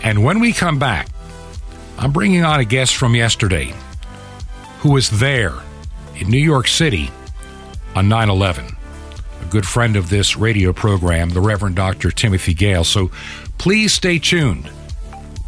And 0.04 0.24
when 0.24 0.40
we 0.40 0.52
come 0.52 0.78
back, 0.78 1.08
I'm 1.98 2.12
bringing 2.12 2.44
on 2.44 2.60
a 2.60 2.66
guest 2.66 2.96
from 2.96 3.16
yesterday 3.16 3.74
who 4.80 4.92
was 4.92 5.10
there 5.10 5.54
in 6.16 6.30
New 6.30 6.38
York 6.38 6.68
City 6.68 7.10
on 7.96 8.10
9 8.10 8.30
11. 8.30 8.76
A 9.54 9.62
good 9.62 9.68
friend 9.68 9.96
of 9.96 10.10
this 10.10 10.36
radio 10.36 10.74
program, 10.74 11.30
the 11.30 11.40
Reverend 11.40 11.76
Dr. 11.76 12.10
Timothy 12.10 12.56
Gahles. 12.56 12.88
So 12.88 13.12
please 13.60 13.94
stay 13.94 14.18
tuned 14.18 14.68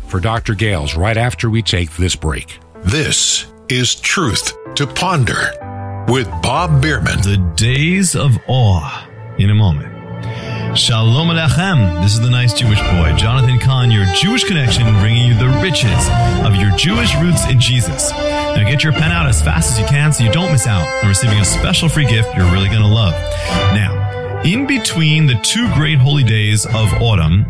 for 0.09 0.19
Dr. 0.19 0.53
Gahles 0.53 0.95
right 0.95 1.17
after 1.17 1.49
we 1.49 1.63
take 1.63 1.89
this 1.93 2.15
break. 2.15 2.59
This 2.83 3.47
is 3.67 3.95
Truth 3.95 4.53
to 4.75 4.85
Ponder 4.85 6.05
with 6.07 6.27
Bob 6.43 6.83
Biermann. 6.83 7.23
The 7.23 7.53
days 7.55 8.15
of 8.15 8.37
awe 8.47 9.09
in 9.39 9.49
a 9.49 9.55
moment. 9.55 9.94
Shalom 10.75 11.29
Alechem. 11.29 12.03
This 12.03 12.15
is 12.15 12.19
the 12.19 12.29
nice 12.29 12.51
Jewish 12.51 12.81
boy, 12.81 13.13
Jonathan 13.15 13.59
Cahn, 13.59 13.91
your 13.91 14.05
Jewish 14.13 14.43
connection, 14.43 14.83
bringing 14.99 15.25
you 15.25 15.33
the 15.33 15.47
riches 15.63 16.09
of 16.45 16.53
your 16.57 16.69
Jewish 16.75 17.15
roots 17.15 17.47
in 17.49 17.61
Jesus. 17.61 18.11
Now 18.11 18.61
get 18.67 18.83
your 18.83 18.91
pen 18.91 19.09
out 19.09 19.25
as 19.25 19.41
fast 19.41 19.71
as 19.71 19.79
you 19.79 19.85
can 19.85 20.11
so 20.11 20.25
you 20.25 20.31
don't 20.33 20.51
miss 20.51 20.67
out 20.67 20.85
on 21.01 21.07
receiving 21.07 21.39
a 21.39 21.45
special 21.45 21.87
free 21.87 22.05
gift 22.05 22.35
you're 22.35 22.51
really 22.51 22.67
going 22.67 22.81
to 22.81 22.89
love. 22.89 23.13
Now, 23.73 24.41
in 24.43 24.67
between 24.67 25.27
the 25.27 25.35
two 25.35 25.73
great 25.75 25.97
holy 25.97 26.23
days 26.23 26.65
of 26.65 26.91
autumn, 27.01 27.45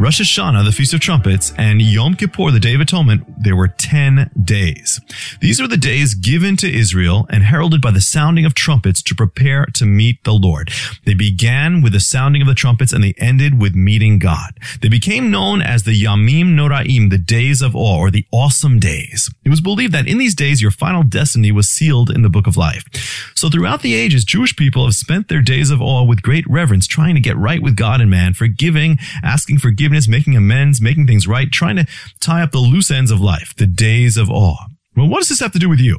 Rosh 0.00 0.18
Hashanah, 0.18 0.64
the 0.64 0.72
Feast 0.72 0.94
of 0.94 1.00
Trumpets, 1.00 1.52
and 1.58 1.82
Yom 1.82 2.14
Kippur, 2.14 2.50
the 2.50 2.58
Day 2.58 2.74
of 2.74 2.80
Atonement, 2.80 3.22
there 3.38 3.54
were 3.54 3.68
10 3.68 4.30
days. 4.42 4.98
These 5.42 5.60
are 5.60 5.68
the 5.68 5.76
days 5.76 6.14
given 6.14 6.56
to 6.56 6.74
Israel 6.74 7.26
and 7.28 7.42
heralded 7.42 7.82
by 7.82 7.90
the 7.90 8.00
sounding 8.00 8.46
of 8.46 8.54
trumpets 8.54 9.02
to 9.02 9.14
prepare 9.14 9.66
to 9.74 9.84
meet 9.84 10.24
the 10.24 10.32
Lord. 10.32 10.72
They 11.04 11.12
began 11.12 11.82
with 11.82 11.92
the 11.92 12.00
sounding 12.00 12.40
of 12.40 12.48
the 12.48 12.54
trumpets 12.54 12.94
and 12.94 13.04
they 13.04 13.12
ended 13.18 13.60
with 13.60 13.74
meeting 13.74 14.18
God. 14.18 14.58
They 14.80 14.88
became 14.88 15.30
known 15.30 15.60
as 15.60 15.82
the 15.82 16.02
Yamim 16.02 16.54
Noraim, 16.54 17.10
the 17.10 17.18
days 17.18 17.60
of 17.60 17.76
awe, 17.76 17.98
or 17.98 18.10
the 18.10 18.24
awesome 18.32 18.78
days. 18.78 19.28
It 19.44 19.50
was 19.50 19.60
believed 19.60 19.92
that 19.92 20.08
in 20.08 20.16
these 20.16 20.34
days 20.34 20.62
your 20.62 20.70
final 20.70 21.02
destiny 21.02 21.52
was 21.52 21.68
sealed 21.68 22.08
in 22.08 22.22
the 22.22 22.30
book 22.30 22.46
of 22.46 22.56
life. 22.56 22.86
So 23.34 23.50
throughout 23.50 23.82
the 23.82 23.94
ages, 23.94 24.24
Jewish 24.24 24.56
people 24.56 24.86
have 24.86 24.94
spent 24.94 25.28
their 25.28 25.42
days 25.42 25.70
of 25.70 25.82
awe 25.82 26.04
with 26.04 26.22
great 26.22 26.48
reverence, 26.48 26.86
trying 26.86 27.16
to 27.16 27.20
get 27.20 27.36
right 27.36 27.60
with 27.60 27.76
God 27.76 28.00
and 28.00 28.10
man, 28.10 28.32
forgiving, 28.32 28.98
asking 29.22 29.58
forgiveness 29.58 29.89
forgiveness, 29.90 30.08
making 30.08 30.36
amends, 30.36 30.80
making 30.80 31.06
things 31.06 31.26
right, 31.26 31.50
trying 31.50 31.74
to 31.74 31.86
tie 32.20 32.42
up 32.42 32.52
the 32.52 32.58
loose 32.58 32.92
ends 32.92 33.10
of 33.10 33.20
life, 33.20 33.54
the 33.56 33.66
days 33.66 34.16
of 34.16 34.30
awe. 34.30 34.66
Well, 34.96 35.08
what 35.08 35.18
does 35.18 35.28
this 35.28 35.40
have 35.40 35.52
to 35.52 35.58
do 35.58 35.68
with 35.68 35.80
you? 35.80 35.98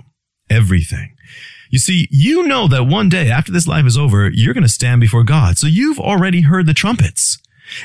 Everything. 0.50 1.14
You 1.70 1.80
see, 1.80 2.08
you 2.10 2.48
know 2.48 2.70
that 2.70 2.86
one 2.86 3.10
day 3.10 3.30
after 3.30 3.52
this 3.52 3.68
life 3.68 3.86
is 3.86 3.98
over, 3.98 4.30
you're 4.30 4.54
going 4.54 4.64
to 4.64 4.70
stand 4.70 5.02
before 5.02 5.26
God. 5.26 5.58
So 5.58 5.68
you've 5.68 6.00
already 6.00 6.42
heard 6.42 6.68
the 6.68 6.74
trumpets. 6.74 7.38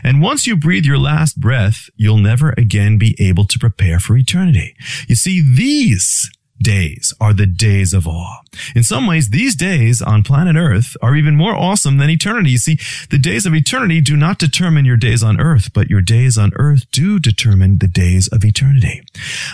And 0.05 0.23
once 0.23 0.47
you 0.47 0.57
breathe 0.57 0.85
your 0.85 0.99
last 0.99 1.40
breath, 1.40 1.90
you'll 1.97 2.19
never 2.19 2.55
again 2.57 2.99
be 2.99 3.16
able 3.19 3.45
to 3.47 3.59
prepare 3.59 3.99
for 3.99 4.16
eternity. 4.16 4.77
You 5.09 5.16
see, 5.16 5.42
these 5.42 6.31
days 6.61 7.12
are 7.21 7.33
the 7.33 7.47
days 7.47 7.92
of 7.92 8.07
awe. 8.07 8.40
In 8.75 8.83
some 8.83 9.07
ways, 9.07 9.31
these 9.31 9.55
days 9.55 10.01
on 10.01 10.23
planet 10.23 10.57
Earth 10.57 10.97
are 11.03 11.14
even 11.14 11.37
more 11.37 11.55
awesome 11.55 11.99
than 11.99 12.11
eternity. 12.11 12.51
You 12.51 12.59
see, 12.59 12.79
the 13.11 13.19
days 13.19 13.47
of 13.47 13.55
eternity 13.55 14.01
do 14.01 14.16
not 14.16 14.38
determine 14.38 14.85
your 14.85 14.97
days 14.97 15.23
on 15.23 15.40
Earth, 15.40 15.73
but 15.73 15.90
your 15.90 16.01
days 16.01 16.38
on 16.38 16.53
Earth 16.57 16.90
do 16.90 17.19
determine 17.19 17.79
the 17.79 17.88
days 17.88 18.29
of 18.29 18.45
eternity. 18.45 19.03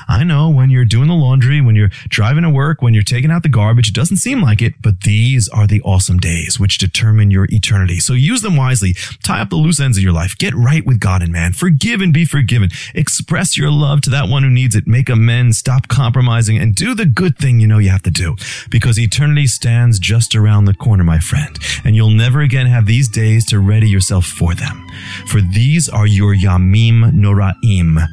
I 0.09 0.25
know 0.25 0.49
when 0.49 0.71
you're 0.71 0.85
doing 0.85 1.09
the 1.09 1.15
laundry, 1.15 1.61
when 1.61 1.75
you're 1.75 1.91
driving 2.09 2.45
to 2.45 2.51
work, 2.51 2.81
when 2.81 2.95
you're 2.95 3.03
taking 3.03 3.31
out 3.31 3.43
the 3.43 3.49
garbage, 3.49 3.88
it 3.88 3.95
doesn't 3.95 4.19
seem 4.19 4.41
like 4.41 4.62
it, 4.62 4.75
but 4.81 5.03
these 5.03 5.49
are 5.49 5.67
the 5.67 5.83
awesome 5.83 6.19
days 6.19 6.59
which 6.61 6.79
determine 6.79 7.31
your 7.31 7.47
eternity. 7.51 7.99
So 7.99 8.12
use 8.12 8.43
them 8.43 8.57
wisely. 8.57 8.95
Tie 9.23 9.41
up 9.41 9.51
the 9.51 9.57
loose 9.57 9.81
ends 9.81 9.97
of 9.99 10.05
your 10.05 10.12
life. 10.12 10.38
Get 10.38 10.55
right 10.55 10.87
with 10.87 11.01
God 11.01 11.23
and 11.23 11.33
man. 11.33 11.53
Forgive 11.53 12.01
and 12.01 12.12
be 12.12 12.25
forgiven. 12.25 12.71
Express 12.95 13.57
your 13.57 13.71
love 13.71 14.01
to 14.03 14.11
that 14.11 14.29
one 14.29 14.43
who 14.43 14.51
needs 14.51 14.77
it. 14.77 14.87
Make 14.87 15.09
amends. 15.09 15.59
Stop 15.59 15.88
compromising 15.88 16.59
and 16.59 16.75
do 16.75 16.91
do 16.94 17.05
the 17.05 17.11
good 17.11 17.38
thing 17.38 17.59
you 17.61 17.66
know 17.66 17.78
you 17.78 17.90
have 17.90 18.02
to 18.02 18.11
do 18.11 18.37
because 18.70 18.98
eternity 18.98 19.46
stands 19.46 19.98
just 19.98 20.35
around 20.35 20.66
the 20.66 20.74
corner, 20.74 21.05
my 21.05 21.18
friend, 21.18 21.59
and 21.85 21.96
you'll 21.96 22.11
never 22.11 22.40
again 22.40 22.66
have 22.66 22.87
these 22.87 23.09
days 23.09 23.46
to 23.46 23.59
ready 23.59 23.88
yourself 23.88 24.26
for 24.26 24.55
them. 24.55 24.87
For 25.26 25.40
these 25.40 25.88
are 25.88 26.07
your 26.07 26.35
Yamim 26.35 27.12
Noraim, 27.12 28.07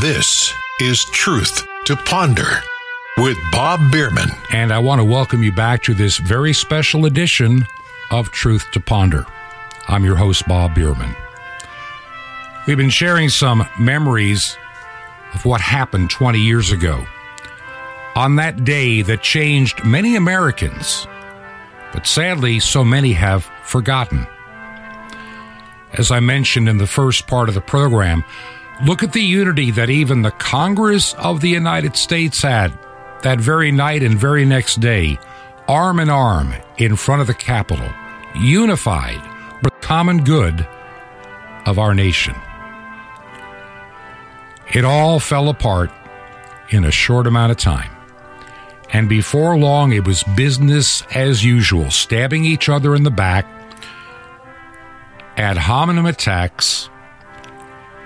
This 0.00 0.54
is 0.80 1.04
Truth 1.04 1.66
to 1.84 1.96
Ponder 1.96 2.62
with 3.18 3.36
Bob 3.52 3.80
Biermann. 3.92 4.30
And 4.50 4.72
I 4.72 4.78
want 4.78 5.00
to 5.00 5.04
welcome 5.04 5.42
you 5.42 5.52
back 5.52 5.82
to 5.82 5.94
this 5.94 6.16
very 6.16 6.52
special 6.52 7.04
edition 7.04 7.66
of 8.10 8.30
Truth 8.30 8.70
to 8.72 8.80
Ponder. 8.80 9.26
I'm 9.88 10.04
your 10.04 10.16
host, 10.16 10.48
Bob 10.48 10.74
Biermann. 10.74 11.14
We've 12.66 12.76
been 12.76 12.88
sharing 12.88 13.28
some 13.28 13.66
memories 13.78 14.56
of 15.34 15.44
what 15.44 15.60
happened 15.60 16.10
20 16.10 16.38
years 16.38 16.72
ago 16.72 17.04
on 18.16 18.36
that 18.36 18.64
day 18.64 19.02
that 19.02 19.22
changed 19.22 19.84
many 19.84 20.16
Americans, 20.16 21.06
but 21.92 22.06
sadly, 22.06 22.60
so 22.60 22.84
many 22.84 23.12
have 23.12 23.44
forgotten. 23.64 24.26
As 25.92 26.10
I 26.10 26.20
mentioned 26.20 26.68
in 26.68 26.78
the 26.78 26.86
first 26.86 27.26
part 27.26 27.48
of 27.48 27.54
the 27.54 27.60
program, 27.60 28.24
look 28.84 29.02
at 29.02 29.12
the 29.12 29.22
unity 29.22 29.70
that 29.72 29.90
even 29.90 30.22
the 30.22 30.30
Congress 30.32 31.14
of 31.14 31.40
the 31.40 31.48
United 31.48 31.96
States 31.96 32.42
had 32.42 32.72
that 33.22 33.40
very 33.40 33.70
night 33.70 34.02
and 34.02 34.18
very 34.18 34.44
next 34.44 34.80
day, 34.80 35.18
arm 35.68 36.00
in 36.00 36.08
arm 36.08 36.54
in 36.78 36.96
front 36.96 37.20
of 37.20 37.26
the 37.26 37.34
Capitol, 37.34 37.88
unified 38.34 39.20
for 39.58 39.64
the 39.64 39.70
common 39.80 40.24
good 40.24 40.66
of 41.66 41.78
our 41.78 41.94
nation. 41.94 42.34
It 44.72 44.84
all 44.84 45.18
fell 45.18 45.48
apart 45.48 45.90
in 46.70 46.84
a 46.84 46.90
short 46.90 47.26
amount 47.26 47.50
of 47.50 47.58
time. 47.58 47.90
And 48.92 49.08
before 49.08 49.56
long, 49.56 49.92
it 49.92 50.06
was 50.06 50.22
business 50.36 51.02
as 51.14 51.44
usual, 51.44 51.90
stabbing 51.90 52.44
each 52.44 52.68
other 52.68 52.94
in 52.94 53.04
the 53.04 53.10
back, 53.10 53.46
ad 55.36 55.56
hominem 55.56 56.06
attacks, 56.06 56.90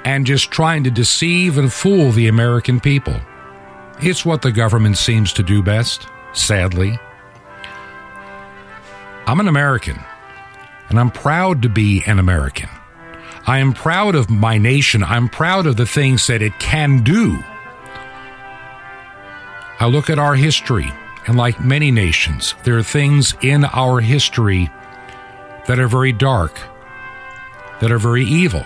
and 0.05 0.27
just 0.27 0.51
trying 0.51 0.85
to 0.85 0.91
deceive 0.91 1.57
and 1.57 1.73
fool 1.73 2.11
the 2.11 2.29
American 2.29 2.81
people. 2.81 3.19
It's 4.01 4.25
what 4.25 4.43
the 4.43 4.53
government 4.53 4.99
seems 4.99 5.33
to 5.35 5.43
do 5.43 5.63
best, 5.63 6.07
sadly. 6.35 6.99
I'm 9.27 9.41
an 9.41 9.49
American, 9.49 9.99
and 10.91 11.01
I'm 11.01 11.11
proud 11.11 11.63
to 11.63 11.71
be 11.71 12.03
an 12.07 12.19
American. 12.19 12.69
I 13.47 13.59
am 13.59 13.73
proud 13.73 14.15
of 14.15 14.29
my 14.29 14.59
nation. 14.59 15.03
I'm 15.03 15.29
proud 15.31 15.67
of 15.67 15.77
the 15.77 15.87
things 15.87 16.27
that 16.27 16.43
it 16.43 16.59
can 16.59 17.03
do. 17.03 17.43
I 19.85 19.87
look 19.87 20.09
at 20.09 20.19
our 20.19 20.35
history, 20.35 20.91
and 21.27 21.37
like 21.37 21.61
many 21.61 21.91
nations, 21.91 22.55
there 22.65 22.79
are 22.79 22.83
things 22.83 23.35
in 23.43 23.67
our 23.67 24.01
history 24.01 24.71
that 25.67 25.79
are 25.79 25.89
very 25.89 26.11
dark, 26.11 26.59
that 27.81 27.93
are 27.93 27.99
very 27.99 28.25
evil. 28.25 28.65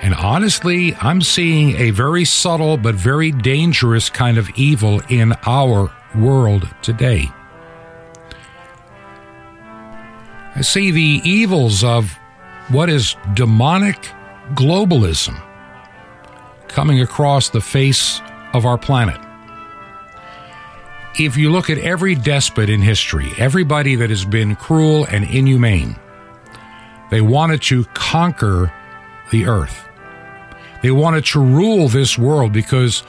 And 0.00 0.14
honestly, 0.14 0.94
I'm 1.00 1.22
seeing 1.22 1.74
a 1.74 1.90
very 1.90 2.24
subtle 2.24 2.76
but 2.76 2.94
very 2.94 3.32
dangerous 3.32 4.10
kind 4.10 4.38
of 4.38 4.48
evil 4.50 5.00
in 5.08 5.32
our 5.44 5.92
world 6.14 6.68
today. 6.80 7.32
I 10.54 10.60
see 10.60 10.92
the 10.92 11.20
evils 11.24 11.82
of 11.82 12.16
what 12.68 12.88
is 12.88 13.16
demonic 13.34 14.08
globalism 14.54 15.36
coming 16.68 17.00
across 17.00 17.48
the 17.48 17.60
face 17.60 18.20
of 18.52 18.66
our 18.66 18.78
planet. 18.78 19.20
If 21.18 21.36
you 21.36 21.50
look 21.50 21.68
at 21.68 21.78
every 21.78 22.14
despot 22.14 22.70
in 22.70 22.80
history, 22.80 23.32
everybody 23.38 23.96
that 23.96 24.10
has 24.10 24.24
been 24.24 24.56
cruel 24.56 25.04
and 25.06 25.24
inhumane, 25.24 25.96
they 27.10 27.20
wanted 27.20 27.62
to 27.62 27.84
conquer 27.94 28.72
the 29.30 29.46
earth. 29.46 29.88
They 30.82 30.90
wanted 30.90 31.24
to 31.26 31.40
rule 31.40 31.88
this 31.88 32.16
world 32.16 32.52
because 32.52 33.02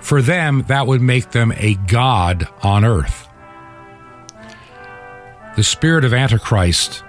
for 0.00 0.22
them 0.22 0.64
that 0.68 0.86
would 0.86 1.00
make 1.00 1.30
them 1.30 1.52
a 1.56 1.74
god 1.74 2.46
on 2.62 2.84
earth. 2.84 3.28
The 5.56 5.64
spirit 5.64 6.04
of 6.04 6.14
Antichrist 6.14 7.02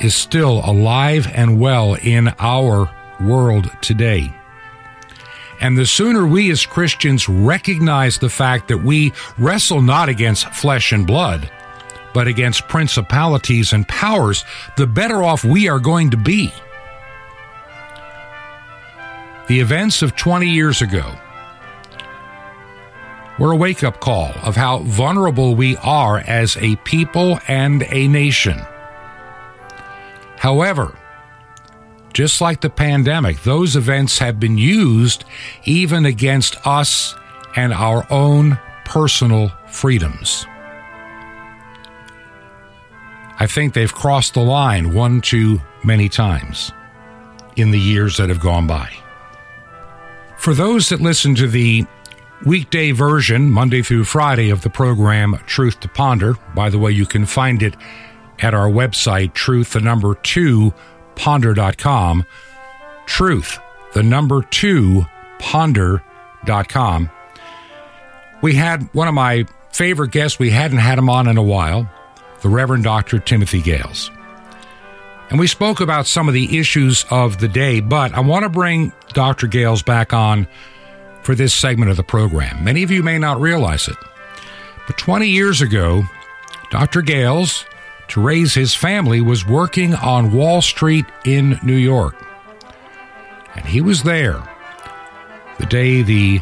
is 0.00 0.14
still 0.14 0.60
alive 0.64 1.26
and 1.32 1.58
well 1.58 1.94
in 1.94 2.28
our 2.38 2.90
world 3.20 3.70
today. 3.80 4.34
And 5.60 5.76
the 5.76 5.86
sooner 5.86 6.26
we 6.26 6.50
as 6.50 6.66
Christians 6.66 7.28
recognize 7.28 8.18
the 8.18 8.28
fact 8.28 8.68
that 8.68 8.78
we 8.78 9.12
wrestle 9.38 9.82
not 9.82 10.08
against 10.08 10.48
flesh 10.50 10.92
and 10.92 11.06
blood, 11.06 11.50
but 12.12 12.26
against 12.26 12.68
principalities 12.68 13.72
and 13.72 13.86
powers, 13.88 14.44
the 14.76 14.86
better 14.86 15.22
off 15.22 15.44
we 15.44 15.68
are 15.68 15.78
going 15.78 16.10
to 16.10 16.16
be. 16.16 16.52
The 19.48 19.60
events 19.60 20.02
of 20.02 20.16
20 20.16 20.48
years 20.48 20.82
ago 20.82 21.14
were 23.38 23.52
a 23.52 23.56
wake 23.56 23.84
up 23.84 24.00
call 24.00 24.32
of 24.42 24.56
how 24.56 24.78
vulnerable 24.78 25.54
we 25.54 25.76
are 25.78 26.18
as 26.18 26.56
a 26.56 26.76
people 26.76 27.38
and 27.48 27.84
a 27.90 28.08
nation. 28.08 28.58
However, 30.38 30.96
just 32.16 32.40
like 32.40 32.62
the 32.62 32.70
pandemic, 32.70 33.42
those 33.42 33.76
events 33.76 34.18
have 34.18 34.40
been 34.40 34.56
used 34.56 35.26
even 35.66 36.06
against 36.06 36.56
us 36.66 37.14
and 37.56 37.74
our 37.74 38.10
own 38.10 38.58
personal 38.86 39.52
freedoms. 39.68 40.46
I 43.38 43.46
think 43.46 43.74
they've 43.74 43.92
crossed 43.92 44.32
the 44.32 44.40
line 44.40 44.94
one 44.94 45.20
too 45.20 45.60
many 45.84 46.08
times 46.08 46.72
in 47.56 47.70
the 47.70 47.78
years 47.78 48.16
that 48.16 48.30
have 48.30 48.40
gone 48.40 48.66
by. 48.66 48.90
For 50.38 50.54
those 50.54 50.88
that 50.88 51.02
listen 51.02 51.34
to 51.34 51.46
the 51.46 51.84
weekday 52.46 52.92
version, 52.92 53.50
Monday 53.50 53.82
through 53.82 54.04
Friday, 54.04 54.48
of 54.48 54.62
the 54.62 54.70
program 54.70 55.38
Truth 55.44 55.80
to 55.80 55.88
Ponder, 55.88 56.36
by 56.54 56.70
the 56.70 56.78
way, 56.78 56.92
you 56.92 57.04
can 57.04 57.26
find 57.26 57.62
it 57.62 57.74
at 58.38 58.54
our 58.54 58.70
website, 58.70 59.34
truth, 59.34 59.74
the 59.74 59.80
number 59.80 60.14
two, 60.14 60.72
ponder.com. 61.16 62.24
Truth, 63.06 63.58
the 63.94 64.02
number 64.02 64.42
two, 64.42 65.06
ponder.com. 65.38 67.10
We 68.42 68.54
had 68.54 68.82
one 68.94 69.08
of 69.08 69.14
my 69.14 69.46
favorite 69.72 70.10
guests, 70.10 70.38
we 70.38 70.50
hadn't 70.50 70.78
had 70.78 70.98
him 70.98 71.10
on 71.10 71.28
in 71.28 71.36
a 71.36 71.42
while, 71.42 71.90
the 72.42 72.48
Reverend 72.48 72.84
Dr. 72.84 73.18
Timothy 73.18 73.60
Gahles. 73.60 74.10
And 75.30 75.40
we 75.40 75.46
spoke 75.46 75.80
about 75.80 76.06
some 76.06 76.28
of 76.28 76.34
the 76.34 76.58
issues 76.58 77.04
of 77.10 77.38
the 77.38 77.48
day, 77.48 77.80
but 77.80 78.12
I 78.12 78.20
want 78.20 78.44
to 78.44 78.48
bring 78.48 78.92
Dr. 79.08 79.48
Gahles 79.48 79.82
back 79.82 80.12
on 80.12 80.46
for 81.22 81.34
this 81.34 81.52
segment 81.52 81.90
of 81.90 81.96
the 81.96 82.04
program. 82.04 82.62
Many 82.62 82.84
of 82.84 82.90
you 82.90 83.02
may 83.02 83.18
not 83.18 83.40
realize 83.40 83.88
it, 83.88 83.96
but 84.86 84.96
20 84.96 85.26
years 85.26 85.60
ago, 85.60 86.04
Dr. 86.70 87.02
Gahles, 87.02 87.64
to 88.08 88.20
raise 88.20 88.54
his 88.54 88.74
family, 88.74 89.20
was 89.20 89.46
working 89.46 89.94
on 89.94 90.32
Wall 90.32 90.62
Street 90.62 91.06
in 91.24 91.58
New 91.62 91.76
York. 91.76 92.14
And 93.54 93.64
he 93.64 93.80
was 93.80 94.02
there 94.02 94.42
the 95.58 95.66
day 95.66 96.02
the, 96.02 96.40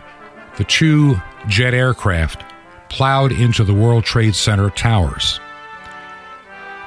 the 0.56 0.64
two 0.64 1.20
jet 1.46 1.74
aircraft 1.74 2.44
plowed 2.88 3.32
into 3.32 3.64
the 3.64 3.74
World 3.74 4.04
Trade 4.04 4.34
Center 4.34 4.70
towers. 4.70 5.40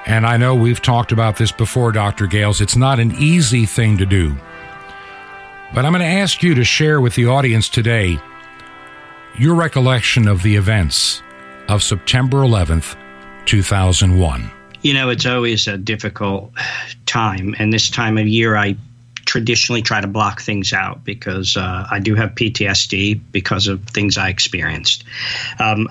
And 0.05 0.25
I 0.25 0.37
know 0.37 0.55
we've 0.55 0.81
talked 0.81 1.11
about 1.11 1.37
this 1.37 1.51
before, 1.51 1.91
Dr. 1.91 2.27
Gahles. 2.27 2.61
It's 2.61 2.77
not 2.77 2.99
an 2.99 3.13
easy 3.17 3.65
thing 3.65 3.97
to 3.97 4.05
do. 4.05 4.35
But 5.73 5.85
I'm 5.85 5.91
going 5.91 6.01
to 6.01 6.05
ask 6.05 6.41
you 6.41 6.55
to 6.55 6.63
share 6.63 7.01
with 7.01 7.15
the 7.15 7.27
audience 7.27 7.67
today 7.67 8.17
your 9.37 9.55
recollection 9.55 10.27
of 10.27 10.43
the 10.43 10.55
events 10.55 11.21
of 11.67 11.83
September 11.83 12.37
11th, 12.37 12.95
2001. 13.45 14.51
You 14.81 14.93
know, 14.93 15.09
it's 15.09 15.25
always 15.25 15.67
a 15.67 15.77
difficult 15.77 16.51
time. 17.05 17.55
And 17.57 17.73
this 17.73 17.89
time 17.89 18.17
of 18.17 18.27
year, 18.27 18.55
I 18.55 18.77
traditionally 19.25 19.81
try 19.81 19.99
to 19.99 20.07
block 20.07 20.41
things 20.41 20.71
out 20.71 21.03
because 21.03 21.57
uh, 21.57 21.87
I 21.91 21.99
do 21.99 22.15
have 22.15 22.31
PTSD 22.31 23.19
because 23.31 23.67
of 23.67 23.83
things 23.85 24.17
I 24.17 24.29
experienced. 24.29 25.03
Um, 25.59 25.89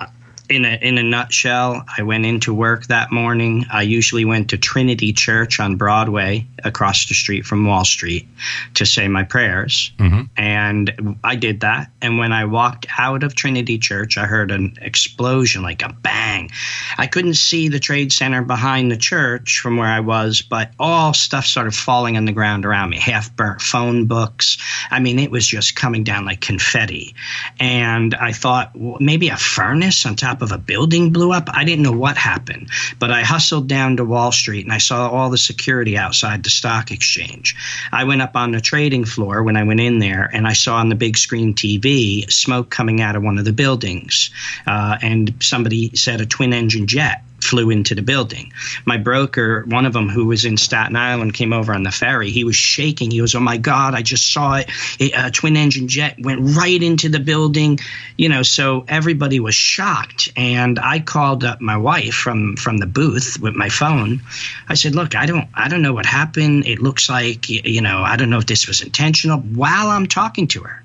in 0.49 0.64
a 0.64 0.78
in 0.80 0.99
a 0.99 1.03
nutshell, 1.03 1.84
I 1.97 2.03
went 2.03 2.26
into 2.26 2.55
work 2.55 2.86
that 2.86 3.12
morning. 3.12 3.66
I 3.72 3.82
usually 3.82 4.24
went 4.24 4.51
to 4.51 4.59
Trinity 4.59 5.12
Church 5.12 5.61
on 5.61 5.76
Broadway, 5.76 6.47
across 6.64 7.07
the 7.07 7.14
street 7.14 7.47
from 7.47 7.66
Wall 7.66 7.84
Street, 7.84 8.28
to 8.74 8.84
say 8.84 9.09
my 9.09 9.22
prayers, 9.22 9.92
mm-hmm. 9.99 10.22
and 10.36 11.16
I 11.22 11.36
did 11.36 11.61
that. 11.61 11.90
And 12.03 12.18
when 12.18 12.32
I 12.32 12.44
walked 12.44 12.86
out 12.99 13.22
of 13.22 13.34
Trinity 13.34 13.78
Church, 13.78 14.18
I 14.18 14.26
heard 14.26 14.51
an 14.51 14.76
explosion, 14.80 15.62
like 15.62 15.82
a 15.82 15.92
bang. 15.92 16.51
I 16.99 17.07
couldn't 17.07 17.34
see 17.34 17.68
the 17.68 17.78
trade 17.78 18.12
center 18.12 18.42
behind 18.42 18.90
the 18.90 18.97
church 18.97 19.61
from 19.61 19.76
where 19.76 19.88
I 19.88 20.01
was, 20.01 20.42
but 20.42 20.72
all 20.78 21.14
stuff 21.14 21.47
started 21.47 21.74
falling 21.74 22.16
on 22.16 22.24
the 22.24 22.32
ground 22.32 22.64
around 22.66 22.90
me. 22.90 22.99
Half 22.99 23.34
burnt 23.36 23.61
phone 23.61 24.07
books. 24.07 24.59
I 24.90 25.01
mean, 25.01 25.18
it 25.18 25.30
was 25.30 25.47
just 25.47 25.76
coming 25.76 26.05
down 26.05 26.24
like 26.24 26.40
confetti. 26.40 27.14
And 27.61 28.14
I 28.14 28.32
thought 28.32 28.72
well, 28.74 28.99
maybe 29.01 29.28
a 29.28 29.36
furnace 29.36 30.05
on 30.05 30.16
top 30.16 30.36
of 30.43 30.53
a 30.53 30.59
building 30.59 31.12
blew 31.12 31.32
up. 31.32 31.49
I 31.53 31.64
didn't 31.64 31.84
know 31.84 31.93
what 31.93 32.16
happened, 32.16 32.70
but 32.99 33.11
I 33.11 33.22
hustled 33.22 33.68
down 33.68 33.97
to 33.97 34.05
Wall 34.05 34.32
Street 34.32 34.64
and 34.64 34.72
I 34.72 34.78
saw 34.78 35.09
all 35.09 35.30
the 35.30 35.39
security 35.39 35.97
outside 35.97 36.43
the 36.43 36.51
stock 36.51 36.91
exchange. 36.91 37.55
I 37.93 38.05
went 38.05 38.22
up 38.22 38.37
on 38.37 38.53
the 38.53 38.61
trading 38.61 39.05
floor 39.05 39.43
when 39.43 39.57
I 39.57 39.64
went 39.64 39.80
in 39.80 39.99
there 39.99 40.28
and 40.32 40.47
I 40.47 40.53
saw 40.53 40.76
on 40.76 40.89
the 40.89 40.95
big 40.95 41.16
screen 41.16 41.55
TV 41.55 42.30
smoke 42.30 42.70
coming 42.70 43.01
out 43.01 43.16
of 43.16 43.22
one 43.22 43.39
of 43.39 43.45
the 43.45 43.53
buildings. 43.53 44.30
Uh, 44.66 44.99
and 45.03 45.34
somebody 45.41 45.95
said 45.95 46.20
a 46.20 46.26
twin 46.26 46.53
engine 46.53 46.87
jet 46.87 47.22
flew 47.47 47.70
into 47.70 47.94
the 47.94 48.03
building. 48.03 48.53
My 48.84 48.97
broker, 48.97 49.64
one 49.66 49.86
of 49.86 49.92
them 49.92 50.09
who 50.09 50.26
was 50.26 50.44
in 50.44 50.57
Staten 50.57 50.97
Island, 50.97 51.34
came 51.34 51.53
over 51.53 51.72
on 51.74 51.82
the 51.82 51.90
ferry. 51.90 52.30
He 52.30 52.44
was 52.44 52.57
shaking. 52.57 53.11
He 53.11 53.20
was, 53.20 53.34
"Oh 53.34 53.40
my 53.40 53.57
God, 53.57 53.94
I 53.94 54.03
just 54.03 54.32
saw 54.32 54.57
it. 54.57 54.70
A 55.01 55.12
uh, 55.12 55.30
twin 55.30 55.57
engine 55.57 55.88
jet 55.88 56.16
went 56.18 56.57
right 56.57 56.82
into 56.82 57.09
the 57.09 57.20
building." 57.20 57.78
You 58.16 58.28
know, 58.28 58.42
so 58.42 58.84
everybody 58.88 59.40
was 59.40 59.55
shocked. 59.55 60.32
And 60.36 60.78
I 60.78 61.01
called 61.01 61.44
up 61.44 61.61
my 61.61 61.76
wife 61.76 62.14
from 62.14 62.57
from 62.57 62.78
the 62.78 62.86
booth 62.86 63.38
with 63.40 63.55
my 63.55 63.68
phone. 63.68 64.22
I 64.68 64.74
said, 64.74 64.94
"Look, 64.94 65.14
I 65.14 65.26
don't 65.26 65.49
I 65.55 65.68
don't 65.68 65.82
know 65.82 65.94
what 65.94 66.07
happened. 66.07 66.66
It 66.66 66.80
looks 66.80 67.09
like 67.09 67.49
you 67.49 67.80
know 67.80 67.99
I 68.03 68.16
don't 68.16 68.30
know 68.30 68.38
if 68.38 68.47
this 68.47 68.66
was 68.66 68.82
intentional." 68.82 69.40
While 69.40 69.88
I'm 69.88 70.07
talking 70.07 70.49
to 70.49 70.62
her. 70.62 70.82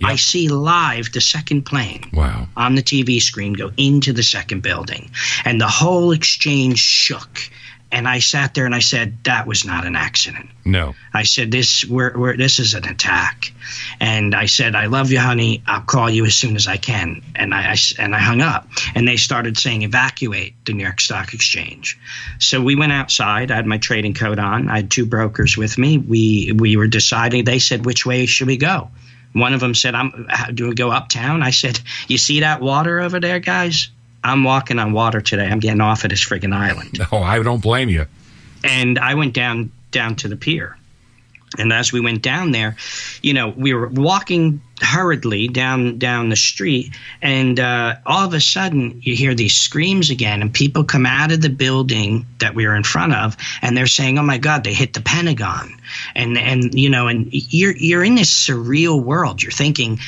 Yep. 0.00 0.10
I 0.10 0.16
see 0.16 0.48
live 0.48 1.12
the 1.12 1.20
second 1.20 1.62
plane 1.62 2.10
wow. 2.12 2.46
on 2.56 2.74
the 2.74 2.82
TV 2.82 3.20
screen 3.20 3.54
go 3.54 3.70
into 3.76 4.12
the 4.12 4.22
second 4.22 4.62
building. 4.62 5.10
And 5.44 5.60
the 5.60 5.68
whole 5.68 6.12
exchange 6.12 6.78
shook. 6.78 7.40
And 7.92 8.08
I 8.08 8.18
sat 8.18 8.52
there 8.52 8.66
and 8.66 8.74
I 8.74 8.80
said, 8.80 9.16
that 9.24 9.46
was 9.46 9.64
not 9.64 9.86
an 9.86 9.94
accident. 9.94 10.50
No. 10.64 10.94
I 11.14 11.22
said, 11.22 11.52
this, 11.52 11.84
we're, 11.84 12.18
we're, 12.18 12.36
this 12.36 12.58
is 12.58 12.74
an 12.74 12.86
attack. 12.86 13.52
And 14.00 14.34
I 14.34 14.46
said, 14.46 14.74
I 14.74 14.86
love 14.86 15.12
you, 15.12 15.20
honey. 15.20 15.62
I'll 15.66 15.82
call 15.82 16.10
you 16.10 16.26
as 16.26 16.34
soon 16.34 16.56
as 16.56 16.66
I 16.66 16.76
can. 16.76 17.22
And 17.36 17.54
I, 17.54 17.72
I, 17.72 17.76
and 17.98 18.14
I 18.14 18.18
hung 18.18 18.40
up. 18.40 18.68
And 18.94 19.06
they 19.06 19.16
started 19.16 19.56
saying, 19.56 19.82
evacuate 19.82 20.54
the 20.66 20.72
New 20.72 20.82
York 20.82 21.00
Stock 21.00 21.32
Exchange. 21.32 21.98
So 22.40 22.60
we 22.60 22.74
went 22.74 22.92
outside. 22.92 23.52
I 23.52 23.56
had 23.56 23.66
my 23.66 23.78
trading 23.78 24.14
coat 24.14 24.40
on. 24.40 24.68
I 24.68 24.76
had 24.76 24.90
two 24.90 25.06
brokers 25.06 25.56
with 25.56 25.78
me. 25.78 25.96
We, 25.96 26.52
we 26.52 26.76
were 26.76 26.88
deciding, 26.88 27.44
they 27.44 27.60
said, 27.60 27.86
which 27.86 28.04
way 28.04 28.26
should 28.26 28.48
we 28.48 28.56
go? 28.56 28.90
One 29.36 29.52
of 29.52 29.60
them 29.60 29.74
said, 29.74 29.94
"I'm 29.94 30.28
do 30.54 30.68
we 30.68 30.74
go 30.74 30.90
uptown?" 30.90 31.42
I 31.42 31.50
said, 31.50 31.78
"You 32.08 32.16
see 32.16 32.40
that 32.40 32.62
water 32.62 33.00
over 33.00 33.20
there, 33.20 33.38
guys? 33.38 33.88
I'm 34.24 34.44
walking 34.44 34.78
on 34.78 34.92
water 34.92 35.20
today. 35.20 35.46
I'm 35.46 35.60
getting 35.60 35.82
off 35.82 36.04
of 36.04 36.10
this 36.10 36.24
friggin' 36.24 36.54
island." 36.54 36.98
Oh, 37.12 37.22
I 37.22 37.42
don't 37.42 37.62
blame 37.62 37.90
you. 37.90 38.06
And 38.64 38.98
I 38.98 39.14
went 39.14 39.34
down 39.34 39.70
down 39.90 40.16
to 40.16 40.28
the 40.28 40.36
pier. 40.36 40.76
And 41.58 41.72
as 41.72 41.92
we 41.92 42.00
went 42.00 42.22
down 42.22 42.52
there, 42.52 42.76
you 43.22 43.34
know, 43.34 43.48
we 43.48 43.74
were 43.74 43.88
walking 43.88 44.60
hurriedly 44.80 45.48
down 45.48 45.98
down 45.98 46.28
the 46.28 46.36
street, 46.36 46.94
and 47.22 47.58
uh, 47.58 47.96
all 48.04 48.26
of 48.26 48.34
a 48.34 48.40
sudden 48.40 49.00
you 49.02 49.14
hear 49.14 49.34
these 49.34 49.54
screams 49.54 50.10
again, 50.10 50.42
and 50.42 50.52
people 50.52 50.84
come 50.84 51.06
out 51.06 51.32
of 51.32 51.40
the 51.40 51.48
building 51.48 52.26
that 52.38 52.54
we 52.54 52.66
were 52.66 52.76
in 52.76 52.82
front 52.82 53.14
of, 53.14 53.36
and 53.62 53.76
they're 53.76 53.86
saying, 53.86 54.18
"Oh 54.18 54.22
my 54.22 54.38
God, 54.38 54.64
they 54.64 54.74
hit 54.74 54.92
the 54.92 55.00
Pentagon," 55.00 55.78
and 56.14 56.36
and 56.36 56.74
you 56.74 56.90
know, 56.90 57.08
and 57.08 57.28
you're 57.30 57.76
you're 57.76 58.04
in 58.04 58.14
this 58.14 58.30
surreal 58.30 59.02
world. 59.02 59.42
You're 59.42 59.52
thinking, 59.52 59.98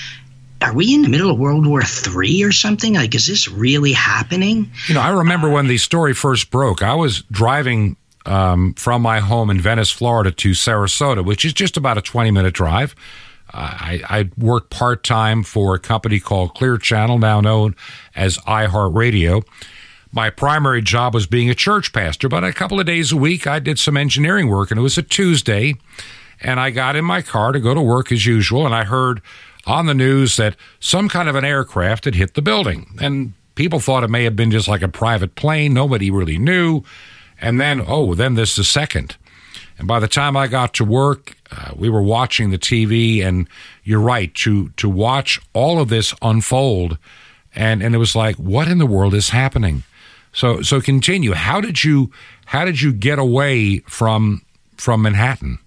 are 0.60 0.74
we 0.74 0.94
in 0.94 1.02
the 1.02 1.08
middle 1.08 1.30
of 1.30 1.38
World 1.38 1.66
War 1.66 1.82
III 1.82 2.42
or 2.42 2.52
something? 2.52 2.94
Like, 2.94 3.14
is 3.14 3.26
this 3.26 3.48
really 3.48 3.92
happening? 3.92 4.70
You 4.88 4.94
know, 4.94 5.00
I 5.00 5.10
remember 5.10 5.48
when 5.48 5.68
the 5.68 5.78
story 5.78 6.14
first 6.14 6.50
broke. 6.50 6.82
I 6.82 6.94
was 6.94 7.22
driving 7.30 7.96
um, 8.26 8.74
from 8.74 9.02
my 9.02 9.20
home 9.20 9.50
in 9.50 9.60
Venice, 9.60 9.90
Florida, 9.90 10.30
to 10.32 10.50
Sarasota, 10.50 11.24
which 11.24 11.44
is 11.44 11.52
just 11.52 11.76
about 11.76 11.96
a 11.96 12.02
20 12.02 12.30
minute 12.30 12.54
drive. 12.54 12.94
I, 13.52 14.02
I 14.08 14.30
worked 14.36 14.70
part 14.70 15.04
time 15.04 15.42
for 15.42 15.74
a 15.74 15.78
company 15.78 16.20
called 16.20 16.54
Clear 16.54 16.76
Channel, 16.76 17.18
now 17.18 17.40
known 17.40 17.74
as 18.14 18.38
iHeartRadio. 18.38 19.44
My 20.12 20.30
primary 20.30 20.82
job 20.82 21.14
was 21.14 21.26
being 21.26 21.50
a 21.50 21.54
church 21.54 21.92
pastor, 21.92 22.28
but 22.28 22.44
a 22.44 22.52
couple 22.52 22.80
of 22.80 22.86
days 22.86 23.12
a 23.12 23.16
week 23.16 23.46
I 23.46 23.58
did 23.58 23.78
some 23.78 23.96
engineering 23.96 24.48
work, 24.48 24.70
and 24.70 24.78
it 24.78 24.82
was 24.82 24.98
a 24.98 25.02
Tuesday. 25.02 25.74
And 26.40 26.60
I 26.60 26.70
got 26.70 26.96
in 26.96 27.04
my 27.04 27.20
car 27.20 27.52
to 27.52 27.60
go 27.60 27.74
to 27.74 27.82
work 27.82 28.12
as 28.12 28.24
usual, 28.24 28.64
and 28.64 28.74
I 28.74 28.84
heard 28.84 29.20
on 29.66 29.86
the 29.86 29.94
news 29.94 30.36
that 30.36 30.56
some 30.80 31.08
kind 31.08 31.28
of 31.28 31.34
an 31.34 31.44
aircraft 31.44 32.04
had 32.04 32.14
hit 32.14 32.34
the 32.34 32.42
building. 32.42 32.96
And 33.00 33.34
people 33.54 33.80
thought 33.80 34.04
it 34.04 34.10
may 34.10 34.24
have 34.24 34.36
been 34.36 34.50
just 34.50 34.68
like 34.68 34.82
a 34.82 34.88
private 34.88 35.34
plane. 35.34 35.74
Nobody 35.74 36.10
really 36.10 36.38
knew. 36.38 36.82
And 37.40 37.60
then, 37.60 37.82
oh, 37.86 38.14
then 38.14 38.34
there's 38.34 38.56
the 38.56 38.64
second. 38.64 39.16
And 39.78 39.86
by 39.86 40.00
the 40.00 40.08
time 40.08 40.36
I 40.36 40.48
got 40.48 40.74
to 40.74 40.84
work, 40.84 41.36
uh, 41.50 41.70
we 41.76 41.88
were 41.88 42.02
watching 42.02 42.50
the 42.50 42.58
TV, 42.58 43.24
and 43.24 43.48
you're 43.84 44.00
right 44.00 44.34
to 44.36 44.70
to 44.70 44.88
watch 44.88 45.40
all 45.52 45.80
of 45.80 45.88
this 45.88 46.14
unfold, 46.20 46.98
and 47.54 47.82
and 47.82 47.94
it 47.94 47.98
was 47.98 48.16
like, 48.16 48.36
what 48.36 48.68
in 48.68 48.78
the 48.78 48.86
world 48.86 49.14
is 49.14 49.30
happening? 49.30 49.84
So 50.32 50.62
so 50.62 50.80
continue. 50.80 51.32
How 51.32 51.60
did 51.60 51.84
you 51.84 52.10
how 52.46 52.64
did 52.64 52.82
you 52.82 52.92
get 52.92 53.18
away 53.18 53.78
from 53.80 54.42
from 54.76 55.02
Manhattan? 55.02 55.58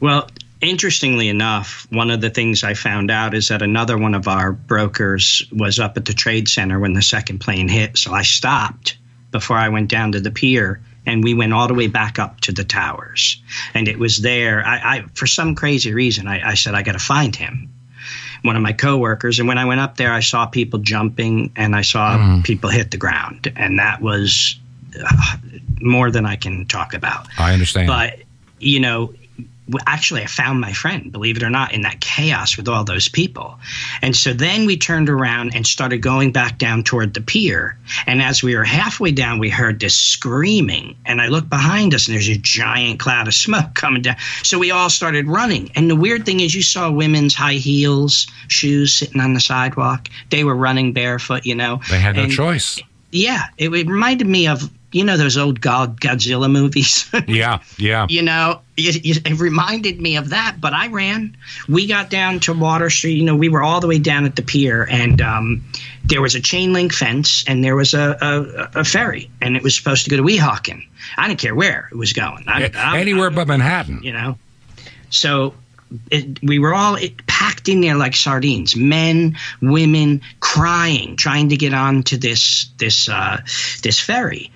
Well, 0.00 0.28
interestingly 0.60 1.28
enough, 1.28 1.86
one 1.90 2.10
of 2.10 2.20
the 2.20 2.30
things 2.30 2.64
I 2.64 2.74
found 2.74 3.10
out 3.10 3.32
is 3.34 3.48
that 3.48 3.62
another 3.62 3.96
one 3.96 4.14
of 4.14 4.28
our 4.28 4.52
brokers 4.52 5.42
was 5.52 5.78
up 5.78 5.96
at 5.96 6.04
the 6.04 6.12
trade 6.12 6.48
center 6.48 6.78
when 6.78 6.92
the 6.92 7.02
second 7.02 7.38
plane 7.38 7.68
hit. 7.68 7.96
So 7.96 8.12
I 8.12 8.22
stopped 8.22 8.98
before 9.30 9.56
I 9.56 9.68
went 9.68 9.88
down 9.88 10.12
to 10.12 10.20
the 10.20 10.30
pier 10.30 10.80
and 11.06 11.24
we 11.24 11.32
went 11.34 11.52
all 11.52 11.68
the 11.68 11.74
way 11.74 11.86
back 11.86 12.18
up 12.18 12.40
to 12.42 12.52
the 12.52 12.64
towers. 12.64 13.40
And 13.74 13.88
it 13.88 13.98
was 13.98 14.18
there. 14.18 14.64
I, 14.66 14.96
I 14.96 15.04
for 15.14 15.26
some 15.26 15.54
crazy 15.54 15.94
reason, 15.94 16.26
I, 16.26 16.50
I 16.50 16.54
said 16.54 16.74
I 16.74 16.82
got 16.82 16.92
to 16.92 16.98
find 16.98 17.34
him. 17.34 17.72
One 18.42 18.54
of 18.56 18.62
my 18.62 18.72
coworkers, 18.72 19.38
and 19.38 19.48
when 19.48 19.58
I 19.58 19.64
went 19.64 19.80
up 19.80 19.96
there, 19.96 20.12
I 20.12 20.20
saw 20.20 20.46
people 20.46 20.78
jumping 20.80 21.52
and 21.56 21.74
I 21.74 21.82
saw 21.82 22.18
mm. 22.18 22.44
people 22.44 22.70
hit 22.70 22.90
the 22.90 22.96
ground, 22.96 23.50
and 23.56 23.78
that 23.78 24.02
was 24.02 24.56
uh, 25.02 25.36
more 25.80 26.10
than 26.10 26.26
I 26.26 26.36
can 26.36 26.66
talk 26.66 26.94
about. 26.94 27.26
I 27.38 27.52
understand, 27.52 27.88
but 27.88 28.20
you 28.60 28.78
know, 28.78 29.14
actually 29.86 30.22
I 30.22 30.26
found 30.26 30.60
my 30.60 30.72
friend, 30.72 31.10
believe 31.10 31.36
it 31.36 31.42
or 31.42 31.50
not, 31.50 31.72
in 31.72 31.82
that 31.82 32.00
chaos 32.00 32.56
with 32.56 32.68
all 32.68 32.84
those 32.84 33.08
people. 33.08 33.58
And 34.02 34.14
so 34.14 34.32
then 34.32 34.66
we 34.66 34.76
turned 34.76 35.08
around 35.08 35.54
and 35.54 35.66
started 35.66 35.98
going 35.98 36.32
back 36.32 36.58
down 36.58 36.84
toward 36.84 37.14
the 37.14 37.20
pier. 37.20 37.76
And 38.06 38.22
as 38.22 38.42
we 38.42 38.54
were 38.54 38.64
halfway 38.64 39.10
down, 39.10 39.38
we 39.38 39.48
heard 39.48 39.80
this 39.80 39.96
screaming. 39.96 40.96
And 41.04 41.20
I 41.20 41.26
looked 41.28 41.50
behind 41.50 41.94
us 41.94 42.06
and 42.06 42.14
there's 42.14 42.28
a 42.28 42.36
giant 42.36 43.00
cloud 43.00 43.26
of 43.26 43.34
smoke 43.34 43.70
coming 43.74 44.02
down. 44.02 44.16
So 44.42 44.58
we 44.58 44.70
all 44.70 44.90
started 44.90 45.26
running. 45.26 45.70
And 45.74 45.90
the 45.90 45.96
weird 45.96 46.24
thing 46.24 46.40
is 46.40 46.54
you 46.54 46.62
saw 46.62 46.90
women's 46.90 47.34
high 47.34 47.54
heels, 47.54 48.26
shoes 48.48 48.94
sitting 48.94 49.20
on 49.20 49.34
the 49.34 49.40
sidewalk. 49.40 50.08
They 50.30 50.44
were 50.44 50.56
running 50.56 50.92
barefoot, 50.92 51.44
you 51.44 51.54
know. 51.54 51.80
They 51.90 51.98
had 51.98 52.16
no 52.16 52.24
and, 52.24 52.32
choice. 52.32 52.80
Yeah, 53.10 53.44
it, 53.58 53.70
it 53.70 53.88
reminded 53.88 54.26
me 54.26 54.46
of 54.46 54.70
you 54.96 55.04
know 55.04 55.18
those 55.18 55.36
old 55.36 55.60
God 55.60 56.00
Godzilla 56.00 56.50
movies. 56.50 57.08
yeah, 57.28 57.60
yeah. 57.76 58.06
You 58.08 58.22
know, 58.22 58.60
it, 58.76 59.26
it, 59.26 59.38
reminded 59.38 60.00
me 60.00 60.16
of 60.16 60.30
that. 60.30 60.56
But 60.58 60.72
I 60.72 60.88
ran. 60.88 61.36
We 61.68 61.86
got 61.86 62.08
down 62.08 62.40
to 62.40 62.54
Water 62.54 62.88
Street. 62.88 63.14
You 63.14 63.24
know, 63.24 63.36
we 63.36 63.50
were 63.50 63.62
all 63.62 63.80
the 63.80 63.86
way 63.86 63.98
down 63.98 64.24
at 64.24 64.36
the 64.36 64.42
pier, 64.42 64.88
and 64.90 65.20
um, 65.20 65.64
there 66.04 66.22
was 66.22 66.34
a 66.34 66.40
chain 66.40 66.72
link 66.72 66.94
fence, 66.94 67.44
and 67.46 67.62
there 67.62 67.76
was 67.76 67.92
a, 67.92 68.16
a, 68.20 68.80
a, 68.80 68.84
ferry, 68.84 69.30
and 69.42 69.54
it 69.54 69.62
was 69.62 69.76
supposed 69.76 70.04
to 70.04 70.10
go 70.10 70.16
to 70.16 70.22
Weehawken. 70.22 70.82
I 71.18 71.28
didn't 71.28 71.40
care 71.40 71.54
where 71.54 71.88
it 71.92 71.96
was 71.96 72.14
going. 72.14 72.44
I, 72.46 72.70
I, 72.74 72.98
Anywhere 72.98 73.30
but 73.30 73.46
Manhattan. 73.46 74.00
You 74.02 74.12
know, 74.12 74.38
so 75.10 75.52
it, 76.10 76.42
we 76.42 76.58
were 76.58 76.74
all 76.74 76.96
packed 77.26 77.68
in 77.68 77.80
there 77.80 77.94
like 77.94 78.16
sardines 78.16 78.74
men 78.74 79.36
women 79.62 80.20
crying 80.40 81.16
trying 81.16 81.48
to 81.50 81.56
get 81.56 81.72
onto 81.72 82.16
this 82.16 82.68
this 82.78 83.08
uh, 83.08 83.40
this 83.82 84.00
ferry 84.00 84.50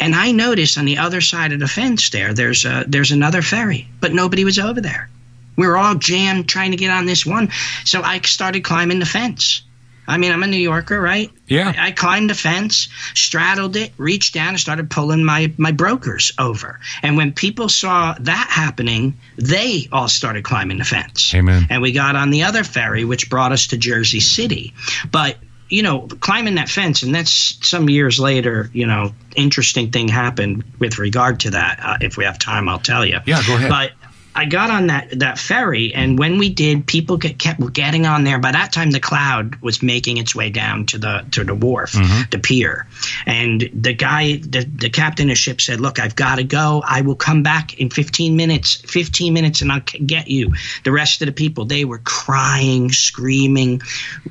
and 0.00 0.14
i 0.14 0.32
noticed 0.32 0.78
on 0.78 0.84
the 0.84 0.98
other 0.98 1.20
side 1.20 1.52
of 1.52 1.60
the 1.60 1.68
fence 1.68 2.10
there 2.10 2.32
there's 2.32 2.64
a, 2.64 2.84
there's 2.88 3.12
another 3.12 3.42
ferry 3.42 3.88
but 4.00 4.12
nobody 4.12 4.44
was 4.44 4.58
over 4.58 4.80
there 4.80 5.08
we 5.56 5.66
were 5.66 5.76
all 5.76 5.94
jammed 5.94 6.48
trying 6.48 6.70
to 6.70 6.76
get 6.76 6.90
on 6.90 7.06
this 7.06 7.24
one 7.24 7.48
so 7.84 8.02
i 8.02 8.20
started 8.20 8.64
climbing 8.64 8.98
the 8.98 9.06
fence 9.06 9.62
I 10.10 10.18
mean, 10.18 10.32
I'm 10.32 10.42
a 10.42 10.46
New 10.48 10.56
Yorker, 10.56 11.00
right? 11.00 11.30
Yeah. 11.46 11.72
I, 11.76 11.86
I, 11.86 11.90
climbed 11.92 12.30
the 12.30 12.34
fence, 12.34 12.88
straddled 13.14 13.76
it, 13.76 13.92
reached 13.96 14.34
down, 14.34 14.48
and 14.48 14.60
started 14.60 14.90
pulling 14.90 15.24
my, 15.24 15.52
my 15.56 15.70
brokers 15.70 16.32
over. 16.36 16.80
And 17.02 17.16
when 17.16 17.32
people 17.32 17.68
saw 17.68 18.16
that 18.18 18.48
happening, 18.50 19.16
they 19.36 19.88
all 19.92 20.08
started 20.08 20.42
climbing 20.42 20.78
the 20.78 20.84
fence. 20.84 21.32
Amen. 21.32 21.66
And 21.70 21.80
we 21.80 21.92
got 21.92 22.16
on 22.16 22.30
the 22.30 22.42
other 22.42 22.64
ferry, 22.64 23.04
which 23.04 23.30
brought 23.30 23.52
us 23.52 23.68
to 23.68 23.76
Jersey 23.76 24.18
City. 24.18 24.74
But 25.12 25.36
you 25.70 25.82
know, 25.82 26.08
climbing 26.20 26.56
that 26.56 26.68
fence, 26.68 27.02
and 27.02 27.14
that's 27.14 27.66
some 27.66 27.88
years 27.88 28.18
later, 28.18 28.68
you 28.72 28.86
know, 28.86 29.12
interesting 29.36 29.90
thing 29.90 30.08
happened 30.08 30.64
with 30.78 30.98
regard 30.98 31.40
to 31.40 31.50
that. 31.50 31.80
Uh, 31.82 31.96
if 32.00 32.16
we 32.16 32.24
have 32.24 32.38
time, 32.38 32.68
I'll 32.68 32.80
tell 32.80 33.06
you. 33.06 33.18
Yeah, 33.24 33.42
go 33.46 33.54
ahead. 33.54 33.70
But 33.70 33.92
I 34.34 34.44
got 34.44 34.70
on 34.70 34.86
that 34.86 35.18
that 35.18 35.38
ferry, 35.38 35.92
and 35.92 36.18
when 36.18 36.38
we 36.38 36.48
did, 36.50 36.86
people 36.86 37.16
get, 37.16 37.38
kept 37.38 37.72
getting 37.72 38.06
on 38.06 38.24
there. 38.24 38.38
By 38.38 38.52
that 38.52 38.72
time, 38.72 38.92
the 38.92 39.00
cloud 39.00 39.56
was 39.56 39.82
making 39.82 40.18
its 40.18 40.34
way 40.34 40.50
down 40.50 40.86
to 40.86 40.98
the 40.98 41.26
to 41.32 41.42
the 41.44 41.54
wharf, 41.54 41.92
mm-hmm. 41.92 42.30
the 42.30 42.38
pier, 42.38 42.86
and 43.26 43.68
the 43.74 43.92
guy, 43.92 44.36
the, 44.36 44.64
the 44.64 44.88
captain 44.88 45.28
of 45.28 45.32
the 45.32 45.34
ship 45.34 45.60
said, 45.60 45.80
"Look, 45.80 45.98
I've 45.98 46.14
got 46.14 46.36
to 46.36 46.44
go. 46.44 46.82
I 46.86 47.00
will 47.00 47.16
come 47.16 47.42
back 47.42 47.78
in 47.78 47.90
15 47.90 48.36
minutes. 48.36 48.76
15 48.76 49.34
minutes, 49.34 49.62
and 49.62 49.72
I'll 49.72 49.80
get 49.80 50.28
you." 50.28 50.54
The 50.84 50.92
rest 50.92 51.22
of 51.22 51.26
the 51.26 51.32
people, 51.32 51.64
they 51.64 51.84
were 51.84 51.98
crying, 51.98 52.92
screaming. 52.92 53.82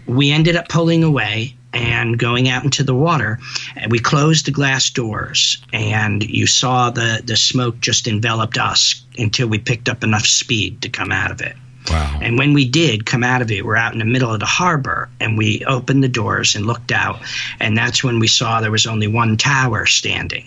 We 0.07 0.31
ended 0.31 0.55
up 0.55 0.69
pulling 0.69 1.03
away 1.03 1.55
and 1.73 2.17
going 2.17 2.49
out 2.49 2.63
into 2.63 2.83
the 2.83 2.95
water. 2.95 3.39
And 3.75 3.91
we 3.91 3.99
closed 3.99 4.45
the 4.45 4.51
glass 4.51 4.89
doors, 4.89 5.57
and 5.71 6.23
you 6.23 6.47
saw 6.47 6.89
the, 6.89 7.21
the 7.23 7.37
smoke 7.37 7.79
just 7.79 8.07
enveloped 8.07 8.57
us 8.57 9.03
until 9.17 9.47
we 9.47 9.59
picked 9.59 9.89
up 9.89 10.03
enough 10.03 10.25
speed 10.25 10.81
to 10.81 10.89
come 10.89 11.11
out 11.11 11.31
of 11.31 11.41
it. 11.41 11.55
Wow. 11.89 12.19
And 12.21 12.37
when 12.37 12.53
we 12.53 12.65
did 12.65 13.05
come 13.05 13.23
out 13.23 13.41
of 13.41 13.51
it, 13.51 13.65
we're 13.65 13.75
out 13.75 13.93
in 13.93 13.99
the 13.99 14.05
middle 14.05 14.31
of 14.31 14.39
the 14.39 14.45
harbor 14.45 15.09
and 15.19 15.37
we 15.37 15.63
opened 15.65 16.03
the 16.03 16.09
doors 16.09 16.55
and 16.55 16.65
looked 16.65 16.91
out. 16.91 17.19
And 17.59 17.75
that's 17.75 18.03
when 18.03 18.19
we 18.19 18.27
saw 18.27 18.61
there 18.61 18.69
was 18.69 18.85
only 18.85 19.07
one 19.07 19.37
tower 19.37 19.85
standing. 19.85 20.45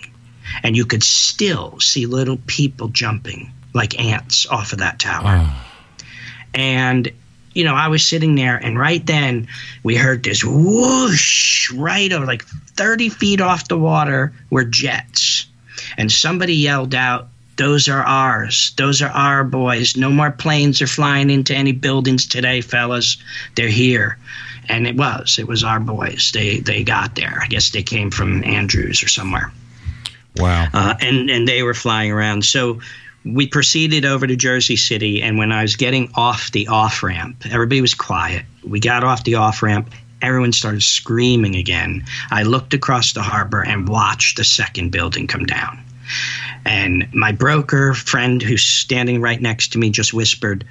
And 0.61 0.77
you 0.77 0.85
could 0.85 1.03
still 1.03 1.79
see 1.79 2.05
little 2.05 2.37
people 2.47 2.89
jumping 2.89 3.51
like 3.73 3.99
ants 3.99 4.45
off 4.47 4.71
of 4.71 4.79
that 4.79 4.99
tower. 4.99 5.41
Oh. 5.43 5.65
And 6.53 7.11
you 7.53 7.63
know, 7.63 7.75
I 7.75 7.87
was 7.87 8.05
sitting 8.05 8.35
there, 8.35 8.57
and 8.57 8.77
right 8.77 9.05
then 9.05 9.47
we 9.83 9.95
heard 9.95 10.23
this 10.23 10.43
whoosh 10.43 11.71
right 11.71 12.11
over 12.11 12.25
like 12.25 12.43
30 12.43 13.09
feet 13.09 13.41
off 13.41 13.67
the 13.67 13.77
water 13.77 14.33
were 14.49 14.63
jets. 14.63 15.45
And 15.97 16.11
somebody 16.11 16.55
yelled 16.55 16.95
out, 16.95 17.29
Those 17.57 17.87
are 17.87 18.03
ours. 18.03 18.73
Those 18.77 19.01
are 19.01 19.09
our 19.09 19.43
boys. 19.43 19.95
No 19.95 20.09
more 20.09 20.31
planes 20.31 20.81
are 20.81 20.87
flying 20.87 21.29
into 21.29 21.55
any 21.55 21.71
buildings 21.71 22.25
today, 22.25 22.61
fellas. 22.61 23.17
They're 23.55 23.67
here. 23.67 24.17
And 24.69 24.87
it 24.87 24.95
was. 24.95 25.37
It 25.39 25.47
was 25.47 25.63
our 25.63 25.79
boys. 25.79 26.31
They 26.33 26.59
they 26.59 26.83
got 26.83 27.15
there. 27.15 27.39
I 27.41 27.47
guess 27.47 27.71
they 27.71 27.83
came 27.83 28.11
from 28.11 28.43
Andrews 28.45 29.03
or 29.03 29.09
somewhere. 29.09 29.51
Wow. 30.37 30.67
Uh, 30.73 30.95
and 31.01 31.29
and 31.29 31.47
they 31.47 31.63
were 31.63 31.73
flying 31.73 32.11
around. 32.11 32.45
So 32.45 32.79
we 33.25 33.47
proceeded 33.47 34.05
over 34.05 34.27
to 34.27 34.35
Jersey 34.35 34.75
City, 34.75 35.21
and 35.21 35.37
when 35.37 35.51
I 35.51 35.61
was 35.61 35.75
getting 35.75 36.11
off 36.15 36.51
the 36.51 36.67
off 36.67 37.03
ramp, 37.03 37.45
everybody 37.49 37.81
was 37.81 37.93
quiet. 37.93 38.45
We 38.63 38.79
got 38.79 39.03
off 39.03 39.23
the 39.23 39.35
off 39.35 39.63
ramp. 39.63 39.91
Everyone 40.21 40.51
started 40.51 40.83
screaming 40.83 41.55
again. 41.55 42.03
I 42.31 42.43
looked 42.43 42.73
across 42.73 43.13
the 43.13 43.21
harbor 43.21 43.63
and 43.65 43.87
watched 43.87 44.37
the 44.37 44.43
second 44.43 44.91
building 44.91 45.27
come 45.27 45.45
down. 45.45 45.83
And 46.65 47.07
my 47.13 47.31
broker 47.31 47.93
friend, 47.93 48.41
who's 48.41 48.63
standing 48.63 49.21
right 49.21 49.41
next 49.41 49.71
to 49.73 49.77
me, 49.77 49.89
just 49.89 50.13
whispered, 50.13 50.65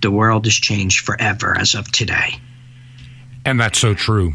The 0.00 0.10
world 0.10 0.44
has 0.44 0.54
changed 0.54 1.04
forever 1.04 1.56
as 1.56 1.74
of 1.74 1.90
today. 1.92 2.40
And 3.44 3.60
that's 3.60 3.78
so 3.78 3.94
true. 3.94 4.34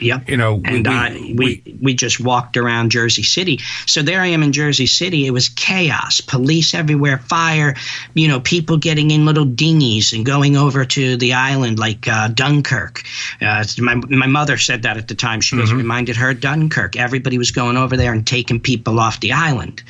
Yep. 0.00 0.28
You 0.28 0.36
know, 0.36 0.60
and 0.64 0.86
we, 0.86 0.94
uh, 0.94 1.10
we, 1.10 1.34
we, 1.34 1.78
we 1.82 1.94
just 1.94 2.20
walked 2.20 2.56
around 2.56 2.90
Jersey 2.90 3.22
City. 3.22 3.60
So 3.86 4.02
there 4.02 4.20
I 4.20 4.26
am 4.26 4.42
in 4.42 4.52
Jersey 4.52 4.86
City. 4.86 5.26
It 5.26 5.30
was 5.30 5.48
chaos, 5.48 6.20
police 6.20 6.74
everywhere, 6.74 7.18
fire. 7.18 7.74
You 8.14 8.28
know, 8.28 8.40
people 8.40 8.76
getting 8.76 9.10
in 9.10 9.26
little 9.26 9.44
dinghies 9.44 10.12
and 10.12 10.24
going 10.24 10.56
over 10.56 10.84
to 10.84 11.16
the 11.16 11.34
island 11.34 11.78
like 11.78 12.06
uh, 12.08 12.28
Dunkirk. 12.28 13.02
Uh, 13.40 13.64
my 13.78 13.94
my 13.94 14.26
mother 14.26 14.56
said 14.56 14.82
that 14.82 14.96
at 14.96 15.08
the 15.08 15.14
time. 15.14 15.40
She 15.40 15.56
mm-hmm. 15.56 15.76
reminded 15.76 16.16
her 16.16 16.34
Dunkirk. 16.34 16.96
Everybody 16.96 17.38
was 17.38 17.50
going 17.50 17.76
over 17.76 17.96
there 17.96 18.12
and 18.12 18.26
taking 18.26 18.60
people 18.60 19.00
off 19.00 19.20
the 19.20 19.32
island. 19.32 19.82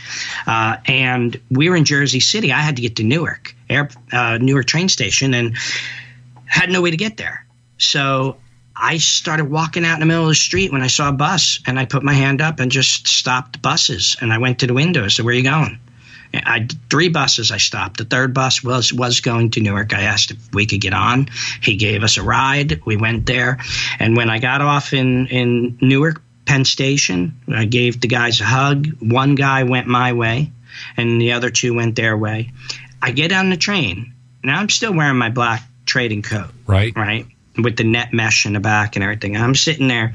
Uh, 0.47 0.77
and 0.87 1.41
we 1.51 1.69
were 1.69 1.77
in 1.77 1.85
Jersey 1.85 2.21
City. 2.21 2.53
I 2.53 2.61
had 2.61 2.77
to 2.77 2.83
get 2.83 2.97
to 2.97 3.05
Newark, 3.05 3.55
Air, 3.69 3.91
uh, 4.13 4.39
Newark 4.39 4.67
train 4.67 4.89
station, 4.89 5.35
and 5.35 5.57
had 6.47 6.71
no 6.71 6.81
way 6.81 6.91
to 6.91 6.97
get 6.97 7.17
there. 7.17 7.45
So 7.79 8.37
I 8.81 8.99
started 8.99 9.51
walking 9.51 9.85
out 9.85 9.95
in 9.95 10.01
the 10.01 10.07
middle 10.07 10.25
of 10.25 10.29
the 10.29 10.35
street 10.37 10.73
when 10.73 10.83
I 10.83 10.87
saw 10.87 11.09
a 11.09 11.13
bus, 11.13 11.59
and 11.67 11.79
I 11.79 11.85
put 11.85 12.05
my 12.05 12.13
hand 12.13 12.41
up 12.41 12.61
and 12.61 12.71
just 12.71 13.09
stopped 13.09 13.61
buses. 13.61 14.17
And 14.21 14.33
I 14.33 14.39
went 14.39 14.61
to 14.61 14.67
the 14.67 14.75
window. 14.75 15.05
I 15.05 15.09
said, 15.09 15.25
"Where 15.25 15.35
are 15.35 15.37
you 15.37 15.43
going?" 15.43 15.79
I 16.33 16.69
three 16.91 17.09
buses 17.09 17.51
I 17.51 17.57
stopped. 17.57 17.97
The 17.97 18.05
third 18.05 18.35
bus 18.35 18.63
was 18.63 18.93
was 18.93 19.21
going 19.21 19.51
to 19.51 19.61
Newark. 19.61 19.95
I 19.95 20.03
asked 20.03 20.31
if 20.31 20.39
we 20.55 20.67
could 20.67 20.81
get 20.81 20.93
on. 20.93 21.29
He 21.61 21.77
gave 21.77 22.05
us 22.05 22.17
a 22.19 22.23
ride. 22.23 22.83
We 22.85 22.97
went 22.97 23.27
there, 23.27 23.59
and 23.99 24.17
when 24.17 24.31
I 24.31 24.39
got 24.39 24.61
off 24.61 24.93
in 24.93 25.27
in 25.27 25.79
Newark 25.81 26.23
Penn 26.45 26.65
Station, 26.65 27.35
I 27.53 27.65
gave 27.65 28.01
the 28.01 28.09
guys 28.09 28.41
a 28.41 28.45
hug. 28.45 28.87
One 29.01 29.35
guy 29.35 29.65
went 29.65 29.87
my 29.87 30.13
way, 30.13 30.53
and 30.97 31.21
the 31.21 31.33
other 31.33 31.51
two 31.51 31.75
went 31.75 31.97
their 31.97 32.17
way. 32.17 32.53
I 33.03 33.11
get 33.11 33.33
on 33.33 33.51
the 33.51 33.57
train. 33.57 34.13
Now 34.45 34.61
I'm 34.61 34.69
still 34.69 34.93
wearing 34.93 35.19
my 35.19 35.31
black 35.31 35.63
trading 35.85 36.23
coat. 36.23 36.51
Right. 36.67 36.95
Right 36.95 37.27
with 37.63 37.77
the 37.77 37.85
net 37.85 38.13
mesh 38.13 38.47
in 38.47 38.53
the 38.53 38.61
back 38.61 38.97
and 38.97 39.03
everything. 39.03 39.37
I'm 39.37 39.55
sitting 39.55 39.89
there, 39.89 40.15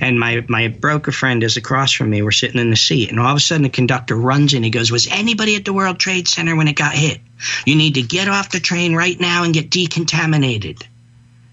and 0.00 0.18
my 0.18 0.44
my 0.48 0.68
broker 0.68 1.12
friend 1.12 1.42
is 1.42 1.56
across 1.56 1.92
from 1.92 2.10
me. 2.10 2.22
We're 2.22 2.30
sitting 2.30 2.60
in 2.60 2.70
the 2.70 2.76
seat, 2.76 3.10
and 3.10 3.20
all 3.20 3.30
of 3.30 3.36
a 3.36 3.40
sudden 3.40 3.62
the 3.62 3.70
conductor 3.70 4.16
runs 4.16 4.54
in. 4.54 4.62
He 4.62 4.70
goes, 4.70 4.90
"Was 4.90 5.08
anybody 5.08 5.56
at 5.56 5.64
the 5.64 5.72
World 5.72 5.98
Trade 5.98 6.28
Center 6.28 6.56
when 6.56 6.68
it 6.68 6.76
got 6.76 6.94
hit? 6.94 7.20
You 7.64 7.76
need 7.76 7.94
to 7.94 8.02
get 8.02 8.28
off 8.28 8.50
the 8.50 8.60
train 8.60 8.94
right 8.94 9.18
now 9.18 9.44
and 9.44 9.54
get 9.54 9.70
decontaminated." 9.70 10.82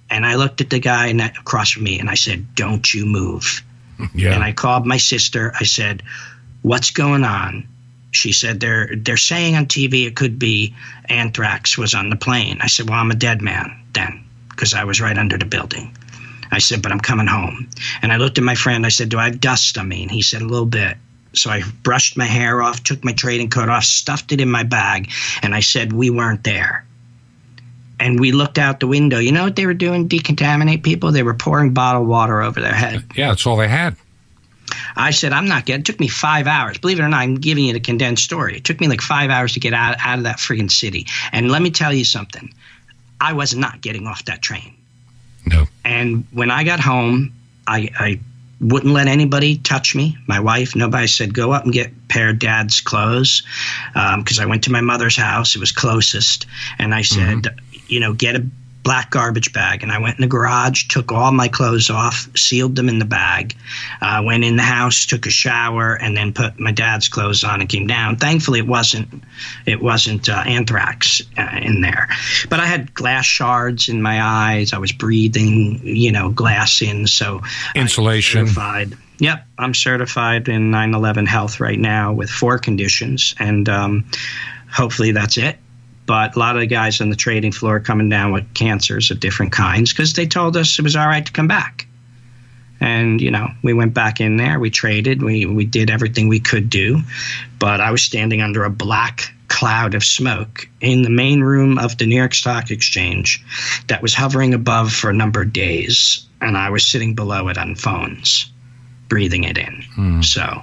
And 0.09 0.25
I 0.25 0.35
looked 0.35 0.61
at 0.61 0.69
the 0.69 0.79
guy 0.79 1.07
across 1.07 1.71
from 1.71 1.83
me, 1.83 1.99
and 1.99 2.09
I 2.09 2.15
said, 2.15 2.55
"Don't 2.55 2.93
you 2.93 3.05
move." 3.05 3.63
Yeah. 4.13 4.35
And 4.35 4.43
I 4.43 4.51
called 4.51 4.85
my 4.85 4.97
sister. 4.97 5.53
I 5.59 5.63
said, 5.63 6.03
"What's 6.61 6.91
going 6.91 7.23
on?" 7.23 7.67
She 8.11 8.31
said 8.31 8.59
they're 8.59 8.91
they're 8.95 9.17
saying 9.17 9.55
on 9.55 9.65
TV 9.65 10.05
it 10.05 10.15
could 10.15 10.37
be 10.37 10.75
anthrax 11.09 11.79
was 11.79 11.95
on 11.95 12.11
the 12.11 12.15
plane. 12.15 12.59
I 12.61 12.67
said, 12.67 12.89
"Well, 12.89 12.99
I'm 12.99 13.09
a 13.09 13.15
dead 13.15 13.41
man 13.41 13.75
then." 13.93 14.26
Because 14.57 14.73
I 14.73 14.83
was 14.83 14.99
right 14.99 15.17
under 15.17 15.37
the 15.37 15.45
building. 15.45 15.95
I 16.51 16.57
said, 16.57 16.81
but 16.81 16.91
I'm 16.91 16.99
coming 16.99 17.27
home. 17.27 17.69
And 18.01 18.11
I 18.11 18.17
looked 18.17 18.37
at 18.37 18.43
my 18.43 18.55
friend. 18.55 18.85
I 18.85 18.89
said, 18.89 19.09
do 19.09 19.19
I 19.19 19.25
have 19.25 19.39
dust 19.39 19.77
on 19.77 19.87
me? 19.87 20.01
And 20.01 20.11
he 20.11 20.21
said, 20.21 20.41
a 20.41 20.47
little 20.47 20.65
bit. 20.65 20.97
So 21.33 21.51
I 21.51 21.61
brushed 21.83 22.17
my 22.17 22.25
hair 22.25 22.61
off, 22.61 22.83
took 22.83 23.03
my 23.03 23.13
trading 23.13 23.49
coat 23.49 23.69
off, 23.69 23.83
stuffed 23.83 24.31
it 24.31 24.41
in 24.41 24.49
my 24.49 24.63
bag, 24.63 25.11
and 25.43 25.53
I 25.53 25.59
said, 25.59 25.93
we 25.93 26.09
weren't 26.09 26.43
there. 26.43 26.83
And 27.99 28.19
we 28.19 28.31
looked 28.31 28.57
out 28.57 28.79
the 28.79 28.87
window. 28.87 29.19
You 29.19 29.31
know 29.31 29.43
what 29.43 29.55
they 29.55 29.65
were 29.65 29.73
doing? 29.73 30.07
Decontaminate 30.07 30.83
people? 30.83 31.11
They 31.11 31.23
were 31.23 31.33
pouring 31.33 31.73
bottled 31.73 32.07
water 32.07 32.41
over 32.41 32.59
their 32.59 32.73
head. 32.73 33.03
Yeah, 33.15 33.29
that's 33.29 33.45
all 33.45 33.57
they 33.57 33.67
had. 33.67 33.95
I 34.95 35.11
said, 35.11 35.31
I'm 35.31 35.47
not 35.47 35.65
getting. 35.65 35.81
It 35.81 35.85
took 35.85 35.99
me 35.99 36.07
five 36.07 36.47
hours. 36.47 36.77
Believe 36.77 36.99
it 36.99 37.03
or 37.03 37.09
not, 37.09 37.21
I'm 37.21 37.35
giving 37.35 37.65
you 37.65 37.73
the 37.73 37.79
condensed 37.79 38.23
story. 38.23 38.57
It 38.57 38.63
took 38.63 38.79
me 38.79 38.87
like 38.87 39.01
five 39.01 39.29
hours 39.29 39.53
to 39.53 39.59
get 39.59 39.73
out, 39.73 39.95
out 39.99 40.17
of 40.17 40.23
that 40.23 40.37
friggin' 40.37 40.71
city. 40.71 41.07
And 41.31 41.51
let 41.51 41.61
me 41.61 41.71
tell 41.71 41.93
you 41.93 42.03
something. 42.03 42.53
I 43.19 43.33
was 43.33 43.55
not 43.55 43.81
getting 43.81 44.07
off 44.07 44.25
that 44.25 44.41
train. 44.41 44.75
No. 45.45 45.65
And 45.85 46.25
when 46.31 46.51
I 46.51 46.63
got 46.63 46.79
home, 46.79 47.33
I, 47.67 47.89
I 47.97 48.19
wouldn't 48.59 48.93
let 48.93 49.07
anybody 49.07 49.57
touch 49.57 49.95
me. 49.95 50.17
My 50.27 50.39
wife, 50.39 50.75
nobody 50.75 51.07
said, 51.07 51.33
go 51.33 51.51
up 51.51 51.63
and 51.63 51.73
get 51.73 51.87
a 51.87 51.93
pair 52.09 52.29
of 52.29 52.39
dad's 52.39 52.81
clothes. 52.81 53.43
Because 53.93 54.39
um, 54.39 54.43
I 54.43 54.45
went 54.45 54.63
to 54.65 54.71
my 54.71 54.81
mother's 54.81 55.15
house, 55.15 55.55
it 55.55 55.59
was 55.59 55.71
closest. 55.71 56.45
And 56.79 56.93
I 56.93 57.01
said, 57.01 57.43
mm-hmm. 57.43 57.77
you 57.87 57.99
know, 57.99 58.13
get 58.13 58.35
a 58.35 58.45
black 58.87 59.11
garbage 59.11 59.51
bag, 59.51 59.83
and 59.83 59.91
I 59.91 59.99
went 59.99 60.15
in 60.15 60.21
the 60.21 60.29
garage, 60.29 60.87
took 60.87 61.11
all 61.11 61.33
my 61.33 61.49
clothes 61.49 61.89
off, 61.89 62.29
sealed 62.37 62.77
them 62.77 62.87
in 62.87 62.99
the 62.99 63.05
bag, 63.05 63.53
uh, 64.01 64.23
went 64.25 64.45
in 64.45 64.55
the 64.55 64.63
house, 64.63 65.05
took 65.05 65.25
a 65.25 65.29
shower, 65.29 65.95
and 65.95 66.15
then 66.15 66.31
put 66.31 66.57
my 66.57 66.71
dad's 66.71 67.09
clothes 67.09 67.43
on 67.43 67.59
and 67.59 67.67
came 67.67 67.85
down. 67.85 68.15
Thankfully, 68.15 68.59
it 68.59 68.67
wasn't 68.67 69.25
it 69.65 69.81
wasn't 69.81 70.29
uh, 70.29 70.41
anthrax 70.45 71.21
uh, 71.37 71.59
in 71.61 71.81
there, 71.81 72.07
but 72.49 72.61
I 72.61 72.65
had 72.65 72.93
glass 72.93 73.25
shards 73.25 73.89
in 73.89 74.01
my 74.01 74.21
eyes. 74.21 74.71
I 74.71 74.77
was 74.77 74.93
breathing, 74.93 75.81
you 75.83 76.13
know, 76.13 76.29
glass 76.29 76.81
in, 76.81 77.07
so 77.07 77.41
insulation. 77.75 78.45
Yep, 79.19 79.45
I'm 79.57 79.73
certified 79.73 80.47
in 80.47 80.71
9/11 80.71 81.27
health 81.27 81.59
right 81.59 81.77
now 81.77 82.13
with 82.13 82.29
four 82.29 82.57
conditions, 82.57 83.35
and 83.37 83.67
um, 83.67 84.05
hopefully 84.71 85.11
that's 85.11 85.37
it. 85.37 85.57
But 86.07 86.35
a 86.35 86.39
lot 86.39 86.55
of 86.55 86.61
the 86.61 86.67
guys 86.67 86.99
on 87.01 87.11
the 87.11 87.15
trading 87.15 87.51
floor 87.51 87.79
coming 87.79 88.09
down 88.09 88.31
with 88.31 88.53
cancers 88.55 89.11
of 89.11 89.19
different 89.19 89.51
kinds 89.51 89.93
because 89.93 90.13
they 90.13 90.25
told 90.25 90.57
us 90.57 90.79
it 90.79 90.81
was 90.81 90.95
all 90.95 91.05
right 91.05 91.25
to 91.25 91.31
come 91.31 91.47
back. 91.47 91.85
And 92.79 93.21
you 93.21 93.29
know, 93.29 93.49
we 93.63 93.73
went 93.73 93.93
back 93.93 94.19
in 94.19 94.37
there, 94.37 94.59
we 94.59 94.69
traded, 94.69 95.21
we 95.21 95.45
we 95.45 95.65
did 95.65 95.91
everything 95.91 96.27
we 96.27 96.39
could 96.39 96.69
do, 96.69 97.01
but 97.59 97.79
I 97.81 97.91
was 97.91 98.01
standing 98.01 98.41
under 98.41 98.63
a 98.63 98.69
black 98.69 99.33
cloud 99.47 99.93
of 99.93 100.03
smoke 100.03 100.67
in 100.81 101.03
the 101.03 101.09
main 101.09 101.41
room 101.41 101.77
of 101.77 101.97
the 101.97 102.05
New 102.05 102.15
York 102.15 102.33
Stock 102.33 102.71
Exchange 102.71 103.43
that 103.87 104.01
was 104.01 104.13
hovering 104.13 104.53
above 104.53 104.93
for 104.93 105.09
a 105.09 105.13
number 105.13 105.41
of 105.41 105.53
days, 105.53 106.25
and 106.41 106.57
I 106.57 106.69
was 106.69 106.85
sitting 106.85 107.15
below 107.15 107.47
it 107.47 107.57
on 107.57 107.75
phones 107.75 108.51
breathing 109.09 109.43
it 109.43 109.57
in. 109.57 109.83
Hmm. 109.93 110.21
So, 110.21 110.61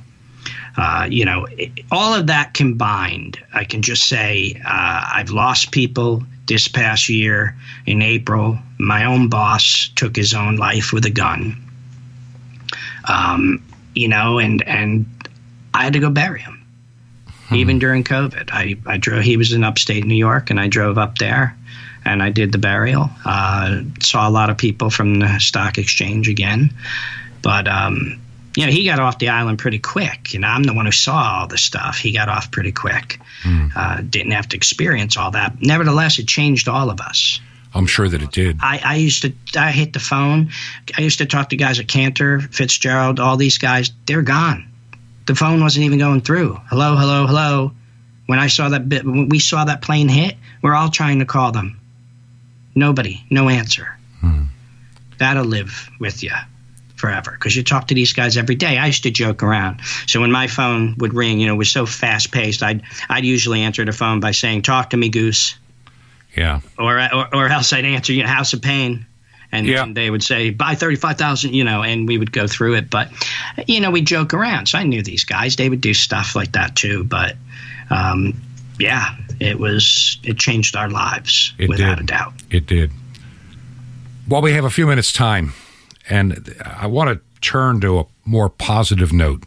uh, 0.76 1.06
you 1.08 1.24
know, 1.24 1.46
all 1.90 2.14
of 2.14 2.26
that 2.26 2.54
combined, 2.54 3.38
I 3.52 3.64
can 3.64 3.82
just 3.82 4.08
say 4.08 4.60
uh, 4.64 5.04
I've 5.12 5.30
lost 5.30 5.70
people 5.70 6.22
this 6.46 6.68
past 6.68 7.08
year 7.08 7.56
in 7.86 8.02
April. 8.02 8.58
My 8.78 9.04
own 9.04 9.28
boss 9.28 9.90
took 9.94 10.16
his 10.16 10.34
own 10.34 10.56
life 10.56 10.92
with 10.92 11.06
a 11.06 11.10
gun. 11.10 11.56
Um, 13.08 13.62
you 13.94 14.08
know, 14.08 14.38
and 14.38 14.66
and 14.66 15.06
I 15.72 15.84
had 15.84 15.92
to 15.92 16.00
go 16.00 16.10
bury 16.10 16.40
him. 16.40 16.60
Hmm. 17.48 17.54
Even 17.56 17.78
during 17.78 18.02
COVID, 18.02 18.50
I, 18.52 18.76
I 18.86 18.96
drove. 18.96 19.22
He 19.22 19.36
was 19.36 19.52
in 19.52 19.62
upstate 19.62 20.04
New 20.04 20.16
York, 20.16 20.50
and 20.50 20.58
I 20.58 20.66
drove 20.66 20.98
up 20.98 21.18
there, 21.18 21.56
and 22.04 22.22
I 22.22 22.30
did 22.30 22.50
the 22.50 22.58
burial. 22.58 23.10
Uh, 23.24 23.82
saw 24.00 24.28
a 24.28 24.30
lot 24.30 24.50
of 24.50 24.58
people 24.58 24.90
from 24.90 25.20
the 25.20 25.38
stock 25.38 25.78
exchange 25.78 26.28
again, 26.28 26.72
but 27.42 27.68
um, 27.68 28.18
you 28.56 28.66
know, 28.66 28.72
he 28.72 28.84
got 28.84 29.00
off 29.00 29.18
the 29.18 29.28
island 29.28 29.58
pretty 29.58 29.78
quick. 29.78 30.32
You 30.32 30.40
know, 30.40 30.48
I'm 30.48 30.62
the 30.62 30.74
one 30.74 30.86
who 30.86 30.92
saw 30.92 31.40
all 31.40 31.46
the 31.46 31.58
stuff. 31.58 31.98
He 31.98 32.12
got 32.12 32.28
off 32.28 32.50
pretty 32.50 32.72
quick. 32.72 33.18
Mm. 33.42 33.72
Uh, 33.74 34.02
didn't 34.08 34.32
have 34.32 34.48
to 34.48 34.56
experience 34.56 35.16
all 35.16 35.30
that. 35.32 35.60
Nevertheless, 35.60 36.18
it 36.18 36.28
changed 36.28 36.68
all 36.68 36.90
of 36.90 37.00
us. 37.00 37.40
I'm 37.74 37.86
sure 37.86 38.08
that 38.08 38.22
it 38.22 38.30
did. 38.30 38.58
I, 38.60 38.80
I 38.84 38.96
used 38.96 39.22
to, 39.22 39.32
I 39.58 39.72
hit 39.72 39.92
the 39.92 39.98
phone. 39.98 40.50
I 40.96 41.00
used 41.00 41.18
to 41.18 41.26
talk 41.26 41.48
to 41.48 41.56
guys 41.56 41.80
at 41.80 41.88
Cantor, 41.88 42.40
Fitzgerald, 42.40 43.18
all 43.18 43.36
these 43.36 43.58
guys. 43.58 43.90
They're 44.06 44.22
gone. 44.22 44.68
The 45.26 45.34
phone 45.34 45.60
wasn't 45.60 45.86
even 45.86 45.98
going 45.98 46.20
through. 46.20 46.60
Hello, 46.68 46.94
hello, 46.94 47.26
hello. 47.26 47.72
When 48.26 48.38
I 48.38 48.46
saw 48.46 48.68
that 48.68 48.88
bit, 48.88 49.04
when 49.04 49.28
we 49.28 49.40
saw 49.40 49.64
that 49.64 49.82
plane 49.82 50.08
hit, 50.08 50.36
we're 50.62 50.74
all 50.74 50.90
trying 50.90 51.18
to 51.18 51.24
call 51.24 51.50
them. 51.50 51.80
Nobody, 52.76 53.24
no 53.30 53.48
answer. 53.48 53.96
Hmm. 54.20 54.44
That'll 55.18 55.44
live 55.44 55.90
with 55.98 56.22
you 56.22 56.30
forever 56.96 57.32
because 57.32 57.56
you 57.56 57.62
talk 57.62 57.88
to 57.88 57.94
these 57.94 58.12
guys 58.12 58.36
every 58.36 58.54
day. 58.54 58.78
I 58.78 58.86
used 58.86 59.02
to 59.02 59.10
joke 59.10 59.42
around. 59.42 59.80
So 60.06 60.20
when 60.20 60.30
my 60.30 60.46
phone 60.46 60.94
would 60.98 61.14
ring, 61.14 61.40
you 61.40 61.46
know, 61.46 61.54
it 61.54 61.58
was 61.58 61.70
so 61.70 61.86
fast 61.86 62.32
paced, 62.32 62.62
I'd 62.62 62.82
I'd 63.08 63.24
usually 63.24 63.62
answer 63.62 63.84
the 63.84 63.92
phone 63.92 64.20
by 64.20 64.30
saying, 64.30 64.62
"Talk 64.62 64.90
to 64.90 64.96
me, 64.96 65.08
Goose." 65.08 65.56
Yeah. 66.36 66.60
Or 66.78 67.00
or, 67.00 67.34
or 67.34 67.48
else 67.48 67.72
I'd 67.72 67.84
answer, 67.84 68.12
you 68.12 68.22
know, 68.22 68.28
House 68.28 68.52
of 68.52 68.62
Pain. 68.62 69.06
And, 69.52 69.68
yeah. 69.68 69.84
and 69.84 69.96
they 69.96 70.10
would 70.10 70.24
say 70.24 70.50
buy 70.50 70.74
35,000 70.74 71.54
you 71.54 71.62
know 71.62 71.84
and 71.84 72.08
we 72.08 72.18
would 72.18 72.32
go 72.32 72.48
through 72.48 72.74
it 72.74 72.90
but 72.90 73.08
you 73.68 73.78
know 73.78 73.92
we 73.92 74.02
joke 74.02 74.34
around 74.34 74.66
so 74.66 74.78
I 74.78 74.82
knew 74.82 75.00
these 75.00 75.22
guys 75.22 75.54
they 75.54 75.68
would 75.68 75.80
do 75.80 75.94
stuff 75.94 76.34
like 76.34 76.50
that 76.52 76.74
too 76.74 77.04
but 77.04 77.36
um, 77.88 78.34
yeah 78.80 79.14
it 79.38 79.60
was 79.60 80.18
it 80.24 80.38
changed 80.38 80.74
our 80.74 80.90
lives 80.90 81.54
it 81.56 81.68
without 81.68 81.98
did. 81.98 82.04
a 82.04 82.06
doubt 82.06 82.32
it 82.50 82.66
did 82.66 82.90
while 84.26 84.42
we 84.42 84.54
have 84.54 84.64
a 84.64 84.70
few 84.70 84.88
minutes 84.88 85.12
time 85.12 85.52
and 86.08 86.54
I 86.64 86.86
want 86.86 87.10
to 87.10 87.20
turn 87.40 87.80
to 87.80 88.00
a 88.00 88.06
more 88.24 88.48
positive 88.48 89.12
note. 89.12 89.44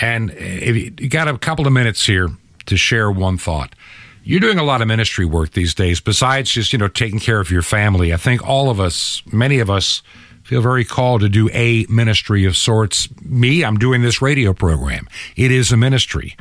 And 0.00 0.30
if 0.36 0.76
you 0.76 1.08
got 1.08 1.28
a 1.28 1.36
couple 1.38 1.66
of 1.66 1.72
minutes 1.72 2.06
here 2.06 2.30
to 2.66 2.76
share 2.76 3.10
one 3.10 3.36
thought. 3.36 3.74
You're 4.22 4.40
doing 4.40 4.58
a 4.58 4.62
lot 4.62 4.80
of 4.82 4.88
ministry 4.88 5.24
work 5.24 5.52
these 5.52 5.74
days, 5.74 6.00
besides 6.00 6.50
just, 6.50 6.72
you 6.72 6.78
know, 6.78 6.88
taking 6.88 7.18
care 7.18 7.40
of 7.40 7.50
your 7.50 7.62
family. 7.62 8.12
I 8.12 8.16
think 8.16 8.46
all 8.46 8.70
of 8.70 8.78
us, 8.78 9.22
many 9.32 9.58
of 9.58 9.70
us, 9.70 10.02
feel 10.44 10.60
very 10.60 10.84
called 10.84 11.20
to 11.20 11.28
do 11.28 11.48
a 11.52 11.86
ministry 11.88 12.44
of 12.44 12.56
sorts. 12.56 13.08
Me, 13.22 13.64
I'm 13.64 13.78
doing 13.78 14.02
this 14.02 14.20
radio 14.20 14.52
program. 14.52 15.08
It 15.36 15.50
is 15.50 15.72
a 15.72 15.76
ministry. 15.76 16.36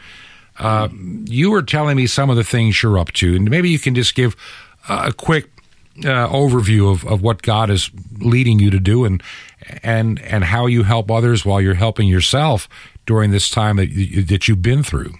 Uh, 0.57 0.89
you 1.26 1.51
were 1.51 1.62
telling 1.62 1.95
me 1.95 2.05
some 2.07 2.30
of 2.30 2.36
the 2.36 2.43
things 2.43 2.82
you're 2.82 2.97
up 2.97 3.12
to, 3.14 3.36
and 3.36 3.49
maybe 3.49 3.70
you 3.70 3.80
can 3.80 3.95
just 3.95 4.16
give 4.16 4.36
a 4.89 5.14
quick 5.14 5.49
uh, 6.06 6.28
overview 6.30 6.91
of, 6.91 7.06
of 7.06 7.22
what 7.22 7.41
God 7.41 7.70
is 7.70 7.91
leading 8.20 8.60
you 8.60 8.70
to 8.70 8.80
do 8.80 9.06
and 9.06 9.22
and 9.84 10.22
and 10.22 10.43
how 10.43 10.66
you 10.66 10.84
help 10.84 11.12
others 11.12 11.45
while 11.45 11.62
you're 11.62 11.74
helping 11.74 12.08
yourself 12.08 12.68
during 13.06 13.32
this 13.32 13.50
time 13.50 13.78
that 13.78 13.89
you, 13.89 14.24
that 14.24 14.47
you've 14.47 14.62
been 14.62 14.84
through. 14.84 15.14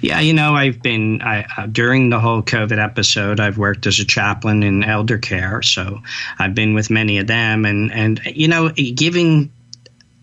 Yeah, 0.00 0.20
you 0.20 0.34
know, 0.34 0.54
I've 0.54 0.82
been 0.82 1.22
I, 1.22 1.46
uh, 1.56 1.66
during 1.66 2.10
the 2.10 2.18
whole 2.18 2.42
COVID 2.42 2.82
episode. 2.82 3.40
I've 3.40 3.58
worked 3.58 3.86
as 3.86 4.00
a 4.00 4.04
chaplain 4.04 4.62
in 4.62 4.82
elder 4.82 5.18
care, 5.18 5.62
so 5.62 6.00
I've 6.38 6.54
been 6.54 6.74
with 6.74 6.90
many 6.90 7.18
of 7.18 7.26
them, 7.26 7.64
and 7.64 7.92
and 7.92 8.20
you 8.26 8.48
know, 8.48 8.70
giving 8.70 9.52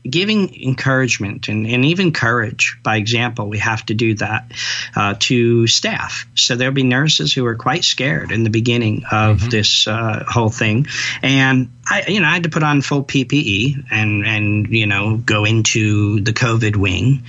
giving 0.03 0.63
encouragement 0.63 1.47
and, 1.47 1.67
and 1.67 1.85
even 1.85 2.11
courage 2.11 2.77
by 2.83 2.95
example 2.97 3.47
we 3.47 3.57
have 3.57 3.85
to 3.85 3.93
do 3.93 4.15
that 4.15 4.51
uh, 4.95 5.15
to 5.19 5.67
staff 5.67 6.25
so 6.35 6.55
there'll 6.55 6.73
be 6.73 6.83
nurses 6.83 7.33
who 7.33 7.45
are 7.45 7.55
quite 7.55 7.83
scared 7.83 8.31
in 8.31 8.43
the 8.43 8.49
beginning 8.49 9.03
of 9.11 9.37
mm-hmm. 9.37 9.49
this 9.49 9.87
uh, 9.87 10.23
whole 10.27 10.49
thing 10.49 10.85
and 11.21 11.69
I, 11.89 12.05
you 12.07 12.19
know, 12.19 12.27
I 12.27 12.33
had 12.33 12.43
to 12.43 12.49
put 12.49 12.61
on 12.61 12.81
full 12.81 13.03
PPE 13.03 13.85
and 13.89 14.25
and 14.25 14.67
you 14.67 14.85
know 14.85 15.17
go 15.17 15.43
into 15.43 16.19
the 16.21 16.33
COVID 16.33 16.75
wing, 16.75 17.23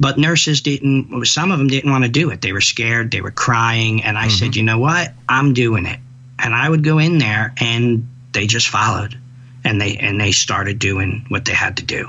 but 0.00 0.16
nurses 0.18 0.62
didn't. 0.62 1.26
Some 1.26 1.52
of 1.52 1.58
them 1.58 1.68
didn't 1.68 1.90
want 1.90 2.04
to 2.04 2.10
do 2.10 2.30
it. 2.30 2.40
They 2.40 2.52
were 2.52 2.62
scared. 2.62 3.10
They 3.10 3.20
were 3.20 3.30
crying, 3.30 4.02
and 4.04 4.16
I 4.16 4.22
mm-hmm. 4.22 4.30
said, 4.30 4.56
you 4.56 4.62
know 4.62 4.78
what, 4.78 5.12
I'm 5.28 5.52
doing 5.52 5.84
it. 5.84 6.00
And 6.38 6.54
I 6.54 6.68
would 6.68 6.82
go 6.82 6.98
in 6.98 7.18
there, 7.18 7.52
and 7.58 8.08
they 8.32 8.46
just 8.46 8.68
followed 8.68 9.18
and 9.66 9.80
they 9.80 9.96
and 9.96 10.20
they 10.20 10.30
started 10.30 10.78
doing 10.78 11.24
what 11.28 11.44
they 11.44 11.52
had 11.52 11.76
to 11.78 11.82
do. 11.82 12.08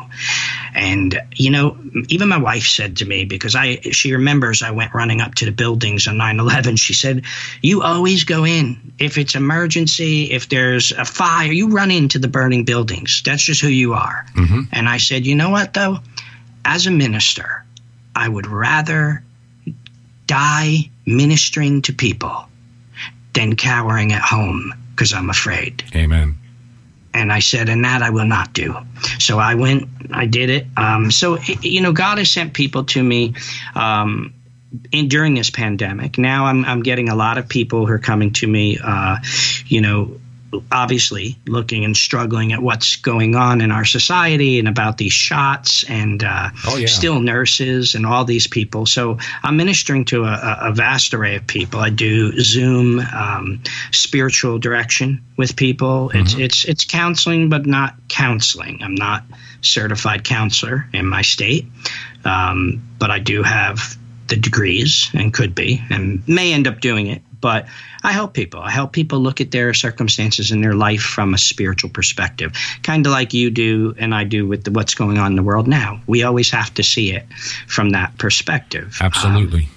And 0.75 1.19
you 1.35 1.49
know, 1.49 1.75
even 2.07 2.29
my 2.29 2.37
wife 2.37 2.67
said 2.67 2.97
to 2.97 3.05
me 3.05 3.25
because 3.25 3.55
I 3.55 3.79
she 3.81 4.13
remembers 4.13 4.61
I 4.61 4.71
went 4.71 4.93
running 4.93 5.21
up 5.21 5.35
to 5.35 5.45
the 5.45 5.51
buildings 5.51 6.07
on 6.07 6.17
9/11. 6.17 6.77
She 6.77 6.93
said, 6.93 7.23
"You 7.63 7.81
always 7.81 8.23
go 8.23 8.45
in 8.45 8.93
if 8.99 9.17
it's 9.17 9.35
emergency, 9.35 10.31
if 10.31 10.49
there's 10.49 10.91
a 10.91 11.03
fire, 11.03 11.51
you 11.51 11.69
run 11.69 11.89
into 11.89 12.19
the 12.19 12.27
burning 12.27 12.63
buildings. 12.63 13.23
That's 13.25 13.43
just 13.43 13.59
who 13.59 13.69
you 13.69 13.93
are." 13.93 14.25
Mm-hmm. 14.35 14.61
And 14.71 14.87
I 14.87 14.97
said, 14.97 15.25
"You 15.25 15.35
know 15.35 15.49
what 15.49 15.73
though? 15.73 15.97
As 16.63 16.85
a 16.85 16.91
minister, 16.91 17.65
I 18.15 18.29
would 18.29 18.45
rather 18.45 19.23
die 20.27 20.91
ministering 21.05 21.81
to 21.83 21.93
people 21.93 22.47
than 23.33 23.55
cowering 23.55 24.13
at 24.13 24.21
home 24.21 24.73
because 24.91 25.11
I'm 25.11 25.31
afraid." 25.31 25.83
Amen 25.95 26.37
and 27.17 27.31
I 27.31 27.39
said, 27.39 27.69
and 27.69 27.83
that 27.85 28.01
I 28.01 28.09
will 28.09 28.25
not 28.25 28.53
do. 28.53 28.75
So 29.19 29.39
I 29.39 29.55
went, 29.55 29.89
I 30.11 30.25
did 30.25 30.49
it. 30.49 30.67
Um, 30.77 31.11
so, 31.11 31.37
you 31.61 31.81
know, 31.81 31.91
God 31.91 32.17
has 32.17 32.29
sent 32.29 32.53
people 32.53 32.85
to 32.85 33.03
me 33.03 33.33
um, 33.75 34.33
in, 34.91 35.07
during 35.07 35.33
this 35.33 35.49
pandemic. 35.49 36.17
Now 36.17 36.45
I'm, 36.45 36.63
I'm 36.65 36.83
getting 36.83 37.09
a 37.09 37.15
lot 37.15 37.37
of 37.37 37.49
people 37.49 37.85
who 37.85 37.93
are 37.93 37.99
coming 37.99 38.33
to 38.33 38.47
me, 38.47 38.77
uh, 38.83 39.17
you 39.65 39.81
know, 39.81 40.19
obviously 40.71 41.37
looking 41.45 41.83
and 41.83 41.95
struggling 41.95 42.53
at 42.53 42.61
what's 42.61 42.95
going 42.95 43.35
on 43.35 43.61
in 43.61 43.71
our 43.71 43.85
society 43.85 44.59
and 44.59 44.67
about 44.67 44.97
these 44.97 45.13
shots 45.13 45.83
and 45.89 46.23
uh, 46.23 46.49
oh, 46.67 46.77
yeah. 46.77 46.87
still 46.87 47.19
nurses 47.19 47.95
and 47.95 48.05
all 48.05 48.23
these 48.23 48.47
people. 48.47 48.85
So 48.85 49.17
I'm 49.43 49.57
ministering 49.57 50.05
to 50.05 50.23
a, 50.23 50.57
a 50.61 50.71
vast 50.73 51.13
array 51.13 51.35
of 51.35 51.45
people. 51.47 51.79
I 51.79 51.89
do 51.89 52.37
Zoom 52.39 52.99
um, 52.99 53.61
spiritual 53.91 54.57
direction 54.59 55.21
with 55.37 55.55
people. 55.55 56.09
Mm-hmm. 56.09 56.19
It's 56.19 56.35
it's 56.35 56.65
it's 56.65 56.85
counseling, 56.85 57.49
but 57.49 57.65
not 57.65 57.95
counseling. 58.07 58.81
I'm 58.81 58.95
not 58.95 59.23
certified 59.61 60.23
counselor 60.23 60.87
in 60.93 61.05
my 61.07 61.21
state, 61.21 61.65
um, 62.25 62.81
but 62.99 63.11
I 63.11 63.19
do 63.19 63.43
have 63.43 63.97
the 64.27 64.35
degrees 64.35 65.09
and 65.13 65.33
could 65.33 65.55
be 65.55 65.81
and 65.89 66.25
may 66.27 66.53
end 66.53 66.67
up 66.67 66.81
doing 66.81 67.07
it 67.07 67.21
but 67.41 67.67
I 68.03 68.11
help 68.11 68.33
people. 68.33 68.59
I 68.59 68.71
help 68.71 68.93
people 68.93 69.19
look 69.19 69.41
at 69.41 69.51
their 69.51 69.73
circumstances 69.73 70.51
in 70.51 70.61
their 70.61 70.73
life 70.73 71.01
from 71.01 71.33
a 71.33 71.37
spiritual 71.37 71.89
perspective, 71.89 72.53
kind 72.83 73.05
of 73.05 73.11
like 73.11 73.33
you 73.33 73.49
do 73.49 73.93
and 73.97 74.13
I 74.13 74.23
do 74.23 74.47
with 74.47 74.63
the, 74.63 74.71
what's 74.71 74.95
going 74.95 75.17
on 75.17 75.31
in 75.31 75.35
the 75.35 75.43
world 75.43 75.67
now. 75.67 76.01
We 76.07 76.23
always 76.23 76.49
have 76.51 76.73
to 76.75 76.83
see 76.83 77.11
it 77.11 77.25
from 77.67 77.91
that 77.91 78.17
perspective. 78.17 78.97
Absolutely. 79.01 79.63
Um, 79.63 79.71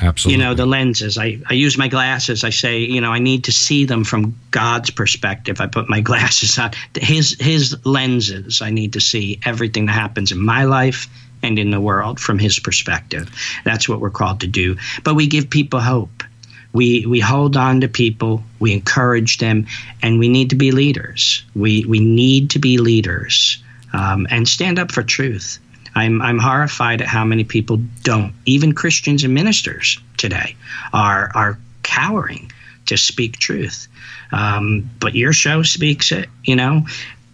Absolutely. 0.00 0.38
You 0.38 0.48
know, 0.48 0.54
the 0.54 0.66
lenses. 0.66 1.16
I, 1.16 1.40
I 1.48 1.54
use 1.54 1.78
my 1.78 1.86
glasses. 1.86 2.42
I 2.42 2.50
say, 2.50 2.80
you 2.80 3.00
know, 3.00 3.12
I 3.12 3.20
need 3.20 3.44
to 3.44 3.52
see 3.52 3.84
them 3.84 4.02
from 4.02 4.36
God's 4.50 4.90
perspective. 4.90 5.60
I 5.60 5.66
put 5.66 5.88
my 5.88 6.00
glasses 6.10 6.58
on. 6.58 6.72
His 7.00 7.36
his 7.40 7.76
lenses. 7.86 8.60
I 8.60 8.70
need 8.70 8.92
to 8.94 9.00
see 9.00 9.38
everything 9.44 9.86
that 9.86 9.92
happens 9.92 10.32
in 10.32 10.40
my 10.40 10.64
life 10.64 11.08
and 11.42 11.58
in 11.58 11.70
the 11.70 11.80
world 11.80 12.18
from 12.18 12.38
his 12.38 12.58
perspective. 12.58 13.30
That's 13.64 13.88
what 13.88 14.00
we're 14.00 14.10
called 14.10 14.40
to 14.40 14.46
do. 14.46 14.76
But 15.04 15.14
we 15.14 15.26
give 15.26 15.48
people 15.48 15.80
hope. 15.80 16.24
We 16.74 17.06
we 17.06 17.20
hold 17.20 17.56
on 17.56 17.80
to 17.80 17.88
people, 17.88 18.42
we 18.58 18.72
encourage 18.72 19.38
them, 19.38 19.66
and 20.02 20.18
we 20.18 20.28
need 20.28 20.50
to 20.50 20.56
be 20.56 20.72
leaders. 20.72 21.44
We 21.54 21.84
we 21.86 22.00
need 22.00 22.50
to 22.50 22.58
be 22.58 22.78
leaders 22.78 23.62
um, 23.92 24.26
and 24.30 24.46
stand 24.46 24.78
up 24.78 24.92
for 24.92 25.02
truth. 25.02 25.58
I'm, 25.94 26.20
I'm 26.20 26.40
horrified 26.40 27.00
at 27.00 27.06
how 27.06 27.24
many 27.24 27.44
people 27.44 27.78
don't. 28.02 28.34
Even 28.46 28.74
Christians 28.74 29.22
and 29.22 29.32
ministers 29.32 29.98
today 30.16 30.56
are 30.92 31.30
are 31.34 31.58
cowering 31.82 32.50
to 32.86 32.96
speak 32.96 33.38
truth. 33.38 33.88
Um, 34.32 34.90
but 34.98 35.14
your 35.14 35.32
show 35.32 35.62
speaks 35.62 36.10
it. 36.10 36.28
You 36.42 36.56
know, 36.56 36.86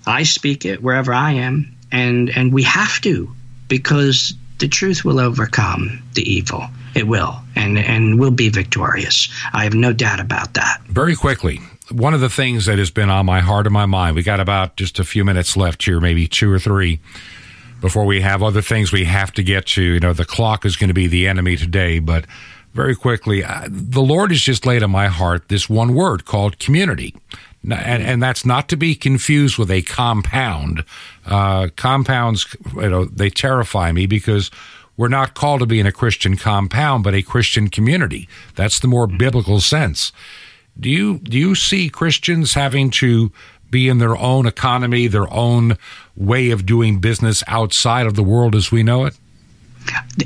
I 0.06 0.24
speak 0.24 0.66
it 0.66 0.82
wherever 0.82 1.14
I 1.14 1.32
am, 1.32 1.74
and 1.90 2.28
and 2.30 2.52
we 2.52 2.62
have 2.64 3.00
to 3.00 3.32
because 3.68 4.34
the 4.58 4.68
truth 4.68 5.04
will 5.04 5.18
overcome 5.18 6.02
the 6.14 6.30
evil. 6.30 6.68
It 6.94 7.06
will, 7.06 7.40
and 7.56 7.78
and 7.78 8.18
will 8.18 8.30
be 8.30 8.48
victorious. 8.48 9.28
I 9.52 9.64
have 9.64 9.74
no 9.74 9.92
doubt 9.92 10.20
about 10.20 10.54
that. 10.54 10.80
Very 10.88 11.14
quickly, 11.14 11.60
one 11.90 12.14
of 12.14 12.20
the 12.20 12.30
things 12.30 12.66
that 12.66 12.78
has 12.78 12.90
been 12.90 13.10
on 13.10 13.26
my 13.26 13.40
heart 13.40 13.66
and 13.66 13.72
my 13.72 13.86
mind. 13.86 14.16
We 14.16 14.22
got 14.22 14.40
about 14.40 14.76
just 14.76 14.98
a 14.98 15.04
few 15.04 15.24
minutes 15.24 15.56
left 15.56 15.84
here, 15.84 16.00
maybe 16.00 16.26
two 16.26 16.50
or 16.50 16.58
three, 16.58 17.00
before 17.80 18.04
we 18.04 18.20
have 18.20 18.42
other 18.42 18.62
things 18.62 18.92
we 18.92 19.04
have 19.04 19.32
to 19.32 19.42
get 19.42 19.66
to. 19.66 19.82
You 19.82 20.00
know, 20.00 20.12
the 20.12 20.24
clock 20.24 20.64
is 20.64 20.76
going 20.76 20.88
to 20.88 20.94
be 20.94 21.06
the 21.06 21.28
enemy 21.28 21.56
today, 21.56 21.98
but 21.98 22.26
very 22.74 22.94
quickly, 22.94 23.42
uh, 23.42 23.66
the 23.68 24.02
Lord 24.02 24.30
has 24.30 24.40
just 24.40 24.64
laid 24.64 24.82
on 24.82 24.90
my 24.90 25.08
heart 25.08 25.48
this 25.48 25.68
one 25.68 25.94
word 25.94 26.24
called 26.24 26.58
community. 26.58 27.14
And, 27.62 28.02
and 28.02 28.22
that's 28.22 28.46
not 28.46 28.68
to 28.70 28.76
be 28.76 28.94
confused 28.94 29.58
with 29.58 29.70
a 29.70 29.82
compound. 29.82 30.84
Uh, 31.26 31.68
compounds, 31.76 32.56
you 32.74 32.88
know, 32.88 33.04
they 33.04 33.28
terrify 33.28 33.92
me 33.92 34.06
because 34.06 34.50
we're 35.00 35.08
not 35.08 35.32
called 35.32 35.60
to 35.60 35.66
be 35.66 35.80
in 35.80 35.86
a 35.86 35.92
Christian 35.92 36.36
compound, 36.36 37.04
but 37.04 37.14
a 37.14 37.22
Christian 37.22 37.68
community. 37.68 38.28
That's 38.54 38.78
the 38.78 38.86
more 38.86 39.06
mm-hmm. 39.06 39.16
biblical 39.16 39.58
sense. 39.58 40.12
Do 40.78 40.90
you 40.90 41.20
do 41.20 41.38
you 41.38 41.54
see 41.54 41.88
Christians 41.88 42.52
having 42.52 42.90
to 42.90 43.32
be 43.70 43.88
in 43.88 43.96
their 43.96 44.14
own 44.14 44.44
economy, 44.46 45.06
their 45.06 45.32
own 45.32 45.78
way 46.16 46.50
of 46.50 46.66
doing 46.66 46.98
business 46.98 47.42
outside 47.46 48.04
of 48.06 48.14
the 48.14 48.22
world 48.22 48.54
as 48.54 48.70
we 48.70 48.82
know 48.82 49.06
it? 49.06 49.16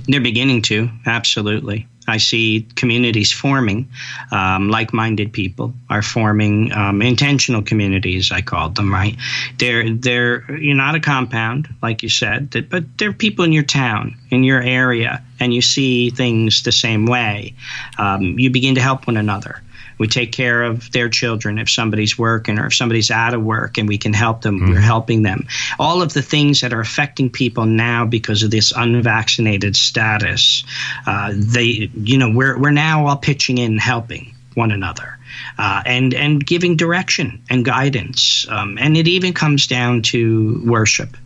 They're 0.09 0.21
beginning 0.21 0.63
to, 0.63 0.91
absolutely. 1.07 1.87
I 2.07 2.19
see 2.19 2.67
communities 2.77 3.33
forming, 3.33 3.89
um, 4.31 4.69
like-minded 4.69 5.33
people 5.33 5.73
are 5.89 6.03
forming 6.03 6.73
um, 6.73 7.01
intentional 7.01 7.63
communities. 7.63 8.31
I 8.31 8.43
called 8.43 8.75
them 8.77 8.93
right. 8.93 9.17
They're 9.59 9.89
they're 9.91 10.51
you're 10.59 10.77
not 10.77 10.95
a 10.95 11.01
compound, 11.01 11.69
like 11.83 12.03
you 12.03 12.09
said, 12.09 12.69
but 12.71 12.85
they're 12.99 13.13
people 13.13 13.45
in 13.45 13.53
your 13.53 13.63
town, 13.65 14.17
in 14.31 14.45
your 14.45 14.61
area, 14.61 15.23
and 15.41 15.55
you 15.55 15.63
see 15.63 16.11
things 16.11 16.63
the 16.63 16.73
same 16.73 17.07
way. 17.07 17.55
Um, 17.99 18.39
you 18.39 18.51
begin 18.51 18.75
to 18.75 18.83
help 18.83 19.07
one 19.07 19.17
another. 19.17 19.63
We 19.99 20.09
take 20.09 20.33
care 20.33 20.63
of 20.63 20.91
their 20.93 21.09
children 21.09 21.59
if 21.59 21.71
somebody's 21.71 22.19
working 22.19 22.59
or 22.59 22.67
if 22.67 22.75
somebody's 22.75 23.11
out 23.11 23.35
of 23.35 23.43
work 23.43 23.79
and 23.79 23.89
we 23.89 23.99
can 23.99 24.13
help 24.13 24.43
them, 24.43 24.61
mm. 24.61 24.69
we're 24.71 24.81
helping 24.81 25.23
them. 25.23 25.47
All 25.79 26.03
of 26.03 26.13
the 26.13 26.23
things 26.23 26.61
that 26.61 26.73
are 26.73 26.81
affecting 26.81 27.31
people 27.31 27.67
now 27.67 28.05
because 28.05 28.43
of 28.43 28.51
this 28.51 28.73
unvaccinated 28.77 29.77
status, 29.77 30.65
uh, 31.07 31.33
they, 31.35 31.91
you 31.95 32.19
know, 32.19 32.31
we're, 32.31 32.59
we're 32.59 32.71
now 32.71 33.07
all 33.07 33.17
pitching 33.17 33.59
in 33.59 33.79
helping 33.79 34.35
one 34.55 34.71
another. 34.71 35.19
Uh, 35.59 35.83
and 35.85 36.15
and 36.15 36.45
giving 36.45 36.77
direction 36.77 37.43
and 37.51 37.65
guidance, 37.65 38.47
um, 38.49 38.79
and 38.81 38.97
it 38.97 39.09
even 39.09 39.33
comes 39.33 39.67
down 39.67 40.03
to 40.03 40.63
worship. 40.65 41.17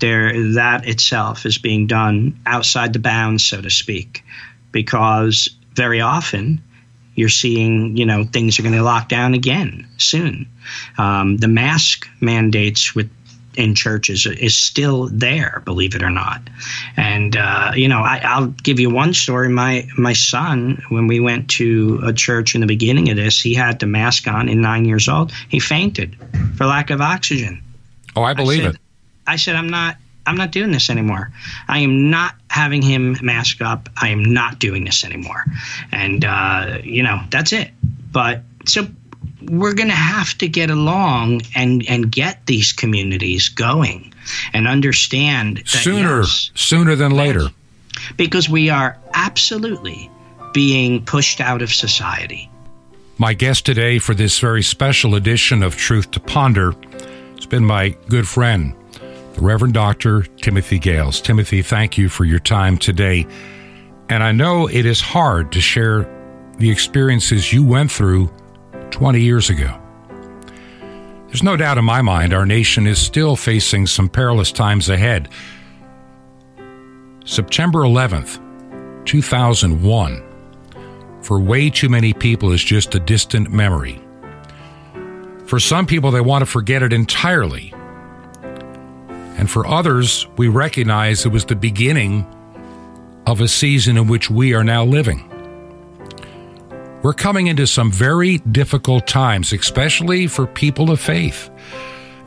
There, 0.00 0.52
that 0.52 0.86
itself 0.86 1.46
is 1.46 1.58
being 1.58 1.86
done 1.86 2.38
outside 2.46 2.92
the 2.92 2.98
bounds, 2.98 3.44
so 3.44 3.60
to 3.60 3.70
speak, 3.70 4.24
because 4.72 5.48
very 5.74 6.00
often 6.00 6.62
you're 7.14 7.28
seeing, 7.28 7.96
you 7.96 8.06
know, 8.06 8.24
things 8.24 8.58
are 8.58 8.62
going 8.62 8.74
to 8.74 8.82
lock 8.82 9.08
down 9.08 9.34
again 9.34 9.86
soon. 9.98 10.46
Um, 10.98 11.36
the 11.36 11.48
mask 11.48 12.08
mandates 12.20 12.94
with 12.94 13.10
in 13.56 13.74
churches 13.74 14.26
is 14.26 14.54
still 14.54 15.08
there, 15.12 15.62
believe 15.64 15.94
it 15.94 16.02
or 16.02 16.10
not. 16.10 16.42
And 16.96 17.36
uh, 17.36 17.72
you 17.74 17.88
know, 17.88 18.00
I, 18.00 18.40
will 18.40 18.48
give 18.48 18.80
you 18.80 18.90
one 18.90 19.14
story. 19.14 19.48
My 19.48 19.88
my 19.96 20.12
son, 20.12 20.82
when 20.88 21.06
we 21.06 21.20
went 21.20 21.48
to 21.50 22.00
a 22.04 22.12
church 22.12 22.54
in 22.54 22.60
the 22.60 22.66
beginning 22.66 23.10
of 23.10 23.16
this, 23.16 23.40
he 23.40 23.54
had 23.54 23.78
the 23.78 23.86
mask 23.86 24.26
on. 24.28 24.48
In 24.48 24.60
nine 24.60 24.84
years 24.84 25.08
old, 25.08 25.32
he 25.48 25.60
fainted 25.60 26.16
for 26.56 26.66
lack 26.66 26.90
of 26.90 27.00
oxygen. 27.00 27.62
Oh, 28.16 28.22
I 28.22 28.34
believe 28.34 28.60
I 28.60 28.64
said, 28.64 28.74
it. 28.74 28.80
I 29.26 29.36
said, 29.36 29.56
I'm 29.56 29.68
not. 29.68 29.96
I'm 30.26 30.36
not 30.36 30.52
doing 30.52 30.72
this 30.72 30.88
anymore. 30.88 31.30
I 31.68 31.80
am 31.80 32.10
not 32.10 32.34
having 32.54 32.80
him 32.80 33.16
mask 33.20 33.60
up. 33.60 33.88
I 34.00 34.10
am 34.10 34.24
not 34.24 34.60
doing 34.60 34.84
this 34.84 35.04
anymore. 35.04 35.44
And, 35.90 36.24
uh, 36.24 36.78
you 36.84 37.02
know, 37.02 37.18
that's 37.30 37.52
it. 37.52 37.72
But 38.12 38.42
so 38.64 38.86
we're 39.42 39.74
going 39.74 39.88
to 39.88 39.94
have 39.94 40.38
to 40.38 40.46
get 40.46 40.70
along 40.70 41.42
and, 41.56 41.84
and 41.88 42.12
get 42.12 42.46
these 42.46 42.72
communities 42.72 43.48
going 43.48 44.14
and 44.52 44.68
understand 44.68 45.64
sooner, 45.66 46.20
yes, 46.20 46.52
sooner 46.54 46.94
than 46.94 47.10
later. 47.10 47.48
Because 48.16 48.48
we 48.48 48.70
are 48.70 48.96
absolutely 49.14 50.08
being 50.52 51.04
pushed 51.04 51.40
out 51.40 51.60
of 51.60 51.72
society. 51.72 52.48
My 53.18 53.34
guest 53.34 53.66
today 53.66 53.98
for 53.98 54.14
this 54.14 54.38
very 54.38 54.62
special 54.62 55.16
edition 55.16 55.64
of 55.64 55.74
Truth 55.74 56.12
to 56.12 56.20
Ponder 56.20 56.72
has 57.34 57.46
been 57.46 57.64
my 57.64 57.96
good 58.08 58.28
friend, 58.28 58.76
Reverend 59.38 59.74
Dr. 59.74 60.22
Timothy 60.22 60.78
Gahles. 60.78 61.20
Timothy, 61.20 61.62
thank 61.62 61.98
you 61.98 62.08
for 62.08 62.24
your 62.24 62.38
time 62.38 62.78
today. 62.78 63.26
And 64.08 64.22
I 64.22 64.32
know 64.32 64.68
it 64.68 64.86
is 64.86 65.00
hard 65.00 65.50
to 65.52 65.60
share 65.60 66.08
the 66.58 66.70
experiences 66.70 67.52
you 67.52 67.64
went 67.64 67.90
through 67.90 68.30
20 68.90 69.20
years 69.20 69.50
ago. 69.50 69.80
There's 71.26 71.42
no 71.42 71.56
doubt 71.56 71.78
in 71.78 71.84
my 71.84 72.00
mind 72.00 72.32
our 72.32 72.46
nation 72.46 72.86
is 72.86 72.98
still 72.98 73.34
facing 73.34 73.88
some 73.88 74.08
perilous 74.08 74.52
times 74.52 74.88
ahead. 74.88 75.28
September 77.24 77.80
11th, 77.80 78.40
2001, 79.04 80.22
for 81.22 81.40
way 81.40 81.70
too 81.70 81.88
many 81.88 82.12
people 82.12 82.52
is 82.52 82.62
just 82.62 82.94
a 82.94 83.00
distant 83.00 83.50
memory. 83.50 84.00
For 85.46 85.58
some 85.58 85.86
people, 85.86 86.10
they 86.10 86.20
want 86.20 86.42
to 86.42 86.46
forget 86.46 86.82
it 86.82 86.92
entirely 86.92 87.74
and 89.36 89.50
for 89.50 89.66
others, 89.66 90.26
we 90.36 90.48
recognize 90.48 91.26
it 91.26 91.30
was 91.30 91.44
the 91.44 91.56
beginning 91.56 92.26
of 93.26 93.40
a 93.40 93.48
season 93.48 93.96
in 93.96 94.06
which 94.06 94.30
we 94.30 94.54
are 94.54 94.64
now 94.64 94.84
living. 94.84 95.30
We're 97.02 97.14
coming 97.14 97.48
into 97.48 97.66
some 97.66 97.90
very 97.92 98.38
difficult 98.38 99.06
times, 99.06 99.52
especially 99.52 100.26
for 100.26 100.46
people 100.46 100.90
of 100.90 101.00
faith, 101.00 101.50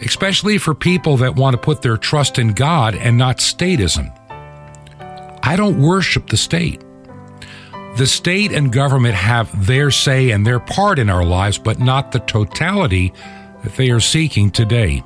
especially 0.02 0.58
for 0.58 0.76
people 0.76 1.18
that 1.18 1.36
want 1.36 1.56
to 1.56 1.58
put 1.58 1.82
their 1.82 1.98
trust 1.98 2.38
in 2.38 2.54
God 2.54 2.94
and 2.94 3.18
not 3.18 3.38
statism. 3.38 4.14
I 5.44 5.56
don't 5.56 5.82
worship 5.82 6.30
the 6.30 6.38
state. 6.38 6.84
The 7.96 8.06
state 8.06 8.52
and 8.52 8.72
government 8.72 9.16
have 9.16 9.66
their 9.66 9.90
say 9.90 10.30
and 10.30 10.46
their 10.46 10.60
part 10.60 11.00
in 11.00 11.10
our 11.10 11.26
lives, 11.26 11.58
but 11.58 11.80
not 11.80 12.12
the 12.12 12.20
totality 12.20 13.14
that 13.64 13.76
they 13.76 13.90
are 13.90 14.00
seeking 14.00 14.52
today. 14.52 15.02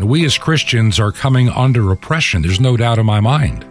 And 0.00 0.08
we 0.08 0.24
as 0.24 0.38
Christians 0.38 0.98
are 0.98 1.12
coming 1.12 1.50
under 1.50 1.92
oppression. 1.92 2.40
There's 2.40 2.58
no 2.58 2.74
doubt 2.74 2.98
in 2.98 3.04
my 3.04 3.20
mind. 3.20 3.66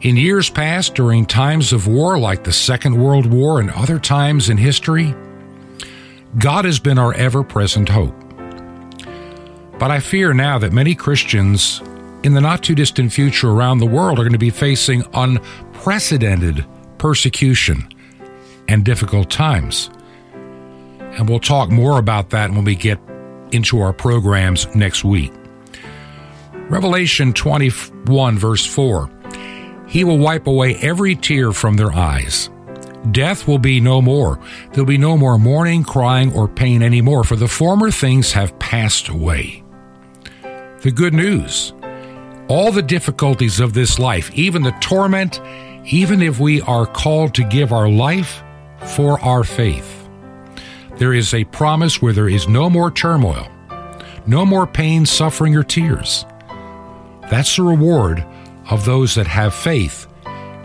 In 0.00 0.16
years 0.16 0.48
past, 0.48 0.94
during 0.94 1.26
times 1.26 1.70
of 1.70 1.86
war 1.86 2.18
like 2.18 2.44
the 2.44 2.52
Second 2.52 2.96
World 2.96 3.26
War 3.26 3.60
and 3.60 3.70
other 3.72 3.98
times 3.98 4.48
in 4.48 4.56
history, 4.56 5.14
God 6.38 6.64
has 6.64 6.78
been 6.78 6.98
our 6.98 7.12
ever 7.12 7.42
present 7.42 7.90
hope. 7.90 8.14
But 9.78 9.90
I 9.90 10.00
fear 10.00 10.32
now 10.32 10.58
that 10.58 10.72
many 10.72 10.94
Christians 10.94 11.82
in 12.22 12.32
the 12.32 12.40
not 12.40 12.64
too 12.64 12.74
distant 12.74 13.12
future 13.12 13.50
around 13.50 13.78
the 13.78 13.86
world 13.86 14.18
are 14.18 14.22
going 14.22 14.32
to 14.32 14.38
be 14.38 14.48
facing 14.48 15.04
unprecedented 15.12 16.64
persecution 16.96 17.86
and 18.66 18.82
difficult 18.82 19.28
times. 19.30 19.90
And 21.00 21.28
we'll 21.28 21.38
talk 21.38 21.68
more 21.68 21.98
about 21.98 22.30
that 22.30 22.50
when 22.50 22.64
we 22.64 22.74
get 22.74 22.98
into 23.52 23.80
our 23.80 23.92
programs 23.92 24.66
next 24.74 25.04
week. 25.04 25.32
Revelation 26.68 27.32
21, 27.32 28.38
verse 28.38 28.64
4 28.66 29.10
He 29.86 30.04
will 30.04 30.18
wipe 30.18 30.46
away 30.46 30.76
every 30.76 31.14
tear 31.14 31.52
from 31.52 31.76
their 31.76 31.92
eyes. 31.92 32.50
Death 33.10 33.48
will 33.48 33.58
be 33.58 33.80
no 33.80 34.00
more. 34.00 34.38
There'll 34.72 34.86
be 34.86 34.98
no 34.98 35.16
more 35.16 35.38
mourning, 35.38 35.82
crying, 35.82 36.32
or 36.34 36.46
pain 36.46 36.82
anymore, 36.82 37.24
for 37.24 37.36
the 37.36 37.48
former 37.48 37.90
things 37.90 38.32
have 38.32 38.58
passed 38.58 39.08
away. 39.08 39.62
The 40.80 40.92
good 40.92 41.14
news 41.14 41.72
all 42.48 42.70
the 42.70 42.82
difficulties 42.82 43.60
of 43.60 43.72
this 43.72 43.98
life, 43.98 44.30
even 44.34 44.62
the 44.62 44.76
torment, 44.80 45.40
even 45.86 46.20
if 46.20 46.38
we 46.38 46.60
are 46.62 46.84
called 46.84 47.34
to 47.34 47.44
give 47.44 47.72
our 47.72 47.88
life 47.88 48.42
for 48.78 49.18
our 49.20 49.42
faith. 49.42 50.01
There 50.96 51.14
is 51.14 51.34
a 51.34 51.44
promise 51.44 52.00
where 52.00 52.12
there 52.12 52.28
is 52.28 52.48
no 52.48 52.70
more 52.70 52.90
turmoil, 52.90 53.48
no 54.26 54.44
more 54.44 54.66
pain, 54.66 55.06
suffering, 55.06 55.56
or 55.56 55.62
tears. 55.62 56.24
That's 57.30 57.56
the 57.56 57.62
reward 57.62 58.24
of 58.70 58.84
those 58.84 59.14
that 59.14 59.26
have 59.26 59.54
faith 59.54 60.06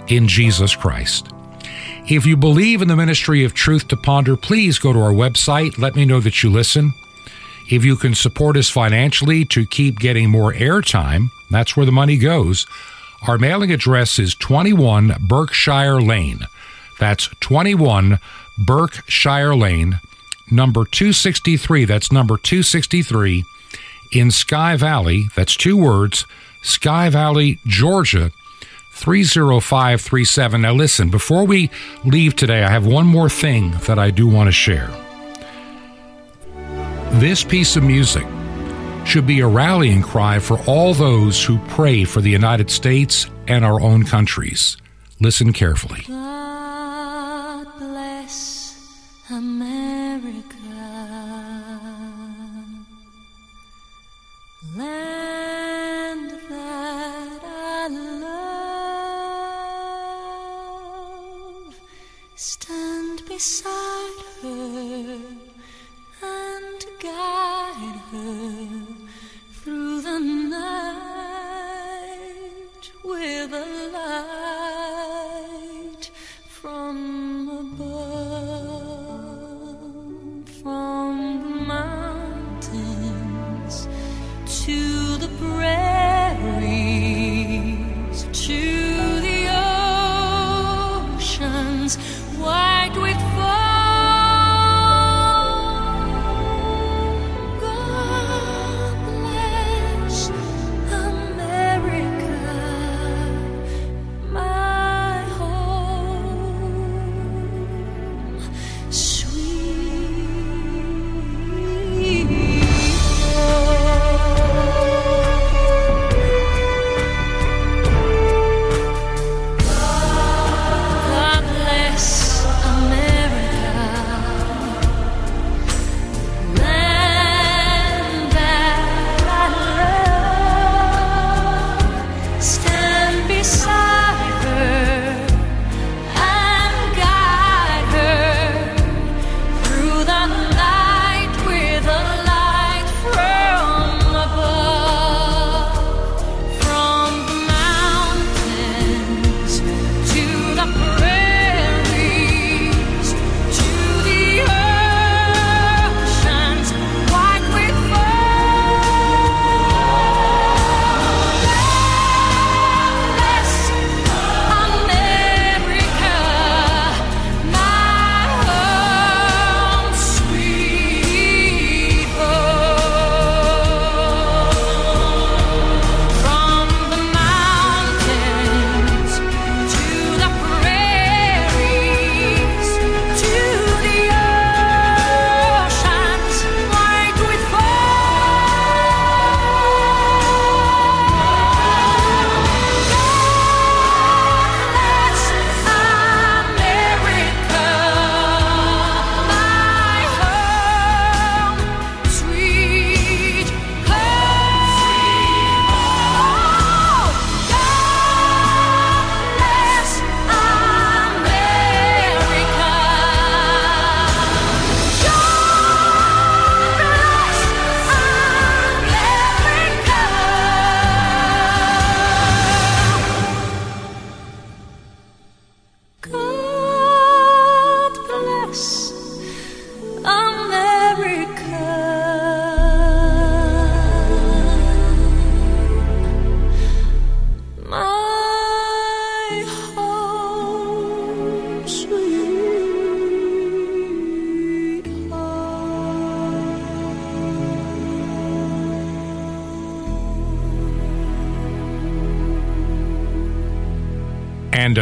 in 0.08 0.28
Jesus 0.28 0.76
Christ. 0.76 1.30
If 2.10 2.26
you 2.26 2.38
believe 2.38 2.82
in 2.82 2.88
the 2.88 2.96
ministry 2.96 3.44
of 3.44 3.54
Truth 3.54 3.90
to 3.90 3.98
Ponder, 3.98 4.38
please 4.38 4.80
go 4.80 4.94
to 4.94 5.00
our 5.00 5.12
website. 5.12 5.78
Let 5.78 5.96
me 5.96 6.06
know 6.06 6.20
that 6.22 6.42
you 6.42 6.50
listen. 6.50 6.94
If 7.70 7.84
you 7.84 7.98
can 7.98 8.16
support 8.16 8.56
us 8.56 8.70
financially 8.70 9.44
to 9.46 9.66
keep 9.66 10.00
getting 10.00 10.30
more 10.30 10.54
airtime, 10.54 11.28
that's 11.52 11.76
where 11.76 11.86
the 11.86 11.92
money 11.92 12.18
goes. 12.18 12.66
Our 13.28 13.38
mailing 13.38 13.72
address 13.72 14.20
is 14.20 14.36
21 14.36 15.16
Berkshire 15.28 16.00
Lane. 16.00 16.40
That's 16.98 17.28
21 17.42 18.20
Berkshire 18.58 19.56
Lane, 19.56 20.00
number 20.52 20.86
263. 20.86 21.86
That's 21.86 22.12
number 22.12 22.38
263 22.38 23.44
in 24.14 24.32
Sky 24.32 24.76
Valley. 24.76 25.26
That's 25.36 25.56
two 25.56 25.78
words, 25.78 26.26
Sky 26.64 27.10
Valley, 27.10 27.60
Georgia 27.68 28.32
30537. 28.94 30.62
Now, 30.62 30.74
listen, 30.74 31.10
before 31.10 31.46
we 31.46 31.70
leave 32.04 32.36
today, 32.36 32.64
I 32.64 32.70
have 32.70 32.86
one 32.86 33.06
more 33.06 33.30
thing 33.30 33.72
that 33.88 34.00
I 34.00 34.10
do 34.10 34.28
want 34.28 34.48
to 34.48 34.52
share. 34.52 34.90
This 37.20 37.44
piece 37.44 37.76
of 37.76 37.84
music 37.84 38.26
should 39.06 39.26
be 39.26 39.40
a 39.40 39.48
rallying 39.48 40.02
cry 40.02 40.40
for 40.40 40.60
all 40.66 40.94
those 40.94 41.44
who 41.44 41.58
pray 41.70 42.04
for 42.04 42.22
the 42.22 42.30
United 42.30 42.70
States 42.70 43.28
and 43.48 43.64
our 43.64 43.80
own 43.80 44.04
countries. 44.04 44.78
Listen 45.20 45.54
carefully. 45.54 46.04
Beside 63.38 64.24
her 64.42 65.22
and 66.24 66.86
guide 67.00 68.00
her 68.12 68.47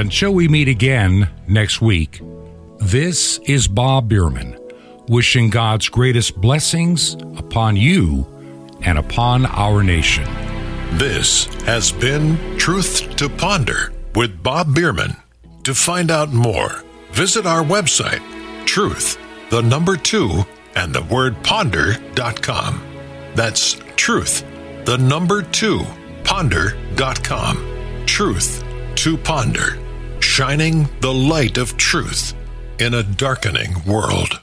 until 0.05 0.35
we 0.35 0.47
meet 0.47 0.67
again 0.67 1.27
next 1.47 1.81
week, 1.81 2.21
this 2.77 3.39
is 3.39 3.67
Bob 3.67 4.07
Biermann 4.07 4.55
wishing 5.07 5.49
God's 5.49 5.89
greatest 5.89 6.39
blessings 6.39 7.15
upon 7.37 7.75
you 7.75 8.23
and 8.83 8.99
upon 8.99 9.47
our 9.47 9.81
nation. 9.81 10.25
This 10.99 11.45
has 11.63 11.91
been 11.91 12.37
Truth 12.59 13.15
to 13.15 13.29
Ponder 13.29 13.93
with 14.13 14.43
Bob 14.43 14.75
Biermann. 14.75 15.15
To 15.63 15.73
find 15.73 16.11
out 16.11 16.31
more, 16.31 16.83
visit 17.11 17.47
our 17.47 17.63
website, 17.63 18.21
truth, 18.67 19.17
the 19.49 19.61
number 19.63 19.97
two, 19.97 20.45
and 20.75 20.93
the 20.93 21.01
word 21.01 21.35
ponder.com. 21.43 22.79
That's 23.33 23.81
truth, 23.95 24.45
the 24.85 24.99
number 24.99 25.41
two, 25.41 25.81
ponder.com. 26.23 28.05
Truth 28.05 28.63
to 28.95 29.17
ponder, 29.17 29.77
shining 30.35 30.85
the 30.99 31.13
light 31.13 31.57
of 31.57 31.77
truth 31.77 32.33
in 32.77 32.93
a 32.93 33.01
darkening 33.01 33.73
world. 33.85 34.41